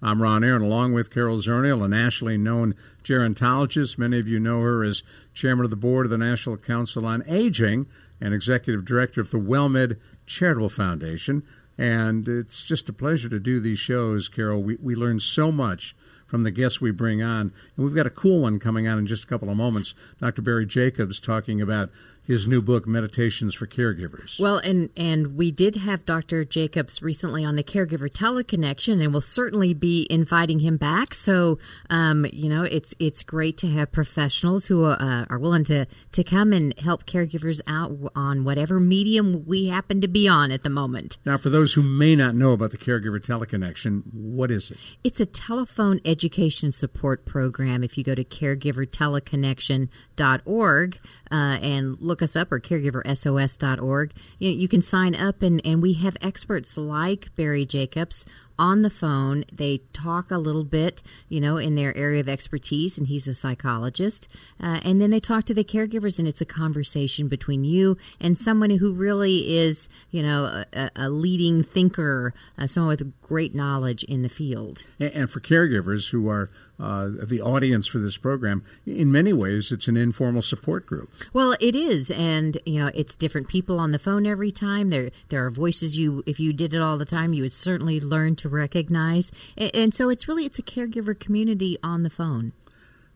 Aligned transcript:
I'm 0.00 0.22
Ron 0.22 0.44
Aaron, 0.44 0.62
along 0.62 0.92
with 0.92 1.12
Carol 1.12 1.38
Zernial, 1.38 1.84
a 1.84 1.88
nationally 1.88 2.38
known 2.38 2.76
gerontologist. 3.02 3.98
Many 3.98 4.20
of 4.20 4.28
you 4.28 4.38
know 4.38 4.60
her 4.60 4.84
as 4.84 5.02
chairman 5.34 5.64
of 5.64 5.70
the 5.70 5.76
board 5.76 6.06
of 6.06 6.10
the 6.10 6.18
National 6.18 6.56
Council 6.56 7.04
on 7.04 7.24
Aging 7.26 7.88
and 8.20 8.32
executive 8.32 8.84
director 8.84 9.20
of 9.20 9.32
the 9.32 9.38
WellMed 9.38 9.98
Charitable 10.24 10.68
Foundation. 10.68 11.42
And 11.76 12.28
it's 12.28 12.62
just 12.62 12.88
a 12.88 12.92
pleasure 12.92 13.28
to 13.28 13.40
do 13.40 13.58
these 13.58 13.80
shows, 13.80 14.28
Carol. 14.28 14.62
We, 14.62 14.76
we 14.80 14.94
learn 14.94 15.18
so 15.18 15.50
much 15.50 15.96
from 16.26 16.44
the 16.44 16.52
guests 16.52 16.80
we 16.80 16.92
bring 16.92 17.20
on. 17.20 17.52
And 17.76 17.84
we've 17.84 17.94
got 17.94 18.06
a 18.06 18.10
cool 18.10 18.42
one 18.42 18.60
coming 18.60 18.86
on 18.86 18.98
in 18.98 19.06
just 19.06 19.24
a 19.24 19.26
couple 19.26 19.50
of 19.50 19.56
moments. 19.56 19.96
Dr. 20.20 20.42
Barry 20.42 20.66
Jacobs 20.66 21.18
talking 21.18 21.60
about 21.60 21.90
his 22.28 22.46
new 22.46 22.60
book, 22.60 22.86
Meditations 22.86 23.54
for 23.54 23.66
Caregivers. 23.66 24.38
Well, 24.38 24.58
and 24.58 24.90
and 24.96 25.34
we 25.34 25.50
did 25.50 25.76
have 25.76 26.04
Dr. 26.04 26.44
Jacobs 26.44 27.00
recently 27.02 27.42
on 27.42 27.56
the 27.56 27.64
Caregiver 27.64 28.10
Teleconnection, 28.10 29.02
and 29.02 29.12
we'll 29.12 29.22
certainly 29.22 29.72
be 29.72 30.06
inviting 30.10 30.58
him 30.60 30.76
back. 30.76 31.14
So, 31.14 31.58
um, 31.88 32.26
you 32.30 32.50
know, 32.50 32.64
it's 32.64 32.94
it's 32.98 33.22
great 33.22 33.56
to 33.58 33.70
have 33.70 33.90
professionals 33.90 34.66
who 34.66 34.84
uh, 34.84 35.24
are 35.30 35.38
willing 35.38 35.64
to 35.64 35.86
to 36.12 36.22
come 36.22 36.52
and 36.52 36.78
help 36.78 37.06
caregivers 37.06 37.62
out 37.66 37.96
on 38.14 38.44
whatever 38.44 38.78
medium 38.78 39.46
we 39.46 39.68
happen 39.68 40.02
to 40.02 40.08
be 40.08 40.28
on 40.28 40.52
at 40.52 40.62
the 40.62 40.70
moment. 40.70 41.16
Now, 41.24 41.38
for 41.38 41.48
those 41.48 41.72
who 41.72 41.82
may 41.82 42.14
not 42.14 42.34
know 42.34 42.52
about 42.52 42.72
the 42.72 42.78
Caregiver 42.78 43.20
Teleconnection, 43.20 44.02
what 44.12 44.50
is 44.50 44.70
it? 44.70 44.76
It's 45.02 45.20
a 45.20 45.26
telephone 45.26 46.00
education 46.04 46.72
support 46.72 47.24
program. 47.24 47.82
If 47.82 47.96
you 47.96 48.04
go 48.04 48.14
to 48.14 48.24
caregiverteleconnection.org 48.24 50.98
uh, 51.30 51.34
and 51.34 51.96
look 52.00 52.17
us 52.22 52.36
up 52.36 52.52
or 52.52 52.60
caregiversos.org, 52.60 54.12
you, 54.38 54.50
you 54.50 54.68
can 54.68 54.82
sign 54.82 55.14
up 55.14 55.42
and, 55.42 55.60
and 55.64 55.82
we 55.82 55.94
have 55.94 56.16
experts 56.20 56.76
like 56.76 57.34
Barry 57.36 57.66
Jacobs 57.66 58.24
on 58.58 58.82
the 58.82 58.90
phone. 58.90 59.44
They 59.52 59.78
talk 59.92 60.30
a 60.30 60.38
little 60.38 60.64
bit, 60.64 61.00
you 61.28 61.40
know, 61.40 61.56
in 61.56 61.74
their 61.76 61.96
area 61.96 62.20
of 62.20 62.28
expertise, 62.28 62.98
and 62.98 63.06
he's 63.06 63.28
a 63.28 63.34
psychologist. 63.34 64.28
Uh, 64.60 64.80
and 64.82 65.00
then 65.00 65.10
they 65.10 65.20
talk 65.20 65.44
to 65.44 65.54
the 65.54 65.64
caregivers, 65.64 66.18
and 66.18 66.26
it's 66.26 66.40
a 66.40 66.46
conversation 66.46 67.28
between 67.28 67.64
you 67.64 67.96
and 68.20 68.36
someone 68.36 68.70
who 68.70 68.92
really 68.92 69.56
is, 69.56 69.88
you 70.10 70.22
know, 70.22 70.64
a, 70.72 70.90
a 70.96 71.08
leading 71.08 71.62
thinker, 71.62 72.34
uh, 72.58 72.66
someone 72.66 72.88
with 72.88 73.12
great 73.28 73.54
knowledge 73.54 74.02
in 74.04 74.22
the 74.22 74.28
field. 74.28 74.84
And, 74.98 75.12
and 75.12 75.30
for 75.30 75.40
caregivers 75.40 76.10
who 76.10 76.28
are 76.28 76.50
uh, 76.80 77.10
the 77.22 77.40
audience 77.42 77.86
for 77.86 77.98
this 77.98 78.16
program, 78.16 78.64
in 78.86 79.12
many 79.12 79.32
ways, 79.32 79.70
it's 79.70 79.86
an 79.86 79.96
informal 79.96 80.42
support 80.42 80.86
group. 80.86 81.10
Well, 81.32 81.54
it 81.60 81.76
is, 81.76 82.10
and 82.10 82.58
you 82.64 82.80
know, 82.80 82.90
it's 82.94 83.14
different 83.14 83.48
people 83.48 83.78
on 83.78 83.92
the 83.92 83.98
phone 83.98 84.26
every 84.26 84.50
time. 84.50 84.88
There, 84.88 85.10
there 85.28 85.44
are 85.44 85.50
voices 85.50 85.98
you, 85.98 86.24
if 86.26 86.40
you 86.40 86.52
did 86.52 86.72
it 86.72 86.80
all 86.80 86.96
the 86.96 87.04
time, 87.04 87.34
you 87.34 87.42
would 87.42 87.52
certainly 87.52 88.00
learn 88.00 88.34
to 88.36 88.48
recognize. 88.48 89.30
And, 89.56 89.70
and 89.74 89.94
so, 89.94 90.08
it's 90.08 90.26
really 90.26 90.46
it's 90.46 90.58
a 90.58 90.62
caregiver 90.62 91.18
community 91.18 91.76
on 91.82 92.02
the 92.02 92.10
phone. 92.10 92.52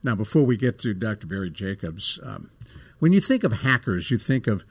Now, 0.03 0.15
before 0.15 0.43
we 0.43 0.56
get 0.56 0.79
to 0.81 0.94
Dr. 0.94 1.27
Barry 1.27 1.50
Jacobs, 1.50 2.19
um, 2.23 2.50
when 2.99 3.12
you 3.12 3.21
think 3.21 3.44
of 3.44 3.53
hackers, 3.53 4.11
you 4.11 4.19
think 4.19 4.47
of 4.47 4.65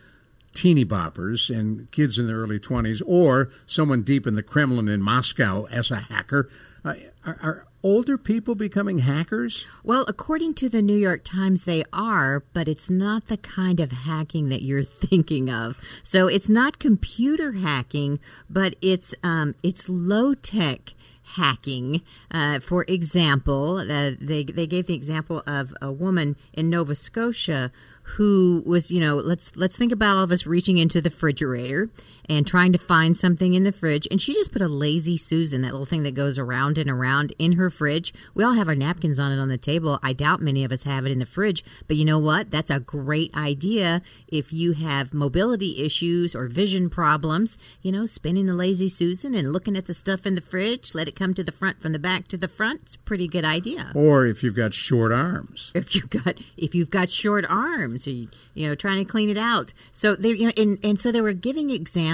teeny 0.54 0.86
boppers 0.86 1.56
and 1.56 1.90
kids 1.92 2.18
in 2.20 2.28
their 2.28 2.38
early 2.38 2.60
20s, 2.60 3.02
or 3.06 3.50
someone 3.66 4.02
deep 4.02 4.28
in 4.28 4.36
the 4.36 4.44
Kremlin 4.44 4.88
in 4.88 5.02
Moscow 5.02 5.66
as 5.72 5.92
a 5.92 5.98
hacker. 5.98 6.50
Uh, 6.84 6.96
are, 7.26 7.38
are, 7.42 7.68
older 7.84 8.18
people 8.18 8.54
becoming 8.54 9.00
hackers? 9.00 9.66
Well, 9.84 10.06
according 10.08 10.54
to 10.56 10.70
the 10.70 10.82
New 10.82 10.96
York 10.96 11.24
Times, 11.24 11.64
they 11.64 11.84
are, 11.92 12.44
but 12.54 12.68
it's 12.68 12.90
not 12.90 13.28
the 13.28 13.38
kind 13.38 13.80
of 13.80 13.92
hacking 13.92 14.50
that 14.50 14.62
you're 14.62 14.84
thinking 15.10 15.50
of. 15.50 15.80
So 16.04 16.28
it's 16.28 16.50
not 16.50 16.80
computer 16.80 17.54
hacking, 17.54 18.20
but 18.50 18.76
it's 18.82 19.14
um, 19.24 19.56
it's 19.64 19.90
low 19.90 20.34
tech 20.34 20.94
hacking. 21.36 22.02
Uh, 22.30 22.60
for 22.60 22.84
example, 22.88 23.78
uh, 23.78 24.12
they 24.20 24.44
they 24.44 24.68
gave 24.68 24.88
the 24.88 24.96
example 24.96 25.44
of 25.48 25.74
a 25.82 25.92
woman 25.92 26.36
in 26.54 26.70
Nova 26.70 26.96
Scotia 26.96 27.72
who 28.16 28.62
was, 28.66 28.92
you 28.92 29.00
know, 29.00 29.18
let's 29.18 29.56
let's 29.56 29.78
think 29.78 29.92
about 29.92 30.18
all 30.18 30.24
of 30.24 30.32
us 30.32 30.46
reaching 30.46 30.78
into 30.78 31.02
the 31.02 31.10
refrigerator 31.10 31.90
and 32.30 32.46
trying 32.46 32.72
to 32.72 32.78
find 32.78 33.16
something 33.18 33.54
in 33.54 33.64
the 33.64 33.72
fridge, 33.72 34.08
and 34.10 34.22
she 34.22 34.34
just 34.34 34.52
put 34.52 34.62
a 34.62 34.68
lazy 34.68 35.18
Susan, 35.18 35.62
that 35.62 35.72
little 35.72 35.86
thing 35.86 36.04
that 36.04 36.14
goes 36.14 36.38
around 36.38 36.78
and 36.78 36.90
around, 36.90 37.34
in 37.38 37.54
her 37.54 37.70
fridge. 37.70 38.14
We 38.34 38.44
all 38.44 38.54
have 38.54 38.68
our 38.68 38.76
napkins 38.76 39.20
on 39.20 39.32
it 39.32 39.40
on 39.40 39.50
the 39.50 39.58
table. 39.58 40.00
I 40.04 40.14
doubt 40.14 40.42
many 40.42 40.64
of 40.64 40.72
us 40.72 40.84
have 40.84 41.06
it 41.06 41.12
in 41.12 41.20
the 41.20 41.26
fridge, 41.26 41.64
but 41.88 41.98
you 41.98 42.06
know 42.06 42.20
what? 42.20 42.52
That's 42.52 42.72
a 42.72 42.80
great 42.80 43.34
idea 43.36 44.02
if 44.28 44.54
you 44.54 44.74
have 44.74 45.14
mobility 45.14 45.84
issues 45.84 46.36
or 46.36 46.48
vision 46.48 46.90
problems. 46.90 47.58
You 47.82 47.92
know, 47.92 48.06
spinning 48.06 48.46
the 48.46 48.54
lazy 48.54 48.90
Susan 48.90 49.36
and 49.36 49.52
looking 49.52 49.76
at 49.76 49.88
the 49.88 49.94
stuff 49.94 50.26
in 50.26 50.36
the 50.36 50.42
fridge, 50.42 50.94
let 50.94 51.08
it 51.08 51.16
come 51.16 51.34
to 51.34 51.44
the 51.44 51.52
front 51.52 51.82
from 51.82 51.92
the 51.92 52.00
back 52.00 52.28
to 52.30 52.38
the 52.38 52.48
front. 52.48 52.82
It's 52.84 52.96
a 52.96 53.00
pretty 53.00 53.28
good 53.28 53.46
idea. 53.46 53.92
Or 53.96 54.26
if 54.26 54.44
you've 54.44 54.56
got 54.56 54.74
short 54.74 55.12
arms. 55.12 55.72
If 55.74 55.96
you've 55.96 56.10
got 56.10 56.38
if 56.58 56.76
you've 56.76 56.90
got 56.90 57.10
short 57.10 57.46
arms, 57.50 58.08
you, 58.08 58.30
you 58.54 58.68
know, 58.68 58.76
trying 58.76 59.04
to 59.04 59.12
clean 59.12 59.30
it 59.30 59.38
out. 59.38 59.74
So 59.92 60.16
they, 60.16 60.30
you 60.30 60.46
know, 60.46 60.54
and, 60.56 60.78
and 60.84 61.00
so 61.00 61.12
they 61.12 61.22
were 61.22 61.34
giving 61.34 61.70
examples 61.70 62.11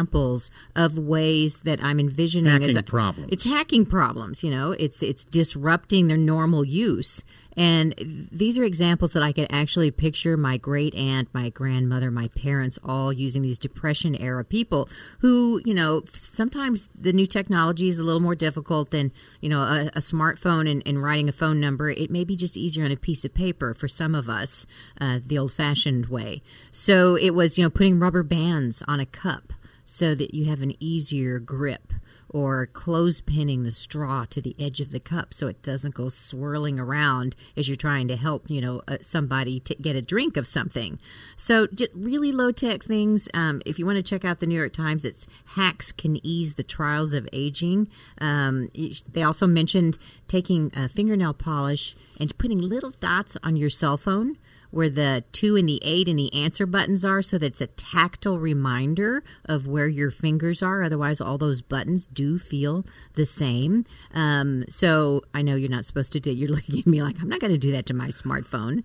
of 0.75 0.97
ways 0.97 1.59
that 1.59 1.83
I'm 1.83 1.99
envisioning 1.99 2.51
hacking 2.51 2.69
as 2.69 2.75
a, 2.75 2.83
problems. 2.83 3.29
It's 3.31 3.43
hacking 3.43 3.85
problems. 3.85 4.43
You 4.43 4.51
know, 4.51 4.71
it's 4.71 5.01
it's 5.01 5.23
disrupting 5.25 6.07
their 6.07 6.17
normal 6.17 6.63
use. 6.63 7.23
And 7.57 8.27
these 8.31 8.55
are 8.59 8.63
examples 8.63 9.13
that 9.13 9.23
I 9.23 9.31
could 9.31 9.47
actually 9.49 9.89
picture 9.89 10.37
my 10.37 10.57
great 10.57 10.93
aunt, 10.93 11.27
my 11.33 11.49
grandmother, 11.49 12.11
my 12.11 12.27
parents 12.27 12.77
all 12.83 13.11
using 13.11 13.41
these 13.41 13.57
Depression 13.57 14.15
era 14.15 14.45
people 14.45 14.87
who, 15.19 15.59
you 15.65 15.73
know, 15.73 16.03
sometimes 16.13 16.87
the 16.93 17.11
new 17.11 17.25
technology 17.25 17.89
is 17.89 17.97
a 17.97 18.03
little 18.03 18.21
more 18.21 18.35
difficult 18.35 18.91
than, 18.91 19.11
you 19.41 19.49
know, 19.49 19.63
a, 19.63 19.87
a 19.95 20.01
smartphone 20.01 20.69
and, 20.69 20.83
and, 20.85 21.01
writing 21.01 21.27
a 21.27 21.31
phone 21.31 21.59
number. 21.59 21.89
It 21.89 22.11
may 22.11 22.23
be 22.23 22.35
just 22.35 22.57
easier 22.57 22.85
on 22.85 22.91
a 22.91 22.95
piece 22.95 23.25
of 23.25 23.33
paper 23.33 23.73
for 23.73 23.87
some 23.87 24.13
of 24.13 24.29
us, 24.29 24.67
uh, 25.01 25.19
the 25.25 25.39
old 25.39 25.51
fashioned 25.51 26.07
way. 26.07 26.43
So 26.71 27.15
it 27.15 27.31
was, 27.31 27.57
you 27.57 27.63
know, 27.63 27.71
putting 27.71 27.97
rubber 27.97 28.21
bands 28.21 28.83
on 28.87 28.99
a 28.99 29.05
cup 29.05 29.53
so 29.87 30.13
that 30.13 30.35
you 30.35 30.45
have 30.45 30.61
an 30.61 30.75
easier 30.79 31.39
grip 31.39 31.93
or 32.29 32.67
clothespinning 32.67 33.63
the 33.63 33.71
straw 33.71 34.25
to 34.25 34.41
the 34.41 34.53
edge 34.59 34.81
of 34.81 34.91
the 34.91 34.99
cup 34.99 35.33
so 35.33 35.47
it 35.47 35.61
doesn't 35.63 35.95
go 35.95 36.09
swirling 36.09 36.77
around 36.77 37.35
as 37.55 37.69
you're 37.69 37.77
trying 37.77 38.05
to 38.07 38.17
help 38.17 38.49
you 38.49 38.59
know 38.59 38.81
uh, 38.87 38.97
somebody 39.01 39.61
to 39.61 39.73
get 39.75 39.95
a 39.95 40.01
drink 40.01 40.35
of 40.35 40.45
something. 40.45 40.99
So 41.37 41.67
just 41.67 41.91
really 41.93 42.33
low 42.33 42.51
tech 42.51 42.83
things. 42.83 43.29
Um, 43.33 43.61
if 43.65 43.79
you 43.79 43.85
want 43.85 43.95
to 43.95 44.03
check 44.03 44.25
out 44.25 44.39
the 44.39 44.45
new 44.45 44.55
york 44.55 44.73
times 44.73 45.05
it's 45.05 45.25
hacks 45.55 45.93
can 45.93 46.19
ease 46.25 46.55
the 46.55 46.63
trials 46.63 47.13
of 47.13 47.27
aging. 47.31 47.87
Um, 48.19 48.69
they 49.11 49.23
also 49.23 49.47
mentioned 49.47 49.97
taking 50.27 50.69
fingernail 50.69 51.33
polish 51.33 51.95
and 52.19 52.37
putting 52.37 52.59
little 52.59 52.91
dots 52.91 53.37
on 53.41 53.55
your 53.55 53.69
cell 53.69 53.97
phone 53.97 54.37
where 54.71 54.89
the 54.89 55.23
two 55.31 55.55
and 55.55 55.67
the 55.67 55.79
eight 55.83 56.07
and 56.07 56.19
the 56.19 56.33
answer 56.33 56.65
buttons 56.65 57.05
are 57.05 57.21
so 57.21 57.37
that 57.37 57.45
it's 57.47 57.61
a 57.61 57.67
tactile 57.67 58.37
reminder 58.37 59.23
of 59.45 59.67
where 59.67 59.87
your 59.87 60.11
fingers 60.11 60.61
are. 60.61 60.83
Otherwise, 60.83 61.21
all 61.21 61.37
those 61.37 61.61
buttons 61.61 62.07
do 62.07 62.37
feel 62.37 62.85
the 63.15 63.25
same. 63.25 63.85
Um, 64.13 64.65
so 64.69 65.23
I 65.33 65.41
know 65.41 65.55
you're 65.55 65.69
not 65.69 65.85
supposed 65.85 66.13
to 66.13 66.19
do 66.19 66.31
You're 66.31 66.49
looking 66.55 66.79
at 66.79 66.87
me 66.87 67.01
like, 67.01 67.21
I'm 67.21 67.29
not 67.29 67.39
going 67.39 67.53
to 67.53 67.57
do 67.57 67.71
that 67.71 67.85
to 67.87 67.93
my 67.93 68.07
smartphone. 68.07 68.83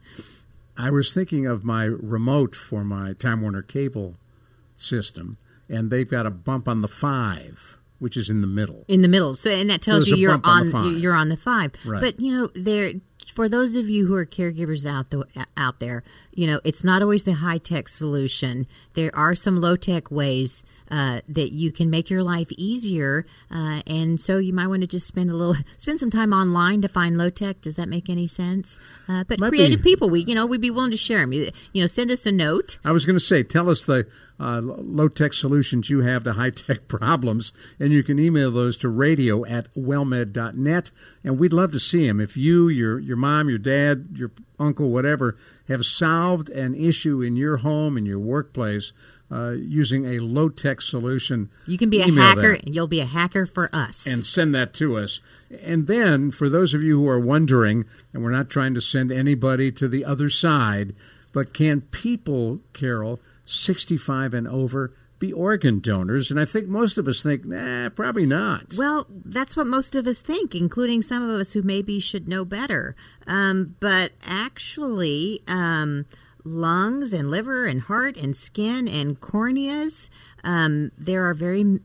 I 0.77 0.91
was 0.91 1.13
thinking 1.13 1.47
of 1.47 1.65
my 1.65 1.85
remote 1.85 2.57
for 2.57 2.83
my 2.83 3.13
Time 3.13 3.43
Warner 3.43 3.63
cable 3.63 4.17
system, 4.77 5.37
and 5.69 5.91
they've 5.91 6.09
got 6.09 6.27
a 6.27 6.31
bump 6.31 6.67
on 6.69 6.83
the 6.83 6.89
five 6.89 7.79
which 8.03 8.17
is 8.17 8.29
in 8.29 8.41
the 8.41 8.49
middle. 8.49 8.85
in 8.89 9.01
the 9.01 9.07
middle. 9.07 9.33
So 9.37 9.49
and 9.49 9.71
that 9.71 9.81
tells 9.81 10.07
there's 10.07 10.19
you 10.19 10.29
you're 10.29 10.41
on 10.43 10.67
the 10.67 10.73
five. 10.73 10.93
you're 10.99 11.15
on 11.15 11.29
the 11.29 11.37
five. 11.37 11.73
Right. 11.87 12.01
But 12.01 12.19
you 12.19 12.33
know 12.33 12.51
there 12.53 12.95
for 13.33 13.49
those 13.49 13.77
of 13.77 13.89
you 13.89 14.07
who 14.07 14.15
are 14.15 14.27
caregivers 14.27 14.85
out 14.85 15.09
the, 15.09 15.25
out 15.57 15.81
there, 15.81 16.03
you 16.35 16.47
know 16.47 16.61
it's 16.65 16.85
not 16.85 17.01
always 17.01 17.25
the 17.25 17.35
high 17.35 17.59
tech 17.59 17.89
solution. 17.89 18.67
There 18.95 19.15
are 19.17 19.35
some 19.35 19.61
low 19.61 19.77
tech 19.77 20.11
ways. 20.11 20.65
Uh, 20.93 21.23
that 21.27 21.53
you 21.53 21.73
can 21.73 21.89
make 21.89 22.11
your 22.11 22.23
life 22.23 22.49
easier, 22.53 23.25
uh, 23.51 23.81
and 23.87 24.21
so 24.21 24.37
you 24.37 24.53
might 24.53 24.67
want 24.67 24.83
to 24.83 24.87
just 24.87 25.07
spend 25.07 25.31
a 25.31 25.35
little, 25.35 25.57
spend 25.79 25.99
some 25.99 26.11
time 26.11 26.35
online 26.35 26.83
to 26.83 26.89
find 26.89 27.17
low 27.17 27.31
tech. 27.31 27.63
Does 27.63 27.77
that 27.77 27.89
make 27.89 28.11
any 28.11 28.27
sense? 28.27 28.79
Uh, 29.09 29.25
but 29.25 29.41
Might 29.41 29.53
be. 29.53 29.57
creative 29.57 29.81
people, 29.83 30.11
we 30.11 30.23
you 30.25 30.35
know 30.35 30.45
we'd 30.45 30.61
be 30.61 30.71
willing 30.71 30.91
to 30.91 30.99
share 30.99 31.21
them. 31.21 31.33
You, 31.33 31.51
you 31.73 31.81
know, 31.81 31.87
send 31.87 32.11
us 32.11 32.27
a 32.27 32.31
note. 32.31 32.77
I 32.85 32.93
was 32.93 33.07
going 33.07 33.17
to 33.17 33.25
say, 33.25 33.43
tell 33.43 33.71
us 33.71 33.81
the 33.81 34.07
uh, 34.39 34.61
low 34.61 35.09
tech 35.09 35.33
solutions 35.33 35.89
you 35.89 36.01
have 36.01 36.25
to 36.25 36.35
high 36.35 36.51
tech 36.51 36.89
problems, 36.89 37.53
and 37.81 37.91
you 37.91 38.03
can 38.03 38.19
email 38.19 38.51
those 38.51 38.77
to 38.79 38.91
radio 38.91 39.47
at 39.47 39.73
wellmed.net. 39.75 40.91
And 41.25 41.39
we'd 41.39 41.53
love 41.53 41.73
to 41.73 41.81
see 41.81 42.07
them. 42.07 42.21
If 42.21 42.37
you, 42.37 42.69
your, 42.69 42.99
your 42.99 43.17
mom, 43.17 43.49
your 43.49 43.59
dad, 43.59 44.09
your 44.15 44.33
uncle, 44.59 44.91
whatever, 44.91 45.37
have 45.69 45.87
solved 45.87 46.49
an 46.51 46.75
issue 46.75 47.23
in 47.23 47.37
your 47.37 47.59
home, 47.59 47.97
in 47.97 48.05
your 48.05 48.19
workplace, 48.19 48.93
uh, 49.33 49.53
using 49.53 50.05
a 50.05 50.19
low 50.19 50.49
tech 50.49 50.81
solution, 50.83 51.49
You 51.67 51.79
can 51.79 51.89
be 51.89 52.01
a 52.03 52.11
hacker, 52.13 52.53
that 52.53 52.65
and 52.65 52.75
you'll 52.75 52.87
be 52.87 53.01
a 53.01 53.07
hacker 53.07 53.47
for 53.47 53.75
us. 53.75 54.07
and 54.07 54.27
send 54.27 54.55
that 54.55 54.75
to 54.75 54.99
us. 54.99 55.21
And 55.63 55.87
then, 55.87 56.31
for 56.31 56.49
those 56.49 56.75
of 56.75 56.83
you 56.83 57.01
who 57.01 57.09
are 57.09 57.21
wondering, 57.21 57.85
and 58.13 58.23
we're 58.23 58.31
not 58.31 58.51
trying 58.51 58.75
to 58.75 58.81
send 58.81 59.11
anybody 59.11 59.73
to 59.73 59.89
the 59.89 60.05
other 60.05 60.29
side, 60.29 60.95
but 61.33 61.55
can 61.55 61.81
people, 61.81 62.61
Carol, 62.75 63.21
65 63.47 64.35
and 64.35 64.47
over, 64.47 64.93
be 65.19 65.33
organ 65.33 65.79
donors? 65.81 66.31
And 66.31 66.39
I 66.39 66.45
think 66.45 66.69
most 66.69 66.99
of 66.99 67.07
us 67.09 67.23
think, 67.23 67.45
nah, 67.45 67.89
probably 67.91 68.27
not. 68.27 68.75
Well, 68.77 69.07
that's 69.09 69.57
what 69.57 69.67
most 69.67 69.95
of 69.95 70.07
us 70.07 70.21
think, 70.21 70.55
including 70.55 71.01
some 71.01 71.23
of 71.29 71.41
us 71.41 71.53
who 71.53 71.63
maybe 71.63 72.01
should 72.01 72.29
know 72.29 72.45
better. 72.45 72.95
Um, 73.27 73.77
but 73.81 74.13
actually, 74.27 75.43
um, 75.47 76.07
lungs 76.45 77.13
and 77.13 77.31
liver 77.31 77.67
and 77.67 77.83
heart 77.83 78.17
and 78.17 78.37
skin 78.37 78.89
and 78.89 79.21
corneas. 79.21 80.09
Um, 80.45 80.93
there 80.99 81.29
are 81.29 81.35
very 81.35 81.81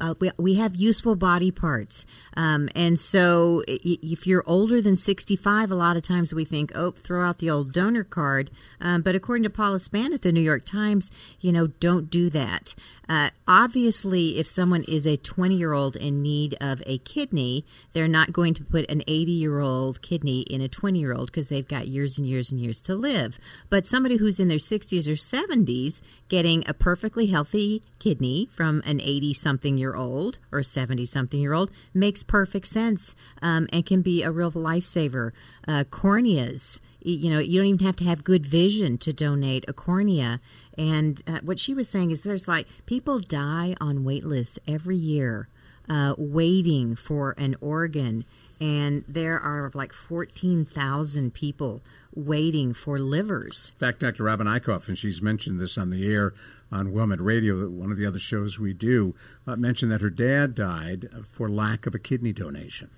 uh, 0.00 0.14
we, 0.18 0.30
we 0.36 0.54
have 0.56 0.74
useful 0.74 1.16
body 1.16 1.50
parts, 1.50 2.06
um, 2.36 2.68
and 2.74 2.98
so 2.98 3.62
if 3.66 4.26
you're 4.26 4.44
older 4.46 4.80
than 4.80 4.96
65, 4.96 5.70
a 5.70 5.74
lot 5.74 5.96
of 5.96 6.02
times 6.02 6.34
we 6.34 6.44
think, 6.44 6.72
oh, 6.74 6.90
throw 6.92 7.26
out 7.26 7.38
the 7.38 7.50
old 7.50 7.72
donor 7.72 8.04
card. 8.04 8.50
Um, 8.80 9.02
but 9.02 9.14
according 9.14 9.44
to 9.44 9.50
Paula 9.50 9.80
Span 9.80 10.12
at 10.12 10.22
the 10.22 10.32
New 10.32 10.40
York 10.40 10.64
Times, 10.64 11.10
you 11.40 11.52
know, 11.52 11.68
don't 11.68 12.10
do 12.10 12.30
that. 12.30 12.74
Uh, 13.08 13.30
obviously, 13.48 14.38
if 14.38 14.46
someone 14.46 14.84
is 14.84 15.04
a 15.04 15.16
20 15.16 15.56
year 15.56 15.72
old 15.72 15.96
in 15.96 16.22
need 16.22 16.56
of 16.60 16.80
a 16.86 16.98
kidney, 16.98 17.64
they're 17.92 18.06
not 18.06 18.32
going 18.32 18.54
to 18.54 18.62
put 18.62 18.88
an 18.88 19.02
80 19.08 19.32
year 19.32 19.58
old 19.58 20.00
kidney 20.00 20.42
in 20.42 20.60
a 20.60 20.68
20 20.68 20.98
year 20.98 21.12
old 21.12 21.26
because 21.26 21.48
they've 21.48 21.66
got 21.66 21.88
years 21.88 22.18
and 22.18 22.26
years 22.26 22.52
and 22.52 22.60
years 22.60 22.80
to 22.82 22.94
live. 22.94 23.38
But 23.68 23.84
somebody 23.84 24.18
who's 24.18 24.38
in 24.38 24.46
their 24.46 24.58
60s 24.58 25.08
or 25.08 25.16
70s 25.16 26.00
getting 26.28 26.62
a 26.68 26.72
perfectly 26.72 27.26
healthy 27.26 27.82
kidney 28.00 28.48
from 28.50 28.82
an 28.84 29.00
80 29.00 29.34
something 29.34 29.78
year 29.78 29.94
old 29.94 30.38
or 30.50 30.64
70 30.64 31.06
something 31.06 31.38
year 31.38 31.52
old 31.52 31.70
makes 31.94 32.24
perfect 32.24 32.66
sense 32.66 33.14
um, 33.40 33.68
and 33.72 33.86
can 33.86 34.02
be 34.02 34.24
a 34.24 34.32
real 34.32 34.50
lifesaver. 34.50 35.30
Uh, 35.68 35.84
corneas 35.84 36.80
you 37.02 37.30
know 37.30 37.38
you 37.38 37.58
don't 37.58 37.66
even 37.66 37.86
have 37.86 37.96
to 37.96 38.04
have 38.04 38.24
good 38.24 38.46
vision 38.46 38.98
to 38.98 39.12
donate 39.12 39.64
a 39.68 39.72
cornea 39.72 40.40
and 40.76 41.22
uh, 41.26 41.38
what 41.42 41.58
she 41.58 41.74
was 41.74 41.88
saying 41.88 42.10
is 42.10 42.22
there's 42.22 42.48
like 42.48 42.66
people 42.86 43.18
die 43.18 43.74
on 43.80 44.04
wait 44.04 44.24
lists 44.24 44.58
every 44.66 44.96
year 44.96 45.48
uh, 45.88 46.14
waiting 46.16 46.94
for 46.94 47.34
an 47.38 47.56
organ 47.60 48.24
and 48.60 49.04
there 49.08 49.38
are 49.40 49.70
like 49.72 49.92
14,000 49.92 51.32
people 51.32 51.82
waiting 52.14 52.74
for 52.74 52.98
livers 52.98 53.72
In 53.74 53.78
fact, 53.78 54.00
Dr. 54.00 54.24
Robin 54.24 54.46
Eichhoff, 54.46 54.88
and 54.88 54.98
she's 54.98 55.22
mentioned 55.22 55.60
this 55.60 55.78
on 55.78 55.90
the 55.90 56.12
air 56.12 56.34
on 56.72 56.92
WellMed 56.92 57.20
Radio, 57.20 57.68
one 57.68 57.90
of 57.90 57.98
the 57.98 58.06
other 58.06 58.18
shows 58.18 58.58
we 58.58 58.72
do, 58.72 59.14
uh, 59.46 59.56
mentioned 59.56 59.90
that 59.92 60.00
her 60.00 60.10
dad 60.10 60.54
died 60.54 61.08
for 61.24 61.48
lack 61.48 61.86
of 61.86 61.94
a 61.94 61.98
kidney 61.98 62.32
donation. 62.32 62.90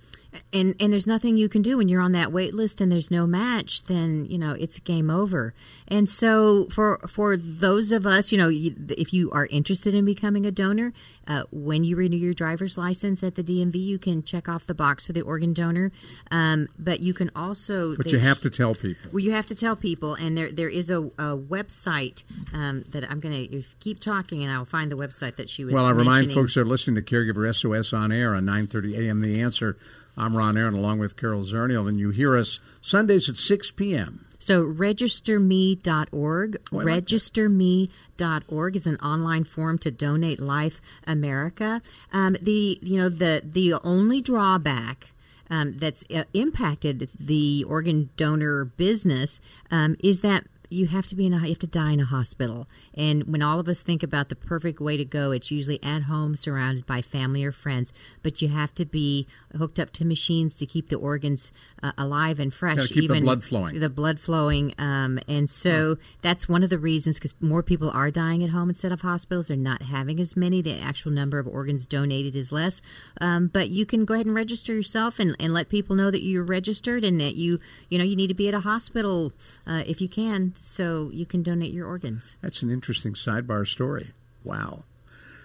And 0.51 0.75
and 0.79 0.91
there's 0.93 1.07
nothing 1.07 1.37
you 1.37 1.47
can 1.49 1.61
do 1.61 1.77
when 1.77 1.87
you're 1.87 2.01
on 2.01 2.11
that 2.11 2.31
wait 2.31 2.53
list 2.53 2.81
and 2.81 2.91
there's 2.91 3.11
no 3.11 3.27
match 3.27 3.83
then 3.83 4.25
you 4.29 4.37
know 4.37 4.51
it's 4.51 4.79
game 4.79 5.09
over 5.09 5.53
and 5.87 6.09
so 6.09 6.65
for 6.69 6.99
for 7.07 7.37
those 7.37 7.91
of 7.91 8.05
us 8.05 8.31
you 8.31 8.37
know 8.37 8.49
if 8.51 9.13
you 9.13 9.31
are 9.31 9.45
interested 9.47 9.93
in 9.93 10.05
becoming 10.05 10.45
a 10.45 10.51
donor 10.51 10.93
uh, 11.25 11.43
when 11.51 11.83
you 11.83 11.95
renew 11.95 12.17
your 12.17 12.33
driver's 12.33 12.77
license 12.77 13.23
at 13.23 13.35
the 13.35 13.43
DMV 13.43 13.75
you 13.75 13.97
can 13.97 14.23
check 14.23 14.49
off 14.49 14.65
the 14.65 14.73
box 14.73 15.05
for 15.05 15.13
the 15.13 15.21
organ 15.21 15.53
donor 15.53 15.91
um, 16.31 16.67
but 16.77 17.01
you 17.01 17.13
can 17.13 17.29
also 17.35 17.95
But 17.95 18.11
you 18.11 18.19
have 18.19 18.41
to 18.41 18.49
tell 18.49 18.75
people. 18.75 19.11
well, 19.11 19.19
you 19.19 19.31
have 19.31 19.45
to 19.47 19.55
tell 19.55 19.75
people, 19.75 20.15
and 20.15 20.37
there 20.37 20.51
there 20.51 20.69
is 20.69 20.89
a, 20.89 21.01
a 21.01 21.37
website 21.37 22.23
um, 22.53 22.85
that 22.89 23.09
I'm 23.09 23.19
going 23.19 23.49
to 23.49 23.63
keep 23.79 23.99
talking, 23.99 24.43
and 24.43 24.51
I'll 24.51 24.65
find 24.65 24.91
the 24.91 24.97
website 24.97 25.35
that 25.37 25.49
she 25.49 25.65
was. 25.65 25.73
Well, 25.73 25.85
I 25.85 25.91
remind 25.91 26.31
folks 26.31 26.55
that 26.55 26.61
are 26.61 26.65
listening 26.65 26.95
to 26.95 27.01
Caregiver 27.01 27.53
SOS 27.53 27.93
on 27.93 28.11
air 28.11 28.35
on 28.35 28.45
9:30 28.45 28.99
a.m. 28.99 29.21
The 29.21 29.41
Answer. 29.41 29.77
I'm 30.15 30.37
Ron 30.37 30.57
Aaron, 30.57 30.75
along 30.75 30.99
with 30.99 31.17
Carol 31.17 31.41
Zernial, 31.41 31.87
and 31.87 31.99
you 31.99 32.11
hear 32.11 32.37
us 32.37 32.59
Sundays 32.81 33.29
at 33.29 33.37
6 33.37 33.71
p.m. 33.71 34.27
So 34.37 34.65
registerme.org. 34.65 36.57
Oh, 36.71 36.75
like 36.75 36.85
registerme.org 36.85 38.75
is 38.75 38.85
an 38.85 38.97
online 38.97 39.45
form 39.45 39.77
to 39.79 39.89
donate 39.89 40.39
Life 40.39 40.81
America. 41.07 41.81
Um, 42.11 42.35
the 42.41 42.77
you 42.81 42.99
know 42.99 43.09
the 43.09 43.41
the 43.43 43.75
only 43.83 44.21
drawback. 44.21 45.07
Um, 45.49 45.77
that's 45.77 46.03
uh, 46.11 46.23
impacted 46.33 47.09
the 47.19 47.63
organ 47.65 48.09
donor 48.17 48.65
business 48.65 49.39
um, 49.69 49.95
is 49.99 50.21
that 50.21 50.47
you 50.73 50.87
have 50.87 51.07
to 51.07 51.15
be 51.15 51.25
in 51.25 51.33
a 51.33 51.39
you 51.41 51.49
have 51.49 51.59
to 51.59 51.67
die 51.67 51.91
in 51.91 51.99
a 51.99 52.05
hospital. 52.05 52.67
And 52.93 53.23
when 53.23 53.41
all 53.41 53.59
of 53.59 53.67
us 53.67 53.81
think 53.81 54.03
about 54.03 54.29
the 54.29 54.35
perfect 54.35 54.79
way 54.79 54.97
to 54.97 55.05
go 55.05 55.31
it's 55.31 55.51
usually 55.51 55.81
at 55.83 56.03
home 56.03 56.35
surrounded 56.35 56.85
by 56.85 57.01
family 57.01 57.43
or 57.43 57.51
friends. 57.51 57.93
But 58.21 58.41
you 58.41 58.49
have 58.49 58.73
to 58.75 58.85
be 58.85 59.27
hooked 59.57 59.79
up 59.79 59.91
to 59.93 60.05
machines 60.05 60.55
to 60.57 60.65
keep 60.65 60.89
the 60.89 60.95
organs 60.95 61.51
uh, 61.81 61.91
alive 61.97 62.39
and 62.39 62.53
fresh 62.53 62.87
keep 62.87 63.09
the 63.09 63.21
blood 63.21 63.43
flowing. 63.43 63.79
the 63.79 63.89
blood 63.89 64.19
flowing 64.19 64.73
um, 64.77 65.19
and 65.27 65.49
so 65.49 65.97
that's 66.21 66.49
one 66.49 66.63
of 66.63 66.69
the 66.69 66.77
reasons 66.77 67.17
because 67.17 67.33
more 67.39 67.63
people 67.63 67.89
are 67.91 68.11
dying 68.11 68.43
at 68.43 68.49
home 68.49 68.69
instead 68.69 68.91
of 68.91 69.01
hospitals. 69.01 69.47
They're 69.47 69.57
not 69.57 69.83
having 69.83 70.19
as 70.19 70.35
many. 70.35 70.61
The 70.61 70.79
actual 70.79 71.11
number 71.11 71.39
of 71.39 71.47
organs 71.47 71.85
donated 71.85 72.35
is 72.35 72.51
less. 72.51 72.81
Um, 73.21 73.47
but 73.47 73.69
you 73.69 73.85
can 73.85 74.05
go 74.05 74.13
ahead 74.13 74.25
and 74.25 74.35
register 74.35 74.73
yourself 74.73 75.19
and, 75.19 75.35
and 75.39 75.53
let 75.53 75.69
people 75.69 75.95
know 75.95 76.11
that 76.11 76.23
you're 76.23 76.43
registered 76.43 77.03
and 77.03 77.19
that 77.19 77.35
you 77.35 77.59
you 77.89 77.97
know 77.97 78.03
you 78.03 78.15
need 78.15 78.27
to 78.27 78.33
be 78.33 78.47
at 78.47 78.53
a 78.53 78.61
hospital 78.61 79.33
uh, 79.67 79.83
if 79.85 80.01
you 80.01 80.09
can 80.09 80.53
so 80.63 81.09
you 81.11 81.25
can 81.25 81.43
donate 81.43 81.73
your 81.73 81.87
organs 81.87 82.37
That's 82.41 82.63
an 82.63 82.69
interesting 82.69 83.13
sidebar 83.13 83.67
story. 83.67 84.11
Wow. 84.43 84.85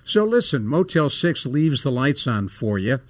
So 0.05 0.25
listen, 0.25 0.67
Motel 0.67 1.11
6 1.11 1.45
leaves 1.47 1.83
the 1.83 1.91
lights 1.91 2.27
on 2.27 2.49
for 2.49 2.79
you. 2.79 3.01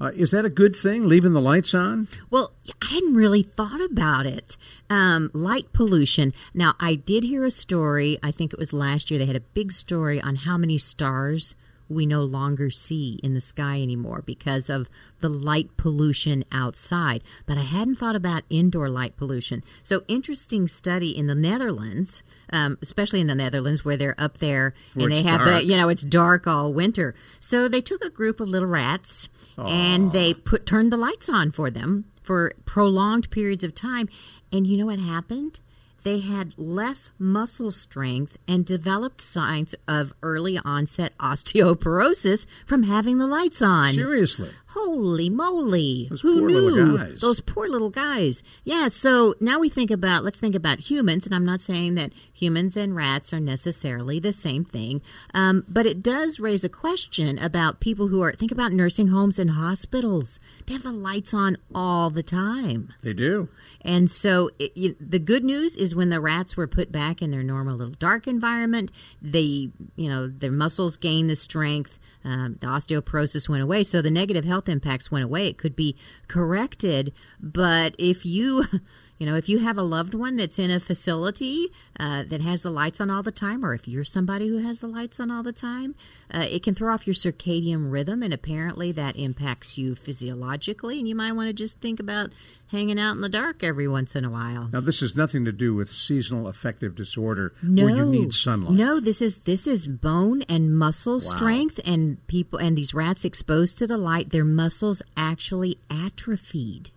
Uh, 0.00 0.10
is 0.14 0.30
that 0.30 0.46
a 0.46 0.50
good 0.50 0.74
thing, 0.74 1.06
leaving 1.06 1.34
the 1.34 1.40
lights 1.40 1.74
on? 1.74 2.08
Well, 2.30 2.54
I 2.82 2.94
hadn't 2.94 3.14
really 3.14 3.42
thought 3.42 3.82
about 3.82 4.24
it. 4.24 4.56
Um, 4.88 5.30
light 5.34 5.74
pollution. 5.74 6.32
Now, 6.54 6.74
I 6.80 6.94
did 6.94 7.22
hear 7.22 7.44
a 7.44 7.50
story, 7.50 8.18
I 8.22 8.30
think 8.30 8.54
it 8.54 8.58
was 8.58 8.72
last 8.72 9.10
year, 9.10 9.18
they 9.18 9.26
had 9.26 9.36
a 9.36 9.40
big 9.40 9.72
story 9.72 10.18
on 10.20 10.36
how 10.36 10.56
many 10.56 10.78
stars 10.78 11.54
we 11.90 12.06
no 12.06 12.22
longer 12.22 12.70
see 12.70 13.18
in 13.22 13.34
the 13.34 13.40
sky 13.40 13.82
anymore 13.82 14.22
because 14.24 14.70
of 14.70 14.88
the 15.20 15.28
light 15.28 15.76
pollution 15.76 16.44
outside. 16.52 17.22
But 17.46 17.58
I 17.58 17.62
hadn't 17.62 17.96
thought 17.96 18.16
about 18.16 18.44
indoor 18.48 18.88
light 18.88 19.16
pollution. 19.16 19.62
So, 19.82 20.04
interesting 20.08 20.68
study 20.68 21.10
in 21.10 21.26
the 21.26 21.34
Netherlands, 21.34 22.22
um, 22.52 22.78
especially 22.80 23.20
in 23.20 23.26
the 23.26 23.34
Netherlands 23.34 23.84
where 23.84 23.96
they're 23.96 24.14
up 24.18 24.38
there 24.38 24.72
and 24.94 25.12
they 25.12 25.22
have 25.22 25.40
dark. 25.40 25.62
the, 25.62 25.64
you 25.64 25.76
know, 25.76 25.88
it's 25.88 26.02
dark 26.02 26.46
all 26.46 26.72
winter. 26.72 27.14
So, 27.40 27.68
they 27.68 27.80
took 27.80 28.04
a 28.04 28.10
group 28.10 28.40
of 28.40 28.48
little 28.48 28.68
rats 28.68 29.28
and 29.58 30.12
they 30.12 30.32
put 30.32 30.64
turned 30.64 30.92
the 30.92 30.96
lights 30.96 31.28
on 31.28 31.50
for 31.50 31.70
them 31.70 32.06
for 32.22 32.52
prolonged 32.64 33.30
periods 33.30 33.64
of 33.64 33.74
time. 33.74 34.08
And 34.52 34.66
you 34.66 34.78
know 34.78 34.86
what 34.86 34.98
happened? 35.00 35.58
They 36.02 36.20
had 36.20 36.54
less 36.56 37.10
muscle 37.18 37.70
strength 37.70 38.38
and 38.48 38.64
developed 38.64 39.20
signs 39.20 39.74
of 39.86 40.14
early 40.22 40.58
onset 40.64 41.16
osteoporosis 41.18 42.46
from 42.66 42.84
having 42.84 43.18
the 43.18 43.26
lights 43.26 43.60
on. 43.60 43.92
Seriously. 43.92 44.50
Holy 44.72 45.28
moly! 45.28 46.06
Those 46.10 46.20
Who 46.20 46.38
poor 46.38 46.48
knew? 46.48 46.60
little 46.60 46.96
guys. 46.96 47.20
Those 47.20 47.40
poor 47.40 47.68
little 47.68 47.90
guys. 47.90 48.42
Yeah. 48.62 48.88
So 48.88 49.34
now 49.40 49.58
we 49.58 49.68
think 49.68 49.90
about. 49.90 50.24
Let's 50.24 50.38
think 50.38 50.54
about 50.54 50.80
humans, 50.80 51.26
and 51.26 51.34
I'm 51.34 51.44
not 51.44 51.60
saying 51.60 51.96
that 51.96 52.12
humans 52.32 52.76
and 52.76 52.94
rats 52.94 53.32
are 53.32 53.40
necessarily 53.40 54.20
the 54.20 54.32
same 54.32 54.64
thing, 54.64 55.02
um, 55.34 55.64
but 55.68 55.86
it 55.86 56.02
does 56.02 56.38
raise 56.38 56.62
a 56.62 56.68
question 56.68 57.38
about 57.38 57.80
people 57.80 58.08
who 58.08 58.22
are. 58.22 58.32
Think 58.32 58.52
about 58.52 58.72
nursing 58.72 59.08
homes 59.08 59.38
and 59.38 59.50
hospitals. 59.50 60.38
They 60.66 60.74
have 60.74 60.84
the 60.84 60.92
lights 60.92 61.34
on 61.34 61.56
all 61.74 62.10
the 62.10 62.22
time. 62.22 62.94
They 63.02 63.12
do. 63.12 63.48
And 63.82 64.10
so 64.10 64.50
it, 64.58 64.76
you, 64.76 64.94
the 65.00 65.18
good 65.18 65.42
news 65.42 65.74
is 65.76 65.94
when 65.94 66.10
the 66.10 66.20
rats 66.20 66.56
were 66.56 66.66
put 66.66 66.92
back 66.92 67.22
in 67.22 67.30
their 67.30 67.42
normal 67.42 67.76
little 67.76 67.94
dark 67.94 68.26
environment, 68.26 68.90
they, 69.22 69.70
you 69.96 70.08
know, 70.08 70.28
their 70.28 70.52
muscles 70.52 70.96
gain 70.96 71.28
the 71.28 71.36
strength, 71.36 71.98
um, 72.24 72.58
the 72.60 72.66
osteoporosis 72.66 73.48
went 73.48 73.62
away, 73.62 73.82
so 73.82 74.02
the 74.02 74.10
negative 74.10 74.44
health 74.44 74.68
impacts 74.68 75.10
went 75.10 75.24
away. 75.24 75.46
It 75.46 75.58
could 75.58 75.76
be 75.76 75.96
corrected, 76.28 77.12
but 77.40 77.94
if 77.98 78.26
you 78.26 78.64
You 79.20 79.26
know, 79.26 79.36
if 79.36 79.50
you 79.50 79.58
have 79.58 79.76
a 79.76 79.82
loved 79.82 80.14
one 80.14 80.36
that's 80.36 80.58
in 80.58 80.70
a 80.70 80.80
facility 80.80 81.66
uh, 81.98 82.24
that 82.28 82.40
has 82.40 82.62
the 82.62 82.70
lights 82.70 83.02
on 83.02 83.10
all 83.10 83.22
the 83.22 83.30
time, 83.30 83.62
or 83.62 83.74
if 83.74 83.86
you're 83.86 84.02
somebody 84.02 84.48
who 84.48 84.58
has 84.58 84.80
the 84.80 84.86
lights 84.86 85.20
on 85.20 85.30
all 85.30 85.42
the 85.42 85.52
time, 85.52 85.94
uh, 86.32 86.46
it 86.50 86.62
can 86.62 86.74
throw 86.74 86.94
off 86.94 87.06
your 87.06 87.12
circadian 87.12 87.92
rhythm, 87.92 88.22
and 88.22 88.32
apparently 88.32 88.92
that 88.92 89.16
impacts 89.16 89.76
you 89.76 89.94
physiologically. 89.94 90.98
And 90.98 91.06
you 91.06 91.14
might 91.14 91.32
want 91.32 91.48
to 91.48 91.52
just 91.52 91.80
think 91.80 92.00
about 92.00 92.30
hanging 92.68 92.98
out 92.98 93.12
in 93.12 93.20
the 93.20 93.28
dark 93.28 93.62
every 93.62 93.86
once 93.86 94.16
in 94.16 94.24
a 94.24 94.30
while. 94.30 94.70
Now, 94.72 94.80
this 94.80 95.00
has 95.00 95.14
nothing 95.14 95.44
to 95.44 95.52
do 95.52 95.74
with 95.74 95.90
seasonal 95.90 96.48
affective 96.48 96.94
disorder 96.94 97.52
No, 97.62 97.84
where 97.84 97.96
you 97.96 98.06
need 98.06 98.32
sunlight. 98.32 98.72
No, 98.72 99.00
this 99.00 99.20
is 99.20 99.40
this 99.40 99.66
is 99.66 99.86
bone 99.86 100.40
and 100.48 100.74
muscle 100.78 101.20
strength, 101.20 101.78
and 101.84 102.26
people 102.26 102.58
and 102.58 102.74
these 102.74 102.94
rats 102.94 103.26
exposed 103.26 103.76
to 103.76 103.86
the 103.86 103.98
light, 103.98 104.30
their 104.30 104.46
muscles 104.46 105.02
actually 105.14 105.78
atrophied. 105.90 106.90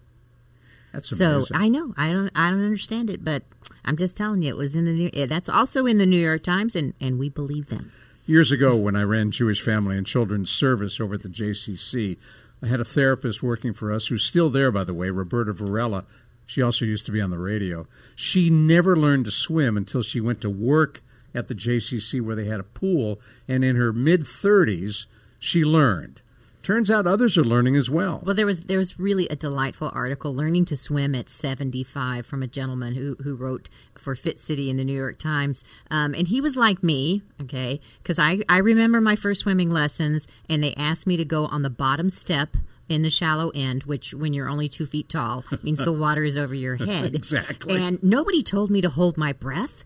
That's 0.93 1.09
So 1.09 1.31
amazing. 1.35 1.57
I 1.57 1.67
know 1.67 1.93
I 1.97 2.11
don't 2.11 2.31
I 2.35 2.49
don't 2.49 2.63
understand 2.63 3.09
it, 3.09 3.23
but 3.25 3.43
I'm 3.83 3.97
just 3.97 4.15
telling 4.15 4.41
you, 4.43 4.49
it 4.49 4.57
was 4.57 4.75
in 4.75 4.85
the 4.85 4.93
New. 4.93 5.09
eh, 5.13 5.25
That's 5.25 5.49
also 5.49 5.85
in 5.85 5.97
the 5.97 6.05
New 6.05 6.19
York 6.19 6.43
Times, 6.43 6.75
and 6.75 6.93
and 7.01 7.19
we 7.19 7.27
believe 7.29 7.67
them. 7.67 7.91
Years 8.25 8.51
ago, 8.51 8.77
when 8.77 8.95
I 8.95 9.01
ran 9.03 9.31
Jewish 9.31 9.61
Family 9.61 9.97
and 9.97 10.07
Children's 10.07 10.49
Service 10.49 11.01
over 11.01 11.15
at 11.15 11.23
the 11.23 11.29
JCC, 11.29 12.15
I 12.61 12.67
had 12.67 12.79
a 12.79 12.85
therapist 12.85 13.43
working 13.43 13.73
for 13.73 13.91
us 13.91 14.07
who's 14.07 14.23
still 14.23 14.49
there, 14.49 14.71
by 14.71 14.85
the 14.85 14.93
way, 14.93 15.09
Roberta 15.09 15.51
Varela. 15.51 16.05
She 16.45 16.61
also 16.61 16.85
used 16.85 17.05
to 17.07 17.11
be 17.11 17.19
on 17.19 17.31
the 17.31 17.37
radio. 17.37 17.85
She 18.15 18.49
never 18.49 18.95
learned 18.95 19.25
to 19.25 19.31
swim 19.31 19.75
until 19.75 20.03
she 20.03 20.21
went 20.21 20.39
to 20.41 20.49
work 20.49 21.01
at 21.35 21.47
the 21.49 21.55
JCC 21.55 22.21
where 22.21 22.35
they 22.35 22.45
had 22.45 22.59
a 22.61 22.63
pool, 22.63 23.19
and 23.47 23.63
in 23.65 23.75
her 23.75 23.91
mid 23.91 24.21
30s, 24.21 25.05
she 25.39 25.65
learned. 25.65 26.21
Turns 26.63 26.89
out 26.89 27.05
others 27.05 27.37
are 27.37 27.43
learning 27.43 27.75
as 27.75 27.89
well. 27.89 28.21
Well, 28.25 28.33
there 28.33 28.45
was 28.45 28.61
there 28.61 28.77
was 28.77 28.97
really 28.97 29.27
a 29.27 29.35
delightful 29.35 29.91
article, 29.93 30.33
"Learning 30.33 30.63
to 30.65 30.77
Swim 30.77 31.13
at 31.13 31.29
75," 31.29 32.25
from 32.25 32.41
a 32.41 32.47
gentleman 32.47 32.95
who 32.95 33.17
who 33.21 33.35
wrote 33.35 33.67
for 33.95 34.15
Fit 34.15 34.39
City 34.39 34.69
in 34.69 34.77
the 34.77 34.85
New 34.85 34.97
York 34.97 35.19
Times, 35.19 35.65
um, 35.91 36.13
and 36.15 36.29
he 36.29 36.39
was 36.39 36.55
like 36.55 36.81
me, 36.81 37.21
okay, 37.41 37.81
because 38.01 38.17
I 38.17 38.39
I 38.47 38.59
remember 38.59 39.01
my 39.01 39.17
first 39.17 39.41
swimming 39.41 39.71
lessons, 39.71 40.25
and 40.49 40.63
they 40.63 40.73
asked 40.75 41.05
me 41.05 41.17
to 41.17 41.25
go 41.25 41.47
on 41.47 41.63
the 41.63 41.69
bottom 41.69 42.09
step 42.09 42.55
in 42.87 43.01
the 43.01 43.09
shallow 43.09 43.49
end, 43.53 43.83
which 43.83 44.13
when 44.13 44.33
you're 44.33 44.49
only 44.49 44.69
two 44.69 44.85
feet 44.85 45.09
tall 45.09 45.43
means 45.63 45.83
the 45.83 45.91
water 45.91 46.23
is 46.23 46.37
over 46.37 46.53
your 46.53 46.75
head. 46.85 47.13
Exactly. 47.13 47.81
And 47.81 48.01
nobody 48.01 48.41
told 48.41 48.69
me 48.71 48.81
to 48.81 48.89
hold 48.89 49.17
my 49.17 49.33
breath. 49.33 49.83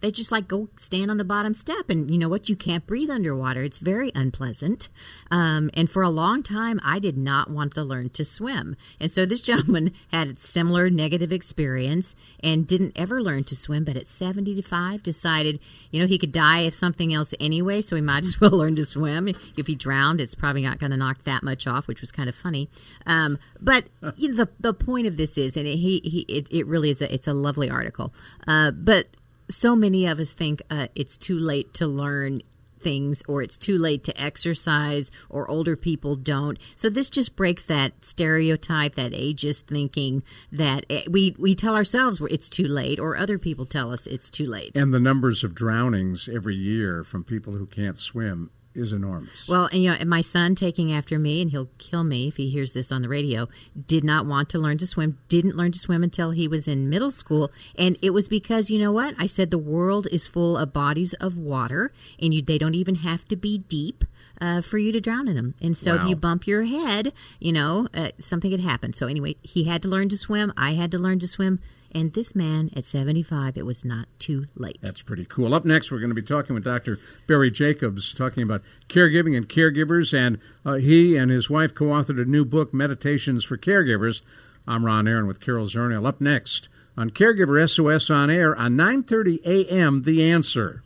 They 0.00 0.10
just 0.10 0.30
like 0.30 0.48
go 0.48 0.68
stand 0.76 1.10
on 1.10 1.16
the 1.16 1.24
bottom 1.24 1.54
step, 1.54 1.90
and 1.90 2.10
you 2.10 2.18
know 2.18 2.28
what? 2.28 2.48
You 2.48 2.56
can't 2.56 2.86
breathe 2.86 3.10
underwater. 3.10 3.62
It's 3.64 3.78
very 3.78 4.12
unpleasant. 4.14 4.88
Um, 5.30 5.70
and 5.74 5.90
for 5.90 6.02
a 6.02 6.10
long 6.10 6.42
time, 6.42 6.80
I 6.84 6.98
did 6.98 7.16
not 7.16 7.50
want 7.50 7.74
to 7.74 7.82
learn 7.82 8.10
to 8.10 8.24
swim. 8.24 8.76
And 9.00 9.10
so 9.10 9.26
this 9.26 9.40
gentleman 9.48 9.92
had 10.12 10.28
a 10.28 10.40
similar 10.40 10.90
negative 10.90 11.32
experience 11.32 12.14
and 12.42 12.66
didn't 12.66 12.92
ever 12.96 13.22
learn 13.22 13.44
to 13.44 13.56
swim. 13.56 13.84
But 13.84 13.96
at 13.96 14.08
seventy-five, 14.08 15.02
decided 15.02 15.60
you 15.90 16.00
know 16.00 16.06
he 16.06 16.18
could 16.18 16.32
die 16.32 16.60
if 16.60 16.74
something 16.74 17.12
else 17.12 17.34
anyway, 17.40 17.82
so 17.82 17.96
he 17.96 18.02
might 18.02 18.24
as 18.24 18.40
well 18.40 18.50
learn 18.52 18.76
to 18.76 18.84
swim. 18.84 19.28
If 19.56 19.66
he 19.66 19.74
drowned, 19.74 20.20
it's 20.20 20.34
probably 20.34 20.62
not 20.62 20.78
going 20.78 20.90
to 20.92 20.96
knock 20.96 21.24
that 21.24 21.42
much 21.42 21.66
off, 21.66 21.86
which 21.88 22.00
was 22.00 22.12
kind 22.12 22.28
of 22.28 22.34
funny. 22.34 22.68
Um, 23.06 23.38
but 23.60 23.86
you 24.16 24.28
know 24.28 24.44
the 24.44 24.48
the 24.60 24.74
point 24.74 25.06
of 25.06 25.16
this 25.16 25.36
is, 25.36 25.56
and 25.56 25.66
he 25.66 26.00
he 26.04 26.20
it, 26.28 26.48
it 26.50 26.66
really 26.66 26.90
is 26.90 27.02
a 27.02 27.12
it's 27.12 27.26
a 27.26 27.34
lovely 27.34 27.70
article. 27.70 28.12
Uh, 28.46 28.70
but 28.70 29.08
so 29.50 29.74
many 29.74 30.06
of 30.06 30.20
us 30.20 30.32
think 30.32 30.62
uh, 30.70 30.88
it's 30.94 31.16
too 31.16 31.38
late 31.38 31.72
to 31.74 31.86
learn 31.86 32.42
things 32.78 33.22
or 33.28 33.42
it's 33.42 33.56
too 33.56 33.76
late 33.76 34.04
to 34.04 34.20
exercise 34.20 35.10
or 35.28 35.50
older 35.50 35.76
people 35.76 36.16
don't. 36.16 36.58
So 36.76 36.88
this 36.88 37.10
just 37.10 37.36
breaks 37.36 37.64
that 37.66 38.04
stereotype 38.04 38.94
that 38.94 39.12
ageist 39.12 39.62
thinking 39.62 40.22
that 40.52 40.86
eh, 40.88 41.02
we 41.08 41.34
we 41.38 41.54
tell 41.54 41.74
ourselves 41.74 42.20
it's 42.30 42.48
too 42.48 42.66
late 42.66 42.98
or 42.98 43.16
other 43.16 43.38
people 43.38 43.66
tell 43.66 43.92
us 43.92 44.06
it's 44.06 44.30
too 44.30 44.46
late. 44.46 44.76
And 44.76 44.94
the 44.94 45.00
numbers 45.00 45.44
of 45.44 45.54
drownings 45.54 46.28
every 46.28 46.56
year 46.56 47.04
from 47.04 47.24
people 47.24 47.54
who 47.54 47.66
can't 47.66 47.98
swim 47.98 48.50
is 48.74 48.92
enormous. 48.92 49.48
Well, 49.48 49.66
and, 49.72 49.82
you 49.82 49.90
know, 49.90 49.96
and 49.98 50.08
my 50.08 50.20
son 50.20 50.54
taking 50.54 50.92
after 50.92 51.18
me, 51.18 51.42
and 51.42 51.50
he'll 51.50 51.70
kill 51.78 52.04
me 52.04 52.28
if 52.28 52.36
he 52.36 52.50
hears 52.50 52.72
this 52.72 52.92
on 52.92 53.02
the 53.02 53.08
radio, 53.08 53.48
did 53.86 54.04
not 54.04 54.26
want 54.26 54.48
to 54.50 54.58
learn 54.58 54.78
to 54.78 54.86
swim, 54.86 55.18
didn't 55.28 55.56
learn 55.56 55.72
to 55.72 55.78
swim 55.78 56.02
until 56.02 56.30
he 56.30 56.46
was 56.46 56.68
in 56.68 56.88
middle 56.88 57.10
school. 57.10 57.50
And 57.76 57.98
it 58.02 58.10
was 58.10 58.28
because, 58.28 58.70
you 58.70 58.78
know 58.78 58.92
what? 58.92 59.14
I 59.18 59.26
said 59.26 59.50
the 59.50 59.58
world 59.58 60.06
is 60.12 60.26
full 60.26 60.56
of 60.56 60.72
bodies 60.72 61.12
of 61.14 61.36
water, 61.36 61.92
and 62.20 62.32
you, 62.32 62.42
they 62.42 62.58
don't 62.58 62.74
even 62.74 62.96
have 62.96 63.26
to 63.28 63.36
be 63.36 63.58
deep. 63.58 64.04
Uh, 64.40 64.60
for 64.60 64.78
you 64.78 64.92
to 64.92 65.00
drown 65.00 65.26
in 65.26 65.34
them, 65.34 65.54
and 65.60 65.76
so 65.76 65.96
if 65.96 66.04
you 66.04 66.14
bump 66.14 66.46
your 66.46 66.62
head, 66.62 67.12
you 67.40 67.52
know 67.52 67.88
uh, 67.92 68.12
something 68.20 68.52
could 68.52 68.60
happen. 68.60 68.92
So 68.92 69.08
anyway, 69.08 69.34
he 69.42 69.64
had 69.64 69.82
to 69.82 69.88
learn 69.88 70.08
to 70.10 70.16
swim. 70.16 70.52
I 70.56 70.74
had 70.74 70.92
to 70.92 70.98
learn 70.98 71.18
to 71.18 71.26
swim, 71.26 71.58
and 71.92 72.12
this 72.12 72.34
man 72.34 72.70
at 72.76 72.84
seventy-five, 72.84 73.56
it 73.56 73.66
was 73.66 73.84
not 73.84 74.06
too 74.18 74.46
late. 74.54 74.78
That's 74.82 75.02
pretty 75.02 75.24
cool. 75.24 75.54
Up 75.54 75.64
next, 75.64 75.90
we're 75.90 75.98
going 75.98 76.10
to 76.10 76.14
be 76.14 76.22
talking 76.22 76.54
with 76.54 76.64
Dr. 76.64 76.98
Barry 77.26 77.50
Jacobs, 77.50 78.12
talking 78.14 78.42
about 78.42 78.62
caregiving 78.88 79.36
and 79.36 79.48
caregivers. 79.48 80.16
And 80.16 80.38
uh, 80.64 80.74
he 80.74 81.16
and 81.16 81.30
his 81.30 81.48
wife 81.48 81.74
co 81.74 81.86
authored 81.86 82.20
a 82.20 82.24
new 82.24 82.44
book, 82.44 82.72
Meditations 82.74 83.44
for 83.44 83.56
Caregivers. 83.56 84.22
I'm 84.66 84.84
Ron 84.84 85.08
Aaron 85.08 85.26
with 85.26 85.40
Carol 85.40 85.66
Zernial. 85.66 86.06
Up 86.06 86.20
next 86.20 86.68
on 86.96 87.10
Caregiver 87.10 87.68
SOS 87.68 88.10
on 88.10 88.28
air 88.28 88.54
on 88.56 88.72
9:30 88.72 89.44
a.m. 89.44 90.02
The 90.02 90.30
Answer. 90.30 90.82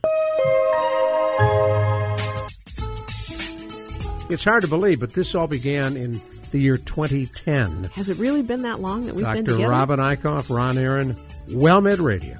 It's 4.30 4.44
hard 4.44 4.62
to 4.62 4.68
believe, 4.68 5.00
but 5.00 5.12
this 5.12 5.34
all 5.34 5.46
began 5.46 5.96
in 5.96 6.20
the 6.52 6.60
year 6.60 6.76
2010. 6.76 7.84
Has 7.94 8.08
it 8.08 8.18
really 8.18 8.42
been 8.42 8.62
that 8.62 8.80
long 8.80 9.06
that 9.06 9.14
we've 9.14 9.24
been 9.24 9.44
together? 9.44 9.62
Dr. 9.62 9.70
Robin 9.70 9.98
Eichhoff, 9.98 10.54
Ron 10.54 10.78
Aaron, 10.78 11.14
WellMed 11.48 12.00
Radio. 12.00 12.36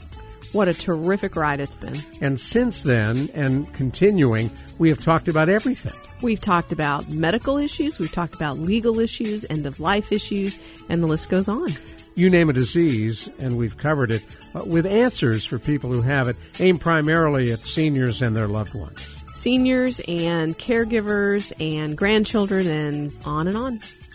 What 0.52 0.68
a 0.68 0.74
terrific 0.74 1.34
ride 1.34 1.60
it's 1.60 1.74
been. 1.76 1.96
And 2.20 2.38
since 2.38 2.82
then, 2.82 3.30
and 3.34 3.72
continuing, 3.72 4.50
we 4.78 4.90
have 4.90 5.02
talked 5.02 5.28
about 5.28 5.48
everything. 5.48 5.94
We've 6.20 6.40
talked 6.40 6.72
about 6.72 7.08
medical 7.08 7.56
issues, 7.56 7.98
we've 7.98 8.12
talked 8.12 8.34
about 8.34 8.58
legal 8.58 9.00
issues, 9.00 9.44
end 9.48 9.66
of 9.66 9.80
life 9.80 10.12
issues, 10.12 10.58
and 10.88 11.02
the 11.02 11.06
list 11.06 11.30
goes 11.30 11.48
on. 11.48 11.70
You 12.14 12.28
name 12.28 12.50
a 12.50 12.52
disease, 12.52 13.28
and 13.40 13.56
we've 13.56 13.78
covered 13.78 14.10
it 14.10 14.22
uh, 14.54 14.62
with 14.66 14.84
answers 14.84 15.46
for 15.46 15.58
people 15.58 15.90
who 15.90 16.02
have 16.02 16.28
it, 16.28 16.36
aimed 16.60 16.82
primarily 16.82 17.50
at 17.50 17.60
seniors 17.60 18.20
and 18.20 18.36
their 18.36 18.48
loved 18.48 18.74
ones. 18.74 19.00
Seniors 19.32 19.98
and 20.06 20.56
caregivers 20.58 21.52
and 21.58 21.96
grandchildren 21.96 22.66
and 22.66 23.12
on 23.24 23.48
and 23.48 23.56
on. 23.56 23.80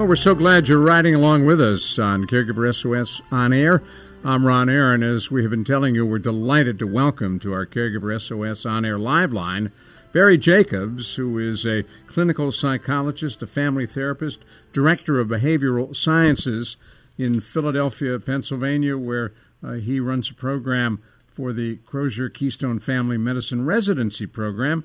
Well, 0.00 0.08
we're 0.08 0.16
so 0.16 0.34
glad 0.34 0.66
you're 0.66 0.78
riding 0.80 1.14
along 1.14 1.44
with 1.44 1.60
us 1.60 1.98
on 1.98 2.26
Caregiver 2.26 2.74
SOS 2.74 3.20
on 3.30 3.52
air. 3.52 3.82
I'm 4.24 4.46
Ron 4.46 4.70
Aaron. 4.70 5.02
As 5.02 5.30
we 5.30 5.42
have 5.42 5.50
been 5.50 5.62
telling 5.62 5.94
you, 5.94 6.06
we're 6.06 6.18
delighted 6.18 6.78
to 6.78 6.86
welcome 6.86 7.38
to 7.40 7.52
our 7.52 7.66
Caregiver 7.66 8.18
SOS 8.18 8.64
on 8.64 8.86
air 8.86 8.98
live 8.98 9.30
line 9.30 9.70
Barry 10.14 10.38
Jacobs, 10.38 11.16
who 11.16 11.38
is 11.38 11.66
a 11.66 11.84
clinical 12.06 12.50
psychologist, 12.50 13.42
a 13.42 13.46
family 13.46 13.86
therapist, 13.86 14.38
director 14.72 15.20
of 15.20 15.28
behavioral 15.28 15.94
sciences. 15.94 16.78
in 17.18 17.38
Philadelphia, 17.42 18.18
Pennsylvania, 18.18 18.96
where 18.96 19.34
uh, 19.62 19.72
he 19.72 20.00
runs 20.00 20.30
a 20.30 20.34
program 20.34 21.02
for 21.26 21.52
the 21.52 21.76
Crozer 21.86 22.30
Keystone 22.30 22.78
Family 22.78 23.18
Medicine 23.18 23.66
Residency 23.66 24.24
Program. 24.24 24.82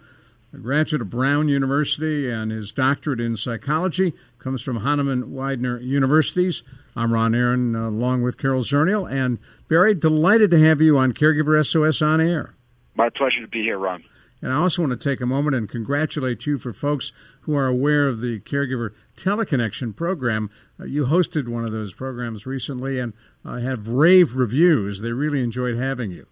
A 0.53 0.57
graduate 0.57 1.01
of 1.01 1.09
Brown 1.09 1.49
University 1.49 2.29
and 2.29 2.51
his 2.51 2.71
doctorate 2.71 3.19
in 3.19 3.35
psychology 3.35 4.13
comes 4.39 4.61
from 4.61 4.77
Hahnemann 4.77 5.33
Widener 5.33 5.79
Universities. 5.79 6.63
I'm 6.95 7.11
Ron 7.11 7.35
Aaron, 7.35 7.75
uh, 7.75 7.89
along 7.89 8.21
with 8.21 8.37
Carol 8.37 8.61
Zernial. 8.61 9.09
And 9.11 9.39
Barry, 9.67 9.93
delighted 9.93 10.51
to 10.51 10.59
have 10.59 10.79
you 10.79 10.97
on 10.97 11.11
Caregiver 11.11 11.61
SOS 11.65 12.01
on 12.01 12.21
air. 12.21 12.55
My 12.95 13.09
pleasure 13.09 13.41
to 13.41 13.47
be 13.47 13.63
here, 13.63 13.77
Ron. 13.77 14.03
And 14.41 14.53
I 14.53 14.57
also 14.57 14.83
want 14.83 14.91
to 14.91 15.09
take 15.09 15.21
a 15.21 15.25
moment 15.25 15.55
and 15.55 15.67
congratulate 15.67 16.45
you 16.45 16.57
for 16.57 16.71
folks 16.71 17.11
who 17.41 17.55
are 17.55 17.67
aware 17.67 18.07
of 18.07 18.21
the 18.21 18.39
Caregiver 18.41 18.91
Teleconnection 19.17 19.95
program. 19.95 20.49
Uh, 20.79 20.85
you 20.85 21.05
hosted 21.05 21.47
one 21.47 21.65
of 21.65 21.71
those 21.71 21.93
programs 21.93 22.45
recently 22.45 22.99
and 22.99 23.13
uh, 23.43 23.57
have 23.57 23.87
rave 23.87 24.35
reviews. 24.35 25.01
They 25.01 25.11
really 25.11 25.41
enjoyed 25.41 25.77
having 25.77 26.11
you. 26.11 26.27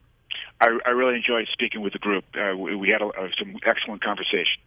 I, 0.61 0.77
I 0.85 0.89
really 0.91 1.15
enjoyed 1.15 1.47
speaking 1.51 1.81
with 1.81 1.93
the 1.93 1.99
group. 1.99 2.25
Uh, 2.35 2.55
we, 2.57 2.75
we, 2.75 2.89
had 2.89 3.01
a, 3.01 3.07
uh, 3.07 3.29
some 3.37 3.55
excellent 3.65 4.03
conversation. 4.03 4.61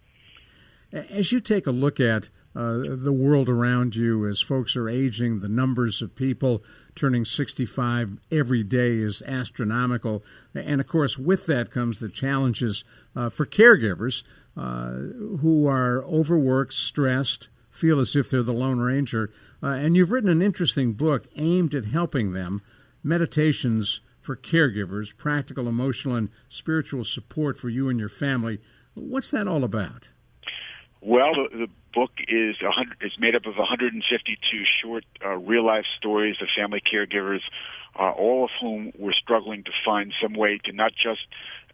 As 0.93 1.33
you 1.33 1.40
take 1.40 1.66
a 1.66 1.73
look 1.73 1.99
at 1.99 2.31
uh, 2.55 2.78
the 2.87 3.12
world 3.12 3.49
around 3.49 3.97
you, 3.97 4.26
as 4.26 4.40
folks 4.40 4.76
are 4.76 4.88
aging, 4.88 5.40
the 5.40 5.49
numbers 5.49 6.00
of 6.00 6.14
people 6.14 6.62
turning 6.95 7.25
65 7.25 8.19
every 8.31 8.62
day 8.62 8.97
is 8.97 9.21
astronomical. 9.26 10.25
And 10.55 10.81
of 10.81 10.87
course, 10.87 11.19
with 11.19 11.47
that 11.47 11.71
comes 11.71 11.99
the 11.99 12.09
challenges 12.09 12.85
uh, 13.14 13.28
for 13.28 13.45
caregivers 13.45 14.23
uh, 14.57 14.93
who 15.40 15.66
are 15.66 16.02
overworked, 16.05 16.73
stressed, 16.73 17.49
feel 17.69 18.00
as 18.00 18.16
if 18.16 18.31
they're 18.31 18.43
the 18.43 18.52
Lone 18.52 18.78
Ranger. 18.78 19.31
Uh, 19.62 19.66
and 19.66 19.97
you've 19.97 20.11
written 20.11 20.31
an 20.31 20.40
interesting 20.40 20.95
book 20.95 21.26
aimed 21.37 21.75
at 21.75 21.87
helping 21.87 22.33
them 22.33 22.62
Meditations 23.02 24.00
for 24.26 24.37
Caregivers 24.37 25.16
Practical, 25.16 25.68
Emotional, 25.68 26.16
and 26.16 26.30
Spiritual 26.49 27.04
Support 27.04 27.59
for 27.59 27.68
You 27.68 27.88
and 27.88 27.99
Your 27.99 28.09
Family. 28.09 28.59
What's 28.95 29.30
that 29.30 29.47
all 29.47 29.62
about? 29.62 30.11
Well, 31.00 31.33
the, 31.52 31.68
book 31.95 32.11
is 32.28 32.56
made 33.18 33.35
up 33.35 33.47
of 33.47 33.56
152 33.56 34.37
short, 34.83 35.02
uh, 35.25 35.30
real 35.30 35.64
life 35.64 35.87
stories 35.97 36.37
of 36.42 36.49
family 36.54 36.83
caregivers, 36.83 37.40
uh, 37.99 38.11
all 38.11 38.45
of 38.45 38.50
whom 38.61 38.92
were 38.99 39.14
struggling 39.14 39.64
to 39.64 39.71
find 39.83 40.12
some 40.23 40.35
way 40.35 40.61
to 40.62 40.73
not 40.73 40.92
just 40.92 41.23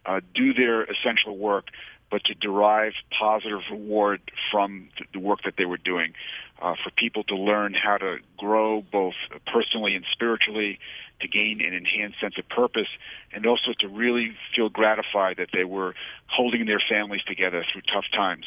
uh, 0.05 0.21
do 0.33 0.53
their 0.53 0.83
essential 0.83 1.37
work, 1.37 1.65
but 2.09 2.23
to 2.23 2.33
derive 2.35 2.93
positive 3.19 3.59
reward 3.69 4.21
from 4.49 4.87
the 5.11 5.19
work 5.19 5.39
that 5.43 5.55
they 5.57 5.65
were 5.65 5.77
doing. 5.77 6.13
Uh, 6.61 6.75
for 6.81 6.91
people 6.91 7.25
to 7.25 7.35
learn 7.35 7.73
how 7.73 7.97
to 7.97 8.19
grow 8.37 8.81
both 8.81 9.15
personally 9.51 9.95
and 9.95 10.05
spiritually, 10.13 10.79
to 11.21 11.27
gain 11.27 11.61
an 11.61 11.73
enhanced 11.73 12.19
sense 12.19 12.37
of 12.37 12.47
purpose, 12.49 12.87
and 13.33 13.45
also 13.45 13.73
to 13.79 13.87
really 13.87 14.35
feel 14.55 14.69
gratified 14.69 15.37
that 15.37 15.49
they 15.53 15.63
were 15.63 15.95
holding 16.27 16.65
their 16.65 16.81
families 16.89 17.21
together 17.23 17.63
through 17.71 17.81
tough 17.81 18.05
times. 18.13 18.45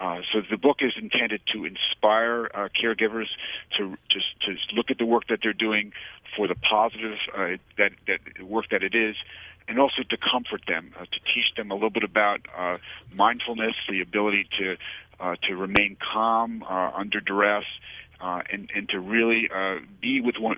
Uh, 0.00 0.20
so 0.32 0.40
the 0.48 0.56
book 0.56 0.78
is 0.80 0.92
intended 0.96 1.40
to 1.52 1.64
inspire 1.64 2.48
uh, 2.54 2.68
caregivers 2.80 3.26
to 3.76 3.96
just 4.08 4.40
to 4.42 4.54
look 4.74 4.90
at 4.90 4.98
the 4.98 5.06
work 5.06 5.26
that 5.28 5.40
they're 5.42 5.52
doing 5.52 5.92
for 6.36 6.46
the 6.46 6.54
positive 6.54 7.18
uh, 7.36 7.56
that 7.76 7.92
that 8.06 8.20
work 8.44 8.66
that 8.70 8.84
it 8.84 8.94
is, 8.94 9.16
and 9.66 9.80
also 9.80 10.02
to 10.08 10.16
comfort 10.16 10.62
them, 10.68 10.94
uh, 10.98 11.04
to 11.04 11.20
teach 11.34 11.52
them 11.56 11.72
a 11.72 11.74
little 11.74 11.90
bit 11.90 12.04
about 12.04 12.40
uh, 12.56 12.76
mindfulness, 13.12 13.74
the 13.88 14.00
ability 14.00 14.48
to 14.58 14.76
uh, 15.18 15.34
to 15.42 15.56
remain 15.56 15.96
calm 15.96 16.62
uh, 16.62 16.92
under 16.94 17.20
duress. 17.20 17.64
Uh, 18.20 18.42
and, 18.50 18.68
and 18.74 18.88
to 18.88 18.98
really 18.98 19.48
uh, 19.54 19.76
be 20.00 20.20
with 20.20 20.34
one, 20.40 20.56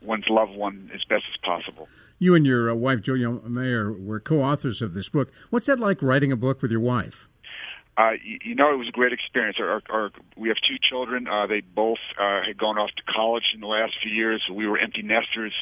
one's 0.00 0.24
loved 0.30 0.52
one 0.52 0.90
as 0.94 1.04
best 1.04 1.24
as 1.30 1.36
possible. 1.42 1.86
You 2.18 2.34
and 2.34 2.46
your 2.46 2.70
uh, 2.70 2.74
wife, 2.74 3.02
Julia 3.02 3.30
Mayer, 3.30 3.92
were 3.92 4.20
co 4.20 4.40
authors 4.42 4.80
of 4.80 4.94
this 4.94 5.10
book. 5.10 5.30
What's 5.50 5.66
that 5.66 5.78
like 5.78 6.02
writing 6.02 6.32
a 6.32 6.36
book 6.36 6.62
with 6.62 6.70
your 6.70 6.80
wife? 6.80 7.28
Uh, 7.96 8.12
you, 8.24 8.38
you 8.42 8.54
know, 8.54 8.72
it 8.72 8.76
was 8.76 8.88
a 8.88 8.92
great 8.92 9.12
experience. 9.12 9.56
Our, 9.60 9.82
our, 9.88 10.10
we 10.36 10.48
have 10.48 10.56
two 10.66 10.76
children. 10.82 11.28
Uh, 11.28 11.46
they 11.46 11.60
both 11.60 11.98
uh, 12.18 12.40
had 12.46 12.58
gone 12.58 12.76
off 12.76 12.90
to 12.96 13.02
college 13.12 13.44
in 13.54 13.60
the 13.60 13.66
last 13.66 13.94
few 14.02 14.12
years. 14.12 14.42
We 14.52 14.66
were 14.66 14.78
empty 14.78 15.02
nesters, 15.02 15.52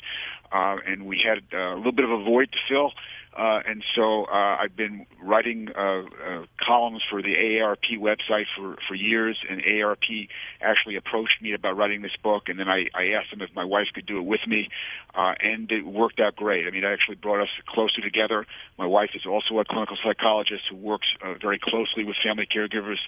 uh, 0.50 0.76
and 0.86 1.06
we 1.06 1.20
had 1.22 1.42
uh, 1.52 1.74
a 1.74 1.76
little 1.76 1.92
bit 1.92 2.04
of 2.04 2.10
a 2.10 2.22
void 2.24 2.50
to 2.52 2.58
fill. 2.68 2.92
Uh, 3.34 3.60
and 3.66 3.82
so 3.96 4.24
uh, 4.24 4.58
I've 4.60 4.76
been 4.76 5.06
writing 5.22 5.68
uh, 5.74 5.80
uh, 5.80 6.44
columns 6.60 7.02
for 7.08 7.22
the 7.22 7.34
AARP 7.34 7.98
website 7.98 8.44
for, 8.54 8.76
for 8.86 8.94
years, 8.94 9.38
and 9.48 9.62
AARP 9.62 10.28
actually 10.60 10.96
approached 10.96 11.40
me 11.40 11.54
about 11.54 11.76
writing 11.76 12.02
this 12.02 12.16
book, 12.22 12.48
and 12.48 12.58
then 12.58 12.68
I, 12.68 12.88
I 12.94 13.12
asked 13.12 13.30
them 13.30 13.40
if 13.40 13.48
my 13.54 13.64
wife 13.64 13.86
could 13.94 14.04
do 14.04 14.18
it 14.18 14.24
with 14.24 14.46
me, 14.46 14.68
uh, 15.14 15.34
and 15.40 15.70
it 15.72 15.86
worked 15.86 16.20
out 16.20 16.36
great. 16.36 16.66
I 16.66 16.70
mean, 16.70 16.84
it 16.84 16.88
actually 16.88 17.16
brought 17.16 17.40
us 17.40 17.48
closer 17.66 18.02
together. 18.02 18.46
My 18.78 18.86
wife 18.86 19.10
is 19.14 19.24
also 19.24 19.58
a 19.60 19.64
clinical 19.64 19.96
psychologist 20.04 20.64
who 20.68 20.76
works 20.76 21.06
uh, 21.24 21.34
very 21.40 21.58
closely 21.58 22.04
with 22.04 22.16
family 22.22 22.46
caregivers, 22.46 22.98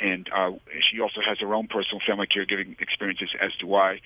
and 0.00 0.28
she 0.90 1.00
also 1.00 1.20
has 1.24 1.38
her 1.38 1.54
own 1.54 1.68
personal 1.68 2.00
family 2.04 2.26
caregiving 2.26 2.80
experiences, 2.80 3.30
as 3.40 3.52
do 3.60 3.74
I. 3.74 4.00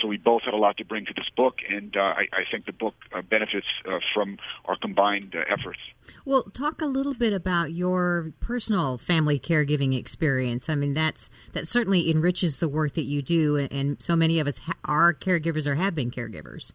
So 0.00 0.08
we 0.08 0.16
both 0.18 0.42
had 0.42 0.52
a 0.54 0.58
lot 0.58 0.76
to 0.78 0.84
bring 0.84 1.06
to 1.06 1.14
this 1.14 1.28
book, 1.34 1.56
and 1.68 1.96
I, 1.96 2.28
I 2.32 2.44
think 2.50 2.66
the 2.66 2.72
book 2.72 2.94
benefits 3.30 3.66
from 4.12 4.38
our 4.66 4.76
combined 4.76 5.05
uh, 5.14 5.40
efforts. 5.48 5.78
Well, 6.24 6.44
talk 6.44 6.80
a 6.80 6.86
little 6.86 7.14
bit 7.14 7.32
about 7.32 7.72
your 7.72 8.32
personal 8.40 8.98
family 8.98 9.38
caregiving 9.38 9.96
experience. 9.96 10.68
I 10.68 10.74
mean, 10.74 10.92
that's 10.92 11.30
that 11.52 11.66
certainly 11.66 12.10
enriches 12.10 12.58
the 12.58 12.68
work 12.68 12.94
that 12.94 13.04
you 13.04 13.22
do, 13.22 13.56
and, 13.56 13.72
and 13.72 14.02
so 14.02 14.16
many 14.16 14.38
of 14.38 14.46
us 14.46 14.58
ha- 14.58 14.74
are 14.84 15.14
caregivers 15.14 15.66
or 15.66 15.74
have 15.76 15.94
been 15.94 16.10
caregivers. 16.10 16.72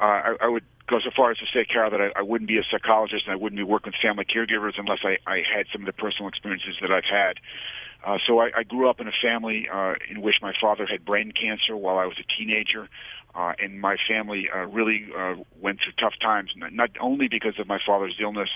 Uh, 0.00 0.04
I, 0.04 0.36
I 0.42 0.48
would 0.48 0.64
go 0.86 0.98
so 0.98 1.10
far 1.16 1.30
as 1.30 1.38
to 1.38 1.46
say, 1.52 1.64
Carol, 1.64 1.90
that 1.90 2.00
I, 2.00 2.10
I 2.16 2.22
wouldn't 2.22 2.48
be 2.48 2.58
a 2.58 2.64
psychologist 2.70 3.24
and 3.26 3.32
I 3.32 3.36
wouldn't 3.36 3.58
be 3.58 3.64
working 3.64 3.92
with 3.92 4.00
family 4.02 4.24
caregivers 4.24 4.72
unless 4.76 5.00
I, 5.04 5.18
I 5.26 5.38
had 5.38 5.66
some 5.72 5.82
of 5.82 5.86
the 5.86 5.92
personal 5.92 6.28
experiences 6.28 6.76
that 6.82 6.90
I've 6.90 7.08
had. 7.08 7.38
Uh, 8.04 8.18
so 8.26 8.38
I, 8.38 8.50
I 8.54 8.62
grew 8.64 8.88
up 8.90 9.00
in 9.00 9.08
a 9.08 9.16
family 9.22 9.66
uh, 9.72 9.94
in 10.10 10.20
which 10.20 10.36
my 10.42 10.52
father 10.60 10.86
had 10.86 11.04
brain 11.04 11.32
cancer 11.32 11.74
while 11.76 11.96
I 11.96 12.04
was 12.04 12.16
a 12.18 12.38
teenager, 12.38 12.88
uh, 13.34 13.52
and 13.58 13.80
my 13.80 13.96
family 14.08 14.48
uh, 14.54 14.66
really 14.66 15.06
uh, 15.16 15.34
went 15.60 15.80
through 15.82 15.92
tough 15.98 16.14
times. 16.20 16.52
Not 16.56 16.90
only 17.00 17.28
because 17.28 17.58
of 17.58 17.66
my 17.66 17.78
father's 17.84 18.16
illness, 18.20 18.50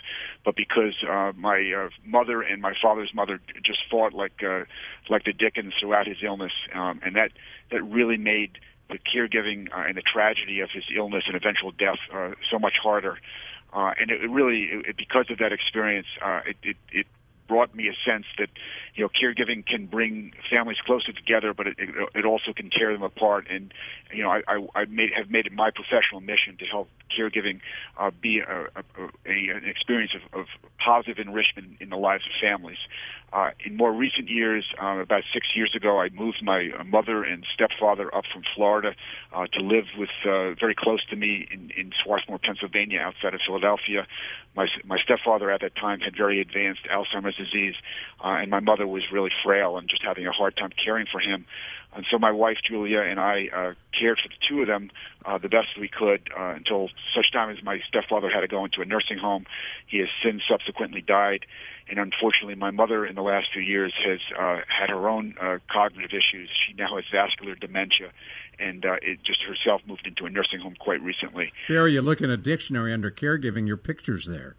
but 0.44 0.56
because 0.56 0.94
uh, 1.08 1.32
my 1.36 1.72
uh, 1.76 1.88
mother 2.04 2.42
and 2.42 2.62
my 2.62 2.74
father's 2.80 3.12
mother 3.14 3.40
just 3.64 3.80
fought 3.90 4.12
like 4.12 4.42
uh, 4.42 4.64
like 5.08 5.24
the 5.24 5.32
Dickens 5.32 5.74
throughout 5.80 6.06
his 6.06 6.18
illness, 6.22 6.52
um, 6.74 7.00
and 7.04 7.16
that 7.16 7.32
that 7.70 7.82
really 7.82 8.16
made 8.16 8.58
the 8.88 8.98
caregiving 8.98 9.68
uh, 9.76 9.84
and 9.86 9.96
the 9.96 10.02
tragedy 10.02 10.60
of 10.60 10.70
his 10.70 10.84
illness 10.94 11.24
and 11.26 11.36
eventual 11.36 11.72
death 11.72 11.98
uh, 12.12 12.30
so 12.50 12.58
much 12.58 12.74
harder. 12.82 13.18
Uh, 13.72 13.92
and 14.00 14.10
it, 14.10 14.30
really, 14.30 14.70
it, 14.72 14.96
because 14.96 15.26
of 15.30 15.38
that 15.38 15.52
experience, 15.52 16.06
uh, 16.24 16.40
it, 16.46 16.56
it, 16.62 16.76
it 16.90 17.06
brought 17.48 17.74
me 17.74 17.88
a 17.88 17.96
sense 18.08 18.26
that 18.38 18.50
you 18.94 19.02
know 19.02 19.08
caregiving 19.08 19.66
can 19.66 19.86
bring 19.86 20.32
families 20.50 20.78
closer 20.84 21.12
together, 21.12 21.54
but 21.54 21.66
it, 21.66 21.76
it, 21.78 21.88
it 22.14 22.24
also 22.24 22.52
can 22.52 22.70
tear 22.70 22.92
them 22.92 23.02
apart. 23.02 23.46
And 23.50 23.72
you 24.12 24.22
know, 24.22 24.30
I, 24.30 24.42
I, 24.46 24.66
I 24.74 24.84
made, 24.84 25.10
have 25.16 25.30
made 25.30 25.46
it 25.46 25.52
my 25.52 25.70
professional 25.70 26.20
mission 26.20 26.56
to 26.58 26.66
help 26.66 26.88
caregiving 27.16 27.60
uh, 27.98 28.10
be 28.20 28.40
a, 28.40 28.66
a, 28.76 29.02
a, 29.26 29.56
an 29.56 29.64
experience 29.64 30.12
of, 30.14 30.40
of 30.40 30.46
positive 30.78 31.18
enrichment 31.18 31.78
in 31.80 31.88
the 31.88 31.96
lives 31.96 32.24
of 32.26 32.32
families. 32.40 32.78
Uh, 33.30 33.50
in 33.64 33.76
more 33.76 33.92
recent 33.92 34.28
years, 34.30 34.64
uh, 34.82 34.98
about 34.98 35.22
six 35.34 35.48
years 35.54 35.74
ago, 35.76 36.00
I 36.00 36.08
moved 36.08 36.42
my 36.42 36.70
mother 36.86 37.22
and 37.22 37.44
stepfather 37.52 38.14
up 38.14 38.24
from 38.32 38.42
Florida 38.54 38.94
uh, 39.34 39.46
to 39.52 39.60
live 39.60 39.84
with 39.98 40.08
uh, 40.24 40.54
very 40.54 40.74
close 40.74 41.04
to 41.06 41.16
me 41.16 41.46
in, 41.50 41.70
in 41.76 41.92
Swarthmore, 42.02 42.38
Pennsylvania, 42.38 43.00
outside 43.00 43.34
of 43.34 43.40
Philadelphia. 43.46 44.06
My 44.56 44.66
my 44.84 44.98
stepfather 44.98 45.50
at 45.50 45.60
that 45.60 45.76
time 45.76 46.00
had 46.00 46.16
very 46.16 46.40
advanced 46.40 46.80
Alzheimer's 46.90 47.36
disease, 47.36 47.74
uh, 48.24 48.38
and 48.40 48.50
my 48.50 48.60
mother 48.60 48.86
was 48.86 49.02
really 49.12 49.30
frail 49.44 49.76
and 49.76 49.88
just 49.88 50.02
having 50.02 50.26
a 50.26 50.32
hard 50.32 50.56
time 50.56 50.70
caring 50.82 51.06
for 51.10 51.20
him. 51.20 51.44
And 51.94 52.04
so 52.10 52.18
my 52.18 52.30
wife 52.30 52.58
Julia 52.68 53.00
and 53.00 53.18
I 53.18 53.48
uh, 53.54 53.74
cared 53.98 54.20
for 54.22 54.28
the 54.28 54.34
two 54.48 54.60
of 54.60 54.68
them 54.68 54.90
uh, 55.24 55.38
the 55.38 55.48
best 55.48 55.78
we 55.80 55.88
could 55.88 56.28
uh, 56.38 56.54
until 56.54 56.88
such 57.14 57.32
time 57.32 57.50
as 57.50 57.62
my 57.62 57.80
stepfather 57.88 58.28
had 58.30 58.40
to 58.40 58.48
go 58.48 58.64
into 58.64 58.82
a 58.82 58.84
nursing 58.84 59.18
home. 59.18 59.46
He 59.86 59.98
has 59.98 60.08
since 60.22 60.42
subsequently 60.48 61.00
died, 61.00 61.46
and 61.88 61.98
unfortunately, 61.98 62.54
my 62.54 62.70
mother 62.70 63.06
in 63.06 63.14
the 63.14 63.22
last 63.22 63.48
few 63.52 63.62
years 63.62 63.94
has 64.04 64.20
uh, 64.38 64.60
had 64.68 64.90
her 64.90 65.08
own 65.08 65.34
uh, 65.40 65.58
cognitive 65.70 66.10
issues. 66.10 66.50
She 66.66 66.74
now 66.74 66.96
has 66.96 67.04
vascular 67.10 67.54
dementia, 67.54 68.12
and 68.58 68.84
uh, 68.84 68.96
it 69.02 69.24
just 69.24 69.42
herself 69.42 69.80
moved 69.86 70.06
into 70.06 70.26
a 70.26 70.30
nursing 70.30 70.60
home 70.60 70.76
quite 70.78 71.00
recently. 71.02 71.52
Barry, 71.68 71.94
you 71.94 72.02
look 72.02 72.20
in 72.20 72.30
a 72.30 72.36
dictionary 72.36 72.92
under 72.92 73.10
caregiving, 73.10 73.66
your 73.66 73.78
picture's 73.78 74.26
there. 74.26 74.56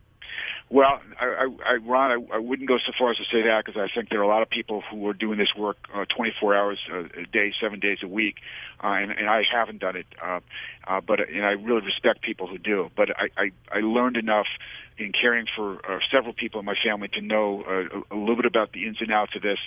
Well, 0.71 1.01
I, 1.19 1.25
I, 1.25 1.47
I 1.65 1.75
Ron, 1.77 2.12
I, 2.12 2.36
I 2.36 2.38
wouldn't 2.38 2.67
go 2.67 2.77
so 2.77 2.91
far 2.97 3.10
as 3.12 3.17
to 3.17 3.23
say 3.23 3.41
that 3.41 3.65
because 3.65 3.79
I 3.79 3.88
think 3.93 4.10
there 4.10 4.19
are 4.19 4.23
a 4.23 4.27
lot 4.27 4.43
of 4.43 4.49
people 4.49 4.84
who 4.89 5.08
are 5.08 5.13
doing 5.13 5.39
this 5.39 5.55
work 5.58 5.77
uh, 5.93 6.05
24 6.15 6.55
hours 6.55 6.79
a 6.91 7.25
day, 7.25 7.53
seven 7.60 7.79
days 7.79 7.99
a 8.03 8.08
week, 8.08 8.36
uh, 8.84 8.88
and, 8.88 9.12
and 9.12 9.27
I 9.27 9.43
haven't 9.51 9.79
done 9.79 9.95
it. 9.95 10.05
Uh, 10.23 10.41
uh, 10.86 11.01
but 11.01 11.27
and 11.27 11.43
I 11.43 11.51
really 11.51 11.82
respect 11.86 12.21
people 12.21 12.47
who 12.47 12.60
do. 12.60 12.91
But 12.95 13.10
I, 13.17 13.29
I, 13.36 13.51
I 13.71 13.79
learned 13.79 14.17
enough 14.17 14.47
in 14.99 15.12
caring 15.12 15.45
for 15.55 15.77
uh, 15.89 15.99
several 16.12 16.34
people 16.34 16.60
in 16.60 16.65
my 16.65 16.75
family 16.84 17.08
to 17.10 17.21
know 17.21 17.63
uh, 17.63 18.01
a, 18.12 18.15
a 18.15 18.17
little 18.17 18.36
bit 18.36 18.45
about 18.45 18.73
the 18.73 18.86
ins 18.86 19.01
and 19.01 19.12
outs 19.12 19.36
of 19.36 19.41
this, 19.41 19.60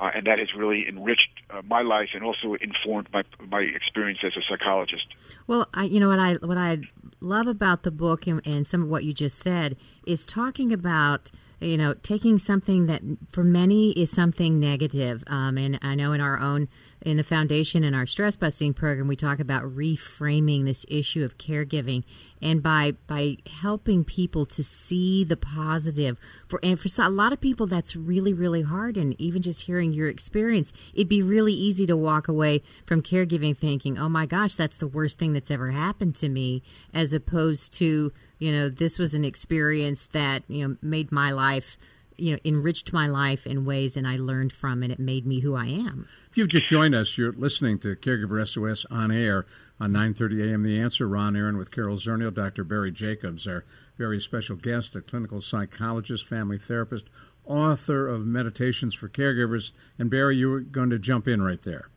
uh, 0.00 0.10
and 0.14 0.26
that 0.26 0.38
has 0.38 0.48
really 0.56 0.88
enriched 0.88 1.28
uh, 1.50 1.62
my 1.62 1.82
life 1.82 2.10
and 2.14 2.24
also 2.24 2.54
informed 2.54 3.08
my 3.12 3.22
my 3.48 3.60
experience 3.60 4.20
as 4.24 4.32
a 4.36 4.42
psychologist. 4.48 5.06
Well, 5.46 5.68
I, 5.74 5.84
you 5.84 6.00
know 6.00 6.08
what 6.08 6.18
I 6.18 6.34
what 6.34 6.58
I 6.58 6.78
love 7.20 7.46
about 7.46 7.82
the 7.82 7.90
book 7.90 8.26
and, 8.26 8.40
and 8.46 8.66
some 8.66 8.82
of 8.82 8.88
what 8.88 9.04
you 9.04 9.12
just 9.12 9.38
said 9.38 9.76
is 10.06 10.24
talking 10.26 10.72
about 10.72 11.30
you 11.60 11.76
know 11.76 11.94
taking 11.94 12.38
something 12.38 12.86
that 12.86 13.02
for 13.30 13.42
many 13.44 13.90
is 13.92 14.10
something 14.10 14.60
negative. 14.60 15.24
Um, 15.26 15.58
and 15.58 15.78
i 15.82 15.94
know 15.94 16.12
in 16.12 16.20
our 16.20 16.38
own 16.38 16.68
in 17.02 17.16
the 17.16 17.24
foundation 17.24 17.84
in 17.84 17.94
our 17.94 18.06
stress 18.06 18.36
busting 18.36 18.74
program 18.74 19.08
we 19.08 19.16
talk 19.16 19.38
about 19.38 19.62
reframing 19.62 20.64
this 20.64 20.84
issue 20.88 21.24
of 21.24 21.38
caregiving 21.38 22.02
and 22.40 22.62
by 22.62 22.92
by 23.06 23.36
helping 23.60 24.04
people 24.04 24.44
to 24.46 24.62
see 24.62 25.24
the 25.24 25.36
positive 25.36 26.18
for 26.46 26.60
and 26.62 26.78
for 26.78 26.88
a 27.02 27.08
lot 27.08 27.32
of 27.32 27.40
people 27.40 27.66
that's 27.66 27.94
really 27.94 28.32
really 28.32 28.62
hard. 28.62 28.96
And 28.96 29.14
even 29.20 29.42
just 29.42 29.62
hearing 29.62 29.92
your 29.92 30.08
experience 30.08 30.72
it'd 30.94 31.08
be 31.08 31.22
really 31.22 31.52
easy 31.52 31.86
to 31.86 31.96
walk 31.96 32.28
away 32.28 32.62
from 32.86 33.02
caregiving 33.02 33.56
thinking 33.56 33.98
oh 33.98 34.08
my 34.08 34.26
gosh 34.26 34.54
that's 34.54 34.78
the 34.78 34.86
worst 34.86 35.18
thing 35.18 35.32
that's 35.32 35.50
ever 35.50 35.70
happened 35.70 36.14
to 36.16 36.28
me 36.28 36.62
as 36.92 37.12
opposed 37.12 37.72
to 37.74 38.12
you 38.38 38.52
know 38.52 38.68
this 38.68 38.98
was 38.98 39.14
an 39.14 39.24
experience 39.24 40.06
that 40.08 40.42
you 40.48 40.66
know 40.66 40.76
made 40.82 41.12
my 41.12 41.30
life 41.30 41.76
you 42.18 42.32
know 42.32 42.38
enriched 42.44 42.92
my 42.92 43.06
life 43.06 43.46
in 43.46 43.64
ways 43.64 43.96
and 43.96 44.06
I 44.06 44.16
learned 44.16 44.52
from 44.52 44.82
and 44.82 44.92
it 44.92 44.98
made 44.98 45.26
me 45.26 45.40
who 45.40 45.54
I 45.54 45.66
am. 45.66 46.06
If 46.30 46.36
you've 46.36 46.48
just 46.48 46.66
joined 46.66 46.94
us, 46.94 47.16
you're 47.16 47.32
listening 47.32 47.78
to 47.80 47.96
Caregiver 47.96 48.46
SOS 48.46 48.84
on 48.90 49.10
air 49.10 49.46
on 49.80 49.92
9:30 49.92 50.50
a.m. 50.50 50.62
The 50.62 50.80
Answer. 50.80 51.08
Ron 51.08 51.36
Aaron 51.36 51.56
with 51.56 51.70
Carol 51.70 51.96
Zernial, 51.96 52.34
Dr. 52.34 52.64
Barry 52.64 52.90
Jacobs, 52.90 53.46
our 53.46 53.64
very 53.96 54.20
special 54.20 54.56
guest, 54.56 54.94
a 54.96 55.00
clinical 55.00 55.40
psychologist, 55.40 56.26
family 56.26 56.58
therapist, 56.58 57.06
author 57.46 58.06
of 58.06 58.26
Meditations 58.26 58.94
for 58.94 59.08
Caregivers. 59.08 59.72
And 59.98 60.10
Barry, 60.10 60.36
you 60.36 60.50
were 60.50 60.60
going 60.60 60.90
to 60.90 60.98
jump 60.98 61.26
in 61.26 61.42
right 61.42 61.62
there. 61.62 61.88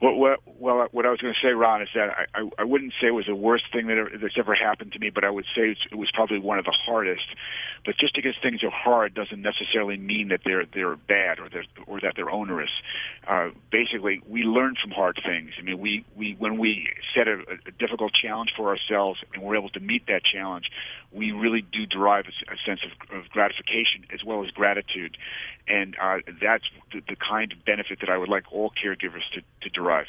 Well, 0.00 0.16
well, 0.16 0.36
well, 0.46 0.88
what 0.92 1.04
I 1.04 1.10
was 1.10 1.20
going 1.20 1.34
to 1.34 1.46
say, 1.46 1.52
Ron, 1.52 1.82
is 1.82 1.88
that 1.94 2.08
I, 2.08 2.40
I, 2.40 2.48
I 2.60 2.64
wouldn't 2.64 2.94
say 3.00 3.08
it 3.08 3.14
was 3.14 3.26
the 3.26 3.34
worst 3.34 3.64
thing 3.70 3.86
that 3.88 3.98
ever, 3.98 4.10
that's 4.20 4.38
ever 4.38 4.54
happened 4.54 4.92
to 4.92 4.98
me, 4.98 5.10
but 5.10 5.24
I 5.24 5.30
would 5.30 5.44
say 5.54 5.76
it 5.90 5.94
was 5.94 6.10
probably 6.14 6.38
one 6.38 6.58
of 6.58 6.64
the 6.64 6.76
hardest. 6.86 7.26
But 7.84 7.96
just 7.98 8.14
because 8.14 8.34
things 8.42 8.62
are 8.62 8.70
hard 8.70 9.14
doesn't 9.14 9.40
necessarily 9.40 9.96
mean 9.96 10.28
that 10.28 10.40
they're 10.44 10.66
they're 10.66 10.96
bad 10.96 11.40
or 11.40 11.48
they're 11.48 11.64
or 11.86 12.00
that 12.00 12.14
they're 12.16 12.30
onerous. 12.30 12.70
Uh, 13.26 13.50
basically, 13.70 14.20
we 14.28 14.42
learn 14.42 14.74
from 14.80 14.90
hard 14.90 15.18
things. 15.24 15.52
I 15.58 15.62
mean, 15.62 15.78
we 15.78 16.04
we 16.14 16.36
when 16.38 16.58
we 16.58 16.92
set 17.14 17.26
a, 17.26 17.40
a 17.66 17.70
difficult 17.78 18.12
challenge 18.12 18.52
for 18.56 18.68
ourselves 18.68 19.20
and 19.32 19.42
we're 19.42 19.56
able 19.56 19.70
to 19.70 19.80
meet 19.80 20.06
that 20.08 20.22
challenge, 20.24 20.70
we 21.10 21.32
really 21.32 21.62
do 21.62 21.86
derive 21.86 22.26
a, 22.26 22.52
a 22.52 22.56
sense 22.66 22.80
of, 22.84 23.16
of 23.16 23.30
gratification 23.30 24.06
as 24.12 24.22
well 24.24 24.44
as 24.44 24.50
gratitude, 24.50 25.16
and 25.66 25.96
uh, 26.00 26.18
that's 26.40 26.64
the, 26.92 27.00
the 27.08 27.16
kind 27.16 27.52
of 27.52 27.64
benefit 27.64 28.00
that 28.00 28.10
I 28.10 28.18
would 28.18 28.28
like 28.28 28.52
all 28.52 28.70
caregivers 28.70 29.24
to, 29.34 29.40
to 29.62 29.70
derive. 29.70 30.06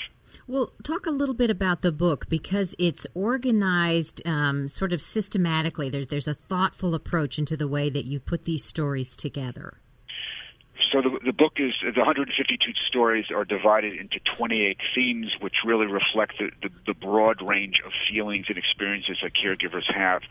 Well, 0.47 0.71
talk 0.83 1.05
a 1.05 1.11
little 1.11 1.35
bit 1.35 1.49
about 1.49 1.81
the 1.81 1.91
book 1.91 2.27
because 2.29 2.75
it's 2.77 3.07
organized 3.13 4.25
um, 4.27 4.67
sort 4.67 4.93
of 4.93 5.01
systematically. 5.01 5.89
There's 5.89 6.07
there's 6.07 6.27
a 6.27 6.33
thoughtful 6.33 6.95
approach 6.95 7.39
into 7.39 7.55
the 7.55 7.67
way 7.67 7.89
that 7.89 8.05
you 8.05 8.19
put 8.19 8.45
these 8.45 8.63
stories 8.63 9.15
together. 9.15 9.77
So 10.91 11.01
the, 11.01 11.19
the 11.23 11.31
book 11.31 11.53
is 11.57 11.73
the 11.81 11.99
152 11.99 12.73
stories 12.87 13.25
are 13.33 13.45
divided 13.45 13.93
into 13.93 14.19
28 14.35 14.77
themes, 14.93 15.31
which 15.39 15.55
really 15.65 15.85
reflect 15.85 16.37
the, 16.37 16.51
the, 16.61 16.69
the 16.87 16.93
broad 16.93 17.41
range 17.41 17.81
of 17.85 17.91
feelings 18.09 18.47
and 18.49 18.57
experiences 18.57 19.17
that 19.23 19.31
caregivers 19.33 19.91
have. 19.93 20.21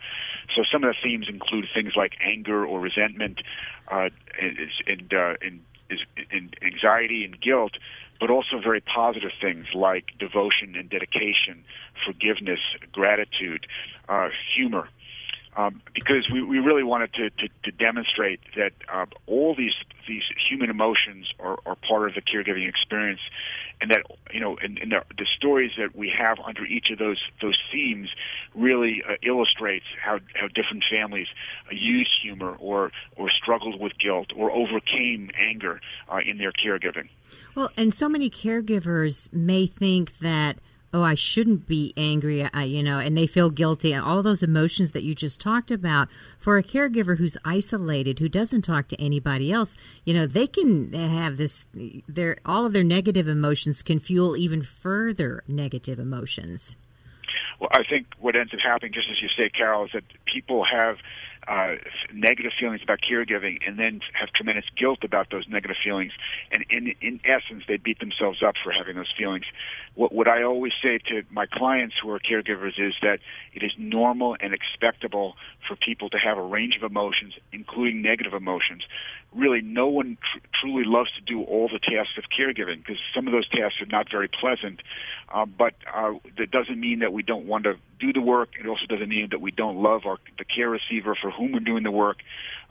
So 0.55 0.63
some 0.71 0.83
of 0.83 0.93
the 0.93 0.97
themes 1.01 1.27
include 1.29 1.69
things 1.73 1.93
like 1.95 2.13
anger 2.21 2.65
or 2.65 2.79
resentment, 2.79 3.41
uh, 3.89 4.09
and, 4.39 4.57
and, 4.85 5.13
uh, 5.13 5.33
and, 5.41 5.61
and 6.31 6.55
anxiety 6.61 7.25
and 7.25 7.39
guilt, 7.41 7.73
but 8.21 8.29
also 8.29 8.59
very 8.63 8.79
positive 8.81 9.31
things 9.41 9.65
like 9.73 10.05
devotion 10.19 10.75
and 10.75 10.89
dedication, 10.89 11.65
forgiveness, 12.05 12.59
gratitude, 12.91 13.65
uh, 14.07 14.29
humor. 14.55 14.87
Um, 15.57 15.81
because 15.93 16.29
we, 16.31 16.41
we 16.41 16.59
really 16.59 16.83
wanted 16.83 17.13
to, 17.15 17.29
to, 17.31 17.49
to 17.63 17.71
demonstrate 17.71 18.39
that 18.55 18.71
uh, 18.87 19.07
all 19.27 19.53
these 19.53 19.73
these 20.07 20.23
human 20.49 20.69
emotions 20.69 21.33
are, 21.39 21.57
are 21.65 21.75
part 21.75 22.07
of 22.07 22.15
the 22.15 22.21
caregiving 22.21 22.69
experience, 22.69 23.19
and 23.81 23.89
that 23.91 24.03
you 24.31 24.39
know, 24.39 24.57
and, 24.61 24.77
and 24.77 24.91
the, 24.91 25.03
the 25.17 25.25
stories 25.35 25.71
that 25.77 25.95
we 25.95 26.11
have 26.15 26.39
under 26.45 26.63
each 26.65 26.89
of 26.91 26.99
those 26.99 27.19
those 27.41 27.57
themes 27.71 28.09
really 28.55 29.03
uh, 29.07 29.15
illustrates 29.23 29.85
how 30.01 30.19
how 30.35 30.47
different 30.47 30.83
families 30.89 31.27
uh, 31.67 31.73
use 31.73 32.09
humor 32.21 32.55
or 32.59 32.91
or 33.15 33.29
struggled 33.29 33.81
with 33.81 33.97
guilt 33.97 34.31
or 34.35 34.51
overcame 34.51 35.31
anger 35.37 35.81
uh, 36.09 36.19
in 36.25 36.37
their 36.37 36.51
caregiving. 36.51 37.09
Well, 37.55 37.71
and 37.75 37.93
so 37.93 38.07
many 38.07 38.29
caregivers 38.29 39.31
may 39.33 39.65
think 39.65 40.19
that 40.19 40.57
oh, 40.93 41.03
I 41.03 41.15
shouldn't 41.15 41.67
be 41.67 41.93
angry, 41.95 42.47
I, 42.53 42.63
you 42.63 42.83
know, 42.83 42.99
and 42.99 43.17
they 43.17 43.27
feel 43.27 43.49
guilty, 43.49 43.93
and 43.93 44.03
all 44.03 44.21
those 44.21 44.43
emotions 44.43 44.91
that 44.91 45.03
you 45.03 45.13
just 45.13 45.39
talked 45.39 45.71
about. 45.71 46.09
For 46.37 46.57
a 46.57 46.63
caregiver 46.63 47.17
who's 47.17 47.37
isolated, 47.45 48.19
who 48.19 48.29
doesn't 48.29 48.63
talk 48.63 48.87
to 48.89 49.01
anybody 49.01 49.51
else, 49.51 49.77
you 50.05 50.13
know, 50.13 50.27
they 50.27 50.47
can 50.47 50.91
have 50.93 51.37
this. 51.37 51.67
Their 52.07 52.37
all 52.45 52.65
of 52.65 52.73
their 52.73 52.83
negative 52.83 53.27
emotions 53.27 53.81
can 53.81 53.99
fuel 53.99 54.35
even 54.35 54.61
further 54.63 55.43
negative 55.47 55.99
emotions. 55.99 56.75
Well, 57.59 57.69
I 57.71 57.83
think 57.83 58.07
what 58.19 58.35
ends 58.35 58.53
up 58.53 58.59
happening, 58.59 58.91
just 58.91 59.07
as 59.09 59.21
you 59.21 59.29
say, 59.37 59.49
Carol, 59.49 59.85
is 59.85 59.91
that 59.93 60.03
people 60.25 60.65
have 60.65 60.97
uh, 61.47 61.75
negative 62.13 62.51
feelings 62.59 62.81
about 62.83 62.99
caregiving 63.01 63.59
and 63.67 63.77
then 63.77 64.01
have 64.13 64.31
tremendous 64.33 64.65
guilt 64.77 65.03
about 65.03 65.29
those 65.31 65.47
negative 65.47 65.77
feelings. 65.83 66.11
And 66.51 66.65
in, 66.69 66.93
in 67.01 67.19
essence, 67.23 67.63
they 67.67 67.77
beat 67.77 67.99
themselves 67.99 68.43
up 68.43 68.55
for 68.63 68.71
having 68.71 68.95
those 68.95 69.11
feelings. 69.17 69.45
What, 69.95 70.13
what 70.13 70.27
I 70.27 70.43
always 70.43 70.73
say 70.81 70.99
to 71.09 71.23
my 71.29 71.45
clients 71.45 71.95
who 72.01 72.09
are 72.11 72.19
caregivers 72.19 72.79
is 72.79 72.93
that 73.01 73.19
it 73.53 73.61
is 73.61 73.71
normal 73.77 74.37
and 74.39 74.53
expectable 74.53 75.35
for 75.67 75.75
people 75.75 76.09
to 76.09 76.17
have 76.17 76.37
a 76.37 76.41
range 76.41 76.77
of 76.77 76.83
emotions, 76.89 77.33
including 77.51 78.01
negative 78.01 78.33
emotions. 78.33 78.83
Really, 79.33 79.61
no 79.61 79.87
one 79.87 80.17
tr- 80.17 80.39
truly 80.61 80.83
loves 80.85 81.11
to 81.15 81.21
do 81.21 81.43
all 81.43 81.67
the 81.67 81.79
tasks 81.79 82.17
of 82.17 82.25
caregiving 82.37 82.77
because 82.77 82.97
some 83.13 83.27
of 83.27 83.33
those 83.33 83.47
tasks 83.49 83.81
are 83.81 83.85
not 83.85 84.09
very 84.09 84.29
pleasant. 84.29 84.81
Uh, 85.29 85.45
but 85.45 85.73
uh, 85.93 86.13
that 86.37 86.51
doesn't 86.51 86.79
mean 86.79 86.99
that 86.99 87.11
we 87.13 87.23
don't 87.23 87.45
want 87.45 87.65
to 87.65 87.75
do 87.99 88.13
the 88.13 88.21
work. 88.21 88.49
It 88.59 88.67
also 88.67 88.85
doesn't 88.87 89.09
mean 89.09 89.27
that 89.31 89.41
we 89.41 89.51
don't 89.51 89.77
love 89.77 90.05
our 90.05 90.17
the 90.37 90.45
care 90.45 90.69
receiver 90.69 91.15
for 91.21 91.31
whom 91.31 91.51
we're 91.51 91.59
doing 91.59 91.83
the 91.83 91.91
work. 91.91 92.17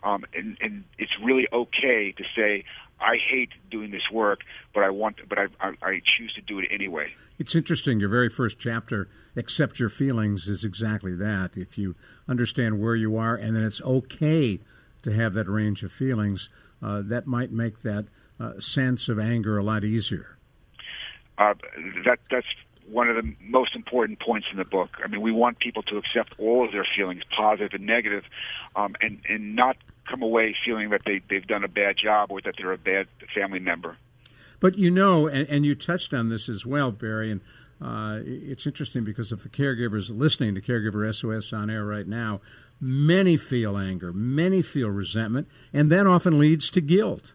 Um, 0.03 0.25
and, 0.35 0.57
and 0.63 0.85
it's 0.99 1.13
really 1.23 1.47
okay 1.53 2.13
to 2.13 2.25
say, 2.35 2.65
I 3.01 3.17
hate 3.31 3.51
doing 3.71 3.91
this 3.91 4.11
work, 4.13 4.41
but 4.75 4.85
I 4.85 4.91
want, 4.91 5.17
but 5.29 5.39
I, 5.39 5.47
I, 5.61 5.73
I, 5.83 6.01
choose 6.05 6.33
to 6.35 6.43
do 6.43 6.59
it 6.59 6.67
anyway. 6.71 7.13
It's 7.39 7.55
interesting. 7.55 8.01
Your 8.01 8.09
very 8.09 8.29
first 8.29 8.59
chapter, 8.59 9.09
"Accept 9.37 9.79
Your 9.79 9.89
Feelings," 9.89 10.49
is 10.49 10.65
exactly 10.65 11.15
that. 11.15 11.57
If 11.57 11.79
you 11.79 11.97
understand 12.29 12.81
where 12.81 12.95
you 12.95 13.17
are, 13.17 13.35
and 13.35 13.57
then 13.57 13.65
it's 13.65 13.83
okay 13.83 14.61
to 15.03 15.13
have 15.13 15.33
that 15.35 15.49
range 15.49 15.83
of 15.83 15.93
feelings, 15.93 16.51
uh, 16.83 17.03
that 17.05 17.27
might 17.27 17.53
make 17.53 17.83
that 17.83 18.07
uh, 18.39 18.59
sense 18.59 19.09
of 19.09 19.19
anger 19.19 19.59
a 19.59 19.63
lot 19.63 19.85
easier. 19.85 20.37
Uh, 21.39 21.55
that 22.05 22.19
that's 22.31 22.47
one 22.91 23.09
of 23.09 23.17
the 23.17 23.35
most 23.41 23.75
important 23.75 24.19
points 24.21 24.49
in 24.51 24.59
the 24.59 24.65
book. 24.65 24.91
I 25.03 25.09
mean, 25.09 25.21
we 25.21 25.33
want 25.33 25.59
people 25.59 25.83
to 25.85 25.97
accept 25.97 26.35
all 26.39 26.65
of 26.65 26.73
their 26.73 26.87
feelings, 26.97 27.23
positive 27.35 27.73
and 27.73 27.87
negative, 27.87 28.25
um, 28.77 28.97
and 29.01 29.21
and 29.29 29.57
not 29.57 29.77
come 30.11 30.23
away 30.23 30.55
feeling 30.65 30.91
that 30.91 31.03
they 31.07 31.21
they've 31.29 31.47
done 31.47 31.65
a 31.65 31.69
bad 31.69 31.97
job 31.97 32.31
or 32.31 32.41
that 32.43 32.55
they're 32.59 32.73
a 32.73 32.79
bad 32.79 33.07
family 33.35 33.61
member. 33.61 33.97
But 34.59 34.77
you 34.77 34.91
know, 34.91 35.27
and, 35.27 35.49
and 35.49 35.65
you 35.65 35.75
touched 35.75 36.13
on 36.13 36.29
this 36.29 36.49
as 36.49 36.67
well, 36.67 36.91
Barry, 36.91 37.31
and 37.31 37.41
uh, 37.81 38.21
it's 38.25 38.67
interesting 38.67 39.05
because 39.05 39.33
if 39.33 39.43
the 39.43 39.49
caregivers 39.49 40.11
listening 40.15 40.55
to 40.55 40.61
Caregiver 40.61 41.13
SOS 41.15 41.53
on 41.53 41.71
air 41.71 41.85
right 41.85 42.07
now, 42.07 42.41
many 42.79 43.37
feel 43.37 43.79
anger, 43.79 44.13
many 44.13 44.61
feel 44.61 44.91
resentment, 44.91 45.49
and 45.73 45.91
that 45.91 46.07
often 46.07 46.39
leads 46.39 46.71
to 46.71 46.81
guilt. 46.81 47.33